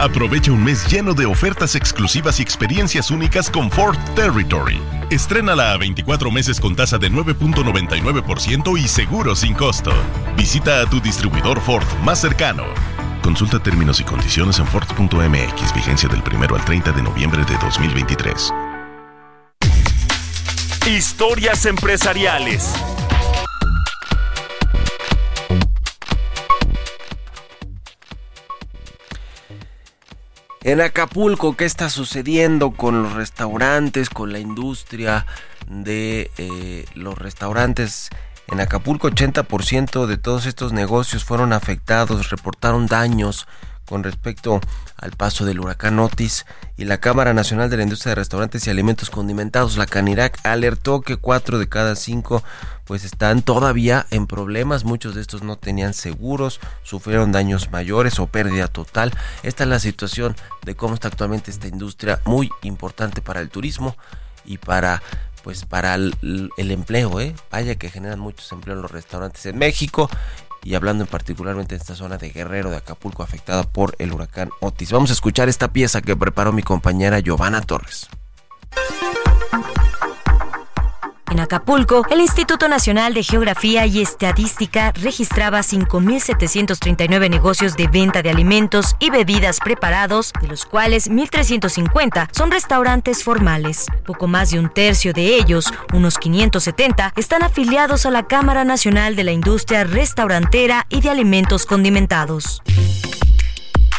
Aprovecha 0.00 0.52
un 0.52 0.64
mes 0.64 0.86
lleno 0.90 1.14
de 1.14 1.26
ofertas 1.26 1.74
exclusivas 1.74 2.40
y 2.40 2.42
experiencias 2.42 3.10
únicas 3.10 3.50
con 3.50 3.70
Ford 3.70 3.96
Territory. 4.14 4.80
Estrénala 5.10 5.72
a 5.72 5.78
24 5.78 6.30
meses 6.30 6.60
con 6.60 6.74
tasa 6.74 6.98
de 6.98 7.10
9.99% 7.10 8.78
y 8.78 8.88
seguro 8.88 9.34
sin 9.34 9.54
costo. 9.54 9.92
Visita 10.36 10.80
a 10.80 10.86
tu 10.90 11.00
distribuidor 11.00 11.60
Ford 11.60 11.86
más 12.02 12.20
cercano. 12.20 12.64
Consulta 13.22 13.58
términos 13.58 14.00
y 14.00 14.04
condiciones 14.04 14.58
en 14.58 14.66
Ford.mx, 14.66 15.74
vigencia 15.74 16.08
del 16.08 16.22
1 16.22 16.54
al 16.54 16.64
30 16.64 16.92
de 16.92 17.02
noviembre 17.02 17.44
de 17.44 17.56
2023. 17.58 18.52
Historias 20.86 21.64
empresariales. 21.64 22.74
En 30.64 30.80
Acapulco, 30.80 31.58
¿qué 31.58 31.66
está 31.66 31.90
sucediendo 31.90 32.70
con 32.70 33.02
los 33.02 33.12
restaurantes, 33.12 34.08
con 34.08 34.32
la 34.32 34.38
industria 34.38 35.26
de 35.68 36.30
eh, 36.38 36.86
los 36.94 37.18
restaurantes? 37.18 38.08
En 38.48 38.60
Acapulco, 38.60 39.10
80% 39.10 40.06
de 40.06 40.16
todos 40.16 40.46
estos 40.46 40.72
negocios 40.72 41.22
fueron 41.22 41.52
afectados, 41.52 42.30
reportaron 42.30 42.86
daños 42.86 43.46
con 43.86 44.02
respecto 44.02 44.60
al 44.96 45.12
paso 45.12 45.44
del 45.44 45.60
huracán 45.60 45.98
Otis 45.98 46.46
y 46.76 46.84
la 46.84 46.98
Cámara 46.98 47.34
Nacional 47.34 47.70
de 47.70 47.76
la 47.76 47.82
Industria 47.82 48.10
de 48.10 48.16
Restaurantes 48.16 48.66
y 48.66 48.70
Alimentos 48.70 49.10
Condimentados, 49.10 49.76
la 49.76 49.86
Canirac, 49.86 50.38
alertó 50.44 51.00
que 51.00 51.16
cuatro 51.16 51.58
de 51.58 51.68
cada 51.68 51.96
cinco 51.96 52.42
pues 52.84 53.04
están 53.04 53.42
todavía 53.42 54.06
en 54.10 54.26
problemas, 54.26 54.84
muchos 54.84 55.14
de 55.14 55.20
estos 55.20 55.42
no 55.42 55.56
tenían 55.56 55.94
seguros, 55.94 56.60
sufrieron 56.82 57.32
daños 57.32 57.70
mayores 57.70 58.18
o 58.18 58.26
pérdida 58.26 58.68
total. 58.68 59.12
Esta 59.42 59.64
es 59.64 59.70
la 59.70 59.78
situación 59.78 60.36
de 60.64 60.74
cómo 60.74 60.94
está 60.94 61.08
actualmente 61.08 61.50
esta 61.50 61.68
industria 61.68 62.20
muy 62.24 62.50
importante 62.62 63.22
para 63.22 63.40
el 63.40 63.48
turismo 63.48 63.96
y 64.44 64.58
para 64.58 65.02
pues 65.44 65.66
para 65.66 65.94
el, 65.94 66.16
empleo, 66.56 67.20
¿eh? 67.20 67.34
vaya 67.50 67.74
que 67.74 67.90
generan 67.90 68.18
muchos 68.18 68.50
empleos 68.50 68.78
en 68.78 68.82
los 68.82 68.90
restaurantes 68.90 69.44
en 69.44 69.58
México 69.58 70.08
y 70.64 70.74
hablando 70.74 71.04
en 71.04 71.10
particularmente 71.10 71.74
de 71.74 71.80
esta 71.80 71.94
zona 71.94 72.16
de 72.16 72.30
Guerrero 72.30 72.70
de 72.70 72.78
Acapulco 72.78 73.22
afectada 73.22 73.62
por 73.62 73.94
el 73.98 74.12
huracán 74.12 74.50
Otis. 74.60 74.90
Vamos 74.90 75.10
a 75.10 75.12
escuchar 75.12 75.48
esta 75.48 75.72
pieza 75.72 76.00
que 76.00 76.16
preparó 76.16 76.52
mi 76.52 76.62
compañera 76.62 77.20
Giovanna 77.20 77.60
Torres. 77.60 78.08
En 81.34 81.40
Acapulco, 81.40 82.06
el 82.10 82.20
Instituto 82.20 82.68
Nacional 82.68 83.12
de 83.12 83.24
Geografía 83.24 83.86
y 83.86 84.00
Estadística 84.00 84.92
registraba 84.92 85.58
5.739 85.62 87.28
negocios 87.28 87.76
de 87.76 87.88
venta 87.88 88.22
de 88.22 88.30
alimentos 88.30 88.94
y 89.00 89.10
bebidas 89.10 89.58
preparados, 89.58 90.32
de 90.40 90.46
los 90.46 90.64
cuales 90.64 91.10
1.350 91.10 92.28
son 92.30 92.52
restaurantes 92.52 93.24
formales. 93.24 93.86
Poco 94.06 94.28
más 94.28 94.52
de 94.52 94.60
un 94.60 94.68
tercio 94.68 95.12
de 95.12 95.34
ellos, 95.34 95.74
unos 95.92 96.18
570, 96.18 97.12
están 97.16 97.42
afiliados 97.42 98.06
a 98.06 98.12
la 98.12 98.28
Cámara 98.28 98.62
Nacional 98.62 99.16
de 99.16 99.24
la 99.24 99.32
Industria 99.32 99.82
Restaurantera 99.82 100.86
y 100.88 101.00
de 101.00 101.10
Alimentos 101.10 101.66
Condimentados. 101.66 102.62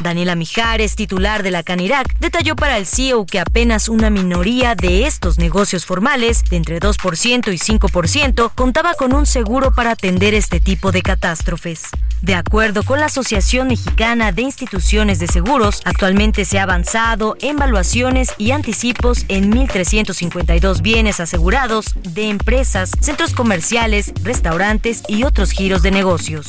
Daniela 0.02 0.36
Mijares, 0.36 0.96
titular 0.96 1.44
de 1.44 1.52
la 1.52 1.64
Canirac, 1.64 2.18
detalló 2.20 2.56
para 2.56 2.78
el 2.78 2.86
CEO 2.86 3.26
que 3.26 3.40
apenas 3.40 3.90
una 3.90 4.10
minoría 4.10 4.76
de 4.76 5.06
estos 5.08 5.38
negocios 5.38 5.86
formales, 5.86 6.44
de 6.50 6.58
entre 6.58 6.80
2% 6.80 7.54
y 7.54 7.58
5%, 7.58 8.52
contaba 8.54 8.94
con 8.94 9.14
un 9.14 9.26
seguro 9.26 9.72
para 9.72 9.92
atender 9.92 10.34
este 10.34 10.60
tipo 10.60 10.92
de 10.92 11.02
catástrofes. 11.02 11.84
De 12.22 12.36
acuerdo 12.36 12.84
con 12.84 13.00
la 13.00 13.06
Asociación 13.06 13.68
Mexicana 13.68 14.32
de 14.32 14.42
Instituciones 14.42 15.20
de 15.20 15.28
Seguros, 15.28 15.82
actualmente 15.86 16.46
se 16.46 16.60
ha 16.60 16.64
avanzado 16.64 17.38
en 17.40 17.56
valuaciones 17.56 18.34
y 18.38 18.52
anticipos 18.52 19.26
en 19.28 19.52
1.352 19.52 20.82
bienes 20.82 21.20
asegurados 21.20 21.86
de 22.02 22.30
empresas, 22.30 22.92
centros 23.00 23.34
comerciales, 23.34 24.12
restaurantes 24.24 25.04
y 25.08 25.24
otros 25.24 25.52
giros 25.52 25.82
de 25.82 25.92
negocios. 25.92 26.48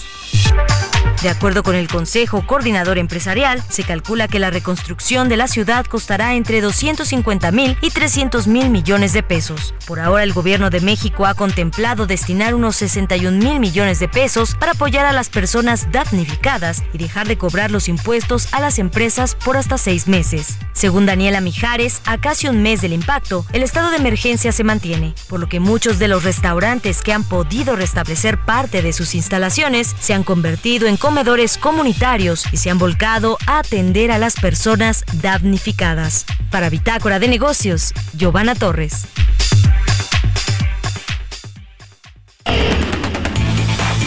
De 1.22 1.30
acuerdo 1.30 1.62
con 1.62 1.74
el 1.74 1.88
Consejo 1.88 2.46
Coordinador 2.46 2.98
Empresarial, 2.98 3.62
se 3.68 3.82
calcula 3.82 4.28
que 4.28 4.38
la 4.38 4.50
reconstrucción 4.50 5.28
de 5.28 5.36
la 5.36 5.48
ciudad 5.48 5.84
costará 5.86 6.34
entre 6.34 6.60
250 6.60 7.50
mil 7.52 7.76
y 7.80 7.90
300 7.90 8.46
mil 8.46 8.70
millones 8.70 9.12
de 9.12 9.22
pesos. 9.22 9.74
Por 9.86 9.98
ahora, 9.98 10.22
el 10.22 10.32
gobierno 10.32 10.70
de 10.70 10.80
México 10.80 11.26
ha 11.26 11.34
contemplado 11.34 12.06
destinar 12.06 12.54
unos 12.54 12.76
61 12.76 13.38
mil 13.38 13.58
millones 13.60 13.98
de 13.98 14.08
pesos 14.08 14.54
para 14.54 14.72
apoyar 14.72 15.06
a 15.06 15.12
las 15.12 15.30
personas 15.30 15.90
damnificadas 15.90 16.84
y 16.92 16.98
dejar 16.98 17.26
de 17.26 17.38
cobrar 17.38 17.70
los 17.70 17.88
impuestos 17.88 18.52
a 18.52 18.60
las 18.60 18.78
empresas 18.78 19.34
por 19.34 19.56
hasta 19.56 19.78
seis 19.78 20.06
meses. 20.06 20.58
Según 20.74 21.06
Daniela 21.06 21.40
Mijares, 21.40 22.02
a 22.04 22.18
casi 22.18 22.48
un 22.48 22.62
mes 22.62 22.82
del 22.82 22.92
impacto, 22.92 23.46
el 23.52 23.62
estado 23.62 23.90
de 23.90 23.96
emergencia 23.96 24.52
se 24.52 24.62
mantiene, 24.64 25.14
por 25.28 25.40
lo 25.40 25.48
que 25.48 25.58
muchos 25.58 25.98
de 25.98 26.08
los 26.08 26.22
restaurantes 26.22 27.00
que 27.00 27.14
han 27.14 27.24
podido 27.24 27.76
restablecer 27.76 28.38
parte 28.44 28.82
de 28.82 28.92
sus 28.92 29.14
instalaciones 29.14 29.96
se 29.98 30.12
han 30.12 30.22
convertido 30.22 30.86
en 30.86 30.95
comedores 30.98 31.58
comunitarios 31.58 32.44
y 32.52 32.56
se 32.56 32.70
han 32.70 32.78
volcado 32.78 33.38
a 33.46 33.58
atender 33.58 34.10
a 34.10 34.18
las 34.18 34.36
personas 34.36 35.04
damnificadas. 35.14 36.26
Para 36.50 36.70
Bitácora 36.70 37.18
de 37.18 37.28
Negocios, 37.28 37.92
Giovanna 38.14 38.54
Torres. 38.54 39.06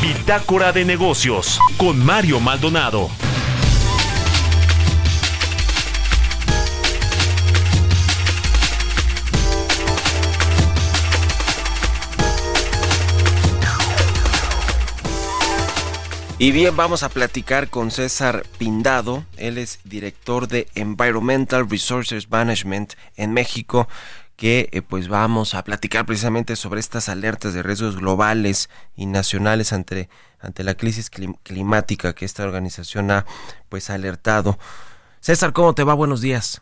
Bitácora 0.02 0.72
de 0.72 0.86
negocios 0.86 1.60
con 1.78 2.04
Mario 2.04 2.40
Maldonado. 2.40 3.10
Y 16.42 16.54
bien, 16.54 16.78
vamos 16.78 17.04
a 17.04 17.10
platicar 17.10 17.70
con 17.70 17.92
César 17.92 18.46
Pindado. 18.58 19.26
Él 19.36 19.58
es 19.58 19.82
director 19.84 20.48
de 20.48 20.70
Environmental 20.74 21.70
Resources 21.70 22.32
Management 22.32 22.94
en 23.18 23.34
México, 23.34 23.90
que 24.38 24.70
eh, 24.72 24.82
pues 24.82 25.10
vamos 25.10 25.54
a 25.54 25.66
platicar 25.66 26.06
precisamente 26.06 26.56
sobre 26.56 26.80
estas 26.80 27.10
alertas 27.10 27.54
de 27.54 27.62
riesgos 27.62 27.98
globales 27.98 28.70
y 28.96 29.06
nacionales 29.06 29.74
ante, 29.74 30.08
ante 30.40 30.64
la 30.64 30.76
crisis 30.76 31.10
climática 31.44 32.14
que 32.14 32.24
esta 32.24 32.46
organización 32.46 33.12
ha 33.12 33.26
pues 33.68 33.90
alertado. 33.90 34.58
César, 35.20 35.52
¿cómo 35.52 35.76
te 35.76 35.84
va? 35.84 35.94
Buenos 35.94 36.22
días. 36.22 36.62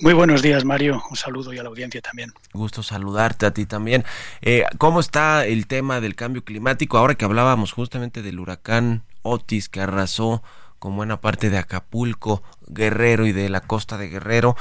Muy 0.00 0.12
buenos 0.12 0.42
días, 0.42 0.64
Mario. 0.64 1.00
Un 1.08 1.16
saludo 1.16 1.52
y 1.52 1.58
a 1.58 1.62
la 1.62 1.68
audiencia 1.68 2.00
también. 2.00 2.32
Gusto 2.52 2.82
saludarte 2.82 3.46
a 3.46 3.52
ti 3.52 3.64
también. 3.64 4.04
Eh, 4.42 4.64
¿Cómo 4.78 4.98
está 4.98 5.46
el 5.46 5.68
tema 5.68 6.00
del 6.00 6.16
cambio 6.16 6.44
climático? 6.44 6.98
Ahora 6.98 7.14
que 7.14 7.24
hablábamos 7.24 7.72
justamente 7.72 8.20
del 8.20 8.40
huracán 8.40 9.04
Otis 9.22 9.68
que 9.68 9.80
arrasó 9.80 10.42
con 10.80 10.96
buena 10.96 11.20
parte 11.20 11.48
de 11.48 11.58
Acapulco, 11.58 12.42
Guerrero 12.66 13.24
y 13.24 13.32
de 13.32 13.48
la 13.48 13.60
costa 13.60 13.96
de 13.96 14.08
Guerrero, 14.08 14.56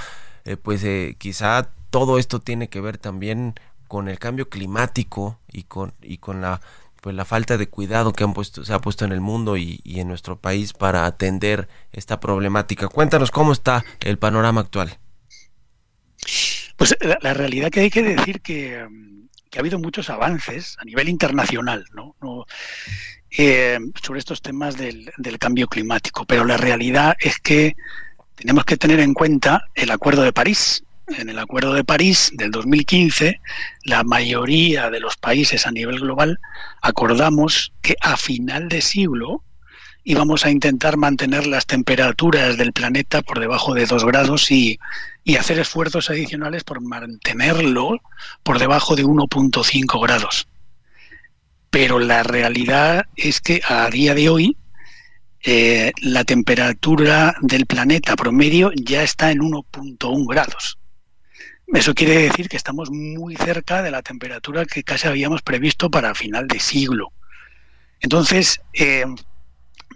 eh, 0.46 0.56
pues 0.56 0.84
eh, 0.84 1.16
quizá 1.18 1.68
todo 1.90 2.20
esto 2.20 2.40
tiene 2.40 2.70
que 2.70 2.80
ver 2.80 3.00
también 3.00 3.56
con 3.88 4.08
el 4.08 4.20
cambio 4.20 4.50
climático 4.50 5.40
y 5.52 5.64
con, 5.64 5.94
y 6.02 6.20
con 6.20 6.42
la 6.42 6.62
pues 7.02 7.16
la 7.16 7.26
falta 7.26 7.58
de 7.58 7.68
cuidado 7.68 8.14
que 8.14 8.24
han 8.24 8.34
puesto, 8.34 8.64
se 8.64 8.72
ha 8.72 8.80
puesto 8.80 9.04
en 9.04 9.12
el 9.12 9.20
mundo 9.20 9.58
y, 9.58 9.82
y 9.84 10.00
en 10.00 10.08
nuestro 10.08 10.38
país 10.38 10.72
para 10.72 11.06
atender 11.06 11.68
esta 11.92 12.22
problemática. 12.22 12.88
Cuéntanos 12.88 13.30
cómo 13.30 13.52
está 13.52 13.84
el 14.00 14.18
panorama 14.18 14.62
actual. 14.62 14.98
Pues 16.76 16.96
la, 17.22 17.34
realidad 17.34 17.70
que 17.70 17.82
hay 17.82 17.90
que 17.90 18.04
decir 18.04 18.42
que, 18.42 18.86
que, 19.50 19.58
ha 19.58 19.62
habido 19.62 19.80
muchos 19.80 20.10
avances 20.10 20.76
a 20.80 20.86
nivel 20.86 21.08
internacional 21.10 21.86
¿no? 21.94 22.16
no 22.22 22.46
eh, 23.38 23.80
sobre 24.02 24.20
estos 24.20 24.42
temas 24.42 24.78
del, 24.78 25.12
del, 25.18 25.40
cambio 25.40 25.68
climático, 25.68 26.26
pero 26.26 26.46
la 26.46 26.58
realidad 26.58 27.16
es 27.20 27.40
que 27.40 27.76
tenemos 28.36 28.66
que 28.66 28.78
tener 28.78 29.00
en 29.00 29.14
cuenta 29.14 29.68
el 29.76 29.92
Acuerdo 29.92 30.24
de 30.24 30.34
París. 30.34 30.84
En 31.08 31.30
el 31.30 31.38
Acuerdo 31.38 31.74
de 31.74 31.84
París 31.84 32.32
del 32.34 32.52
2015, 32.52 33.42
la 33.84 34.04
mayoría 34.04 34.90
de 34.90 35.00
los 35.00 35.18
países 35.18 35.68
a 35.68 35.72
nivel 35.72 36.00
global 36.00 36.40
acordamos 36.82 37.74
que 37.82 37.96
a 38.02 38.18
final 38.18 38.70
de 38.70 38.82
siglo 38.82 39.44
íbamos 40.04 40.46
a 40.46 40.52
intentar 40.52 40.98
mantener 40.98 41.48
las 41.48 41.66
temperaturas 41.66 42.58
del 42.58 42.74
planeta 42.74 43.22
por 43.22 43.40
debajo 43.40 43.74
de 43.74 43.86
2 43.86 44.06
grados 44.06 44.52
y, 44.52 44.80
y 45.24 45.38
hacer 45.38 45.60
esfuerzos 45.60 46.10
adicionales 46.10 46.64
por 46.64 46.82
mantenerlo 46.82 48.00
por 48.44 48.60
debajo 48.60 48.96
de 48.96 49.06
1.5 49.06 50.02
grados. 50.02 50.48
Pero 51.70 52.00
la 52.00 52.24
realidad 52.24 53.06
es 53.16 53.42
que 53.42 53.62
a 53.68 53.90
día 53.90 54.14
de 54.14 54.30
hoy 54.30 54.58
eh, 55.46 55.92
la 56.02 56.24
temperatura 56.24 57.36
del 57.42 57.66
planeta 57.66 58.16
promedio 58.16 58.72
ya 58.76 59.04
está 59.04 59.32
en 59.32 59.40
1.1 59.40 60.28
grados. 60.30 60.78
Eso 61.68 61.94
quiere 61.94 62.18
decir 62.18 62.48
que 62.48 62.56
estamos 62.56 62.92
muy 62.92 63.36
cerca 63.36 63.82
de 63.82 63.92
la 63.92 64.02
temperatura 64.02 64.66
que 64.66 64.84
casi 64.84 65.08
habíamos 65.08 65.42
previsto 65.42 65.90
para 65.90 66.16
final 66.16 66.48
de 66.48 66.60
siglo. 66.60 67.12
Entonces, 68.00 68.62
eh, 68.74 69.06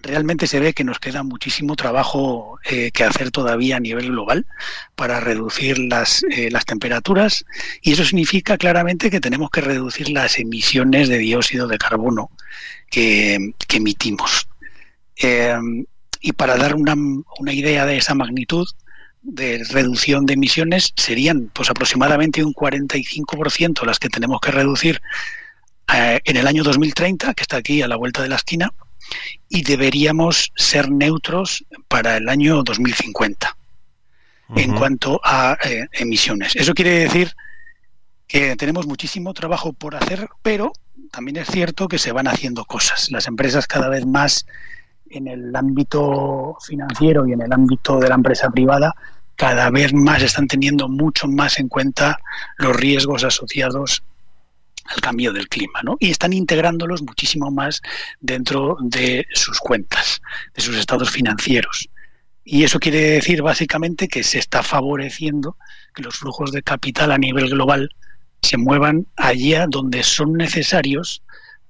realmente 0.01 0.47
se 0.47 0.59
ve 0.59 0.73
que 0.73 0.83
nos 0.83 0.99
queda 0.99 1.23
muchísimo 1.23 1.75
trabajo 1.75 2.59
eh, 2.65 2.91
que 2.91 3.03
hacer 3.03 3.31
todavía 3.31 3.77
a 3.77 3.79
nivel 3.79 4.07
global 4.07 4.45
para 4.95 5.19
reducir 5.19 5.79
las, 5.79 6.23
eh, 6.23 6.49
las 6.51 6.65
temperaturas 6.65 7.45
y 7.81 7.93
eso 7.93 8.03
significa 8.05 8.57
claramente 8.57 9.09
que 9.09 9.19
tenemos 9.19 9.49
que 9.49 9.61
reducir 9.61 10.09
las 10.09 10.39
emisiones 10.39 11.09
de 11.09 11.17
dióxido 11.17 11.67
de 11.67 11.77
carbono 11.77 12.31
que, 12.89 13.53
emitimos. 13.73 14.47
Eh, 15.21 15.55
y 16.21 16.31
para 16.31 16.57
dar 16.57 16.75
una, 16.75 16.95
una, 17.39 17.53
idea 17.53 17.85
de 17.85 17.97
esa 17.97 18.15
magnitud 18.15 18.67
de 19.21 19.63
reducción 19.69 20.25
de 20.25 20.33
emisiones 20.33 20.93
serían 20.95 21.51
pues 21.53 21.69
aproximadamente 21.69 22.43
un 22.43 22.53
45% 22.53 23.85
las 23.85 23.99
que 23.99 24.09
tenemos 24.09 24.39
que 24.41 24.51
reducir 24.51 25.01
en 25.89 26.37
el 26.37 26.47
año 26.47 26.63
2030, 26.63 27.33
que 27.33 27.43
está 27.43 27.57
aquí 27.57 27.81
a 27.81 27.87
la 27.87 27.95
vuelta 27.95 28.21
de 28.21 28.27
la 28.29 28.35
esquina, 28.35 28.71
y 29.49 29.63
deberíamos 29.63 30.51
ser 30.55 30.89
neutros 30.91 31.65
para 31.87 32.17
el 32.17 32.29
año 32.29 32.63
2050 32.63 33.55
uh 34.49 34.53
-huh. 34.53 34.61
en 34.61 34.75
cuanto 34.75 35.19
a 35.23 35.57
eh, 35.63 35.87
emisiones. 35.93 36.55
Eso 36.55 36.73
quiere 36.73 36.99
decir 36.99 37.33
que 38.27 38.55
tenemos 38.55 38.85
muchísimo 38.87 39.33
trabajo 39.33 39.73
por 39.73 39.95
hacer, 39.95 40.27
pero 40.41 40.73
también 41.11 41.37
es 41.37 41.47
cierto 41.47 41.87
que 41.87 41.97
se 41.97 42.11
van 42.11 42.27
haciendo 42.27 42.65
cosas. 42.65 43.09
Las 43.11 43.27
empresas 43.27 43.67
cada 43.67 43.89
vez 43.89 44.05
más 44.05 44.45
en 45.09 45.27
el 45.27 45.55
ámbito 45.55 46.57
financiero 46.65 47.25
y 47.25 47.33
en 47.33 47.41
el 47.41 47.53
ámbito 47.53 47.99
de 47.99 48.09
la 48.09 48.15
empresa 48.15 48.49
privada 48.49 48.93
cada 49.37 49.69
vez 49.69 49.93
más 49.93 50.23
están 50.23 50.47
teniendo 50.47 50.89
mucho 50.89 51.27
más 51.27 51.59
en 51.59 51.69
cuenta 51.69 52.19
los 52.57 52.75
riesgos 52.75 53.23
asociados 53.23 54.03
al 54.87 55.01
cambio 55.01 55.33
del 55.33 55.49
clima, 55.49 55.81
¿no? 55.83 55.97
Y 55.99 56.11
están 56.11 56.33
integrándolos 56.33 57.01
muchísimo 57.01 57.51
más 57.51 57.81
dentro 58.19 58.77
de 58.81 59.25
sus 59.33 59.59
cuentas, 59.59 60.21
de 60.53 60.61
sus 60.61 60.77
estados 60.77 61.11
financieros. 61.11 61.89
Y 62.43 62.63
eso 62.63 62.79
quiere 62.79 63.01
decir 63.01 63.41
básicamente 63.41 64.07
que 64.07 64.23
se 64.23 64.39
está 64.39 64.63
favoreciendo 64.63 65.57
que 65.93 66.03
los 66.03 66.15
flujos 66.15 66.51
de 66.51 66.63
capital 66.63 67.11
a 67.11 67.17
nivel 67.17 67.49
global 67.49 67.89
se 68.41 68.57
muevan 68.57 69.07
allá 69.17 69.65
donde 69.67 70.03
son 70.03 70.33
necesarios 70.33 71.21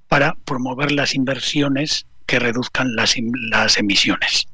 para 0.07 0.35
promover 0.45 0.91
las 0.91 1.15
inversiones 1.15 2.05
que 2.27 2.39
reduzcan 2.39 2.95
las, 2.95 3.15
las 3.49 3.77
emisiones. 3.77 4.47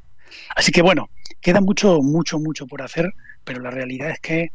Así 0.55 0.71
que 0.71 0.81
bueno, 0.81 1.09
queda 1.41 1.59
mucho, 1.59 2.01
mucho, 2.01 2.39
mucho 2.39 2.67
por 2.67 2.81
hacer, 2.81 3.13
pero 3.43 3.59
la 3.61 3.71
realidad 3.71 4.11
es 4.11 4.19
que 4.19 4.51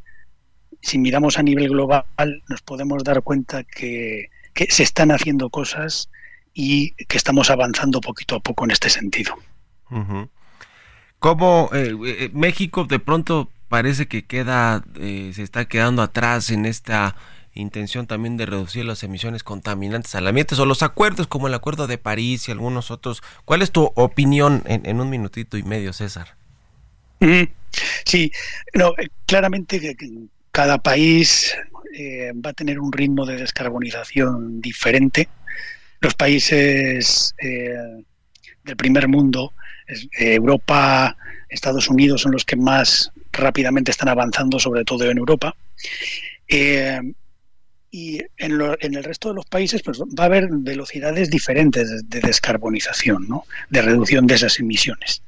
si 0.81 0.99
miramos 0.99 1.39
a 1.39 1.43
nivel 1.43 1.71
global 1.71 2.05
nos 2.49 2.63
podemos 2.63 3.05
dar 3.05 3.23
cuenta 3.23 3.65
que, 3.65 4.31
que 4.55 4.71
se 4.71 4.83
están 4.83 5.11
haciendo 5.11 5.51
cosas 5.51 6.09
y 6.55 6.91
que 7.07 7.17
estamos 7.17 7.51
avanzando 7.51 8.01
poquito 8.01 8.37
a 8.37 8.41
poco 8.41 8.65
en 8.65 8.73
este 8.73 8.91
sentido. 8.91 9.37
¿Cómo 11.19 11.71
eh, 11.73 12.31
México 12.33 12.85
de 12.85 12.99
pronto 12.99 13.51
parece 13.69 14.09
que 14.09 14.25
queda, 14.25 14.85
eh, 14.97 15.33
se 15.35 15.43
está 15.43 15.67
quedando 15.67 16.03
atrás 16.03 16.51
en 16.51 16.67
esta 16.67 17.17
intención 17.55 18.07
también 18.07 18.37
de 18.37 18.47
reducir 18.47 18.85
las 18.85 19.03
emisiones 19.03 19.43
contaminantes 19.43 20.15
al 20.15 20.27
ambiente 20.27 20.55
o 20.55 20.65
los 20.65 20.83
acuerdos 20.83 21.27
como 21.27 21.49
el 21.49 21.55
Acuerdo 21.55 21.87
de 21.87 21.99
París 21.99 22.49
y 22.49 22.53
algunos 22.53 22.91
otros. 22.91 23.23
¿Cuál 23.45 23.63
es 23.63 23.73
tu 23.73 23.93
opinión 23.95 24.63
en, 24.67 25.01
un 25.01 25.11
minutito 25.11 25.57
y 25.57 25.63
medio, 25.63 25.93
César? 25.93 26.37
Sí, 28.05 28.33
no, 28.75 28.95
claramente 29.27 29.97
cada 30.59 30.79
país 30.79 31.55
va 32.45 32.51
a 32.51 32.53
tener 32.53 32.81
un 32.81 32.93
ritmo 32.93 33.25
de 33.25 33.37
descarbonización 33.37 34.61
diferente. 34.61 35.29
Los 36.01 36.15
países 36.15 37.33
del 37.39 38.77
primer 38.77 39.07
mundo 39.07 39.53
eh, 39.89 40.35
Europa, 40.35 41.17
Estados 41.49 41.89
Unidos 41.89 42.23
son 42.23 42.33
los 42.33 42.45
que 42.45 42.57
más 42.57 43.13
rápidamente 43.31 43.93
están 43.93 44.09
avanzando, 44.09 44.59
sobre 44.59 44.85
todo 44.85 45.09
en 45.09 45.19
Europa. 45.19 45.55
Eh, 46.49 47.01
y 47.93 48.19
en, 48.37 48.61
el 48.81 49.05
resto 49.05 49.29
de 49.29 49.37
los 49.37 49.47
países 49.47 49.83
pues, 49.83 50.01
va 50.01 50.25
a 50.25 50.27
haber 50.27 50.49
velocidades 50.51 51.31
diferentes 51.31 52.09
de, 52.09 52.21
descarbonización, 52.21 53.29
¿no? 53.29 53.45
de 53.71 53.83
reducción 53.83 54.27
de 54.27 54.35
esas 54.35 54.59
emisiones. 54.59 55.23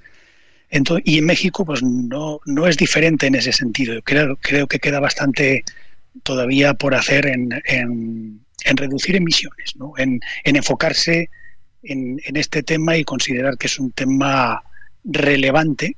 Y 1.05 1.19
en 1.19 1.27
México 1.27 1.65
pues 1.65 1.83
no, 1.83 2.41
no 2.47 2.67
es 2.67 2.77
diferente 2.77 3.27
en 3.27 3.35
ese 3.35 3.53
sentido. 3.53 4.01
Creo, 4.03 4.37
creo 4.37 4.67
que 4.67 4.79
queda 4.79 5.01
bastante 5.01 5.65
todavía 6.23 6.75
por 6.75 6.95
hacer 6.95 7.27
en, 7.27 7.51
en, 7.65 8.41
reducir 8.77 9.17
emisiones, 9.17 9.75
¿no? 9.77 9.93
en, 9.97 10.21
en 10.45 10.57
enfocarse 10.57 11.29
en, 11.83 12.21
este 12.35 12.63
tema 12.63 12.97
y 12.97 13.05
considerar 13.05 13.57
que 13.57 13.67
es 13.67 13.79
un 13.79 13.91
tema 13.93 14.63
relevante 15.05 15.97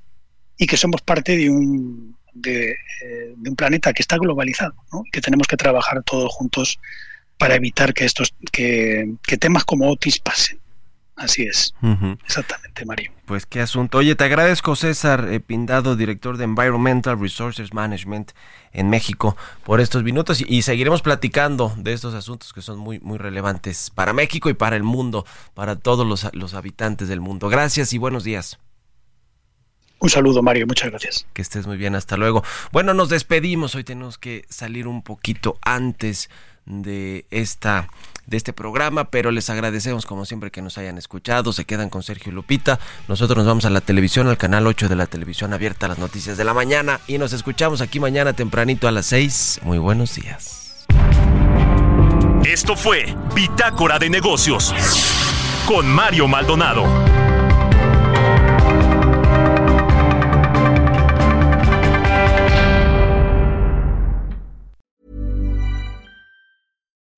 y 0.56 0.66
que 0.66 0.76
somos 0.76 1.02
parte 1.02 1.36
de 1.36 1.50
un, 1.50 2.16
de, 2.32 2.70
eh, 2.70 3.34
un 3.36 3.56
planeta 3.56 3.92
que 3.92 4.02
está 4.02 4.16
globalizado, 4.16 4.74
¿no? 4.92 5.02
que 5.12 5.20
tenemos 5.20 5.46
que 5.46 5.56
trabajar 5.56 6.02
todos 6.04 6.32
juntos 6.32 6.78
para 7.36 7.56
evitar 7.56 7.92
que 7.92 8.04
estos 8.04 8.34
que, 8.52 9.16
temas 9.40 9.64
como 9.64 9.90
Otis 9.90 10.20
pasen. 10.20 10.61
Así 11.16 11.42
es. 11.42 11.74
Exactamente, 12.24 12.84
Mario. 12.86 13.12
Pues 13.26 13.44
qué 13.44 13.60
asunto. 13.60 13.98
Oye, 13.98 14.14
te 14.14 14.24
agradezco, 14.24 14.74
César 14.76 15.28
eh, 15.30 15.40
Pindado, 15.40 15.94
director 15.94 16.38
de 16.38 16.44
Environmental 16.44 17.20
Resources 17.20 17.74
Management 17.74 18.32
en 18.72 18.88
México, 18.88 19.36
por 19.64 19.80
estos 19.80 20.02
minutos 20.02 20.42
y, 20.46 20.62
seguiremos 20.62 21.02
platicando 21.02 21.74
de 21.76 21.92
estos 21.92 22.14
asuntos 22.14 22.52
que 22.54 22.62
son 22.62 22.78
muy, 22.78 22.98
muy 23.00 23.18
relevantes 23.18 23.90
para 23.90 24.14
México 24.14 24.48
y 24.48 24.54
para 24.54 24.76
el 24.76 24.82
mundo, 24.82 25.26
para 25.54 25.76
todos 25.76 26.06
los, 26.06 26.28
los 26.32 26.54
habitantes 26.54 27.08
del 27.08 27.20
mundo. 27.20 27.50
Gracias 27.50 27.92
y 27.92 27.98
buenos 27.98 28.24
días. 28.24 28.58
Un 29.98 30.10
saludo, 30.10 30.42
Mario, 30.42 30.66
muchas 30.66 30.90
gracias. 30.90 31.26
Que 31.32 31.42
estés 31.42 31.66
muy 31.66 31.76
bien, 31.76 31.94
hasta 31.94 32.16
luego. 32.16 32.42
Bueno, 32.72 32.94
nos 32.94 33.08
despedimos, 33.08 33.74
hoy 33.74 33.84
tenemos 33.84 34.18
que 34.18 34.44
salir 34.48 34.88
un 34.88 35.02
poquito 35.02 35.58
antes 35.60 36.28
de 36.64 37.26
esta 37.30 37.88
de 38.26 38.36
este 38.36 38.52
programa, 38.52 39.04
pero 39.10 39.30
les 39.30 39.50
agradecemos 39.50 40.06
como 40.06 40.24
siempre 40.24 40.50
que 40.50 40.62
nos 40.62 40.78
hayan 40.78 40.98
escuchado, 40.98 41.52
se 41.52 41.64
quedan 41.64 41.90
con 41.90 42.02
Sergio 42.02 42.32
Lupita, 42.32 42.78
nosotros 43.08 43.38
nos 43.38 43.46
vamos 43.46 43.64
a 43.64 43.70
la 43.70 43.80
televisión, 43.80 44.28
al 44.28 44.38
canal 44.38 44.66
8 44.66 44.88
de 44.88 44.96
la 44.96 45.06
televisión 45.06 45.52
abierta, 45.52 45.88
las 45.88 45.98
noticias 45.98 46.36
de 46.36 46.44
la 46.44 46.54
mañana 46.54 47.00
y 47.06 47.18
nos 47.18 47.32
escuchamos 47.32 47.80
aquí 47.80 48.00
mañana 48.00 48.32
tempranito 48.32 48.88
a 48.88 48.92
las 48.92 49.06
6. 49.06 49.60
Muy 49.62 49.78
buenos 49.78 50.14
días. 50.14 50.86
Esto 52.44 52.76
fue 52.76 53.16
Bitácora 53.34 53.98
de 53.98 54.10
Negocios 54.10 54.74
con 55.66 55.86
Mario 55.88 56.28
Maldonado. 56.28 57.31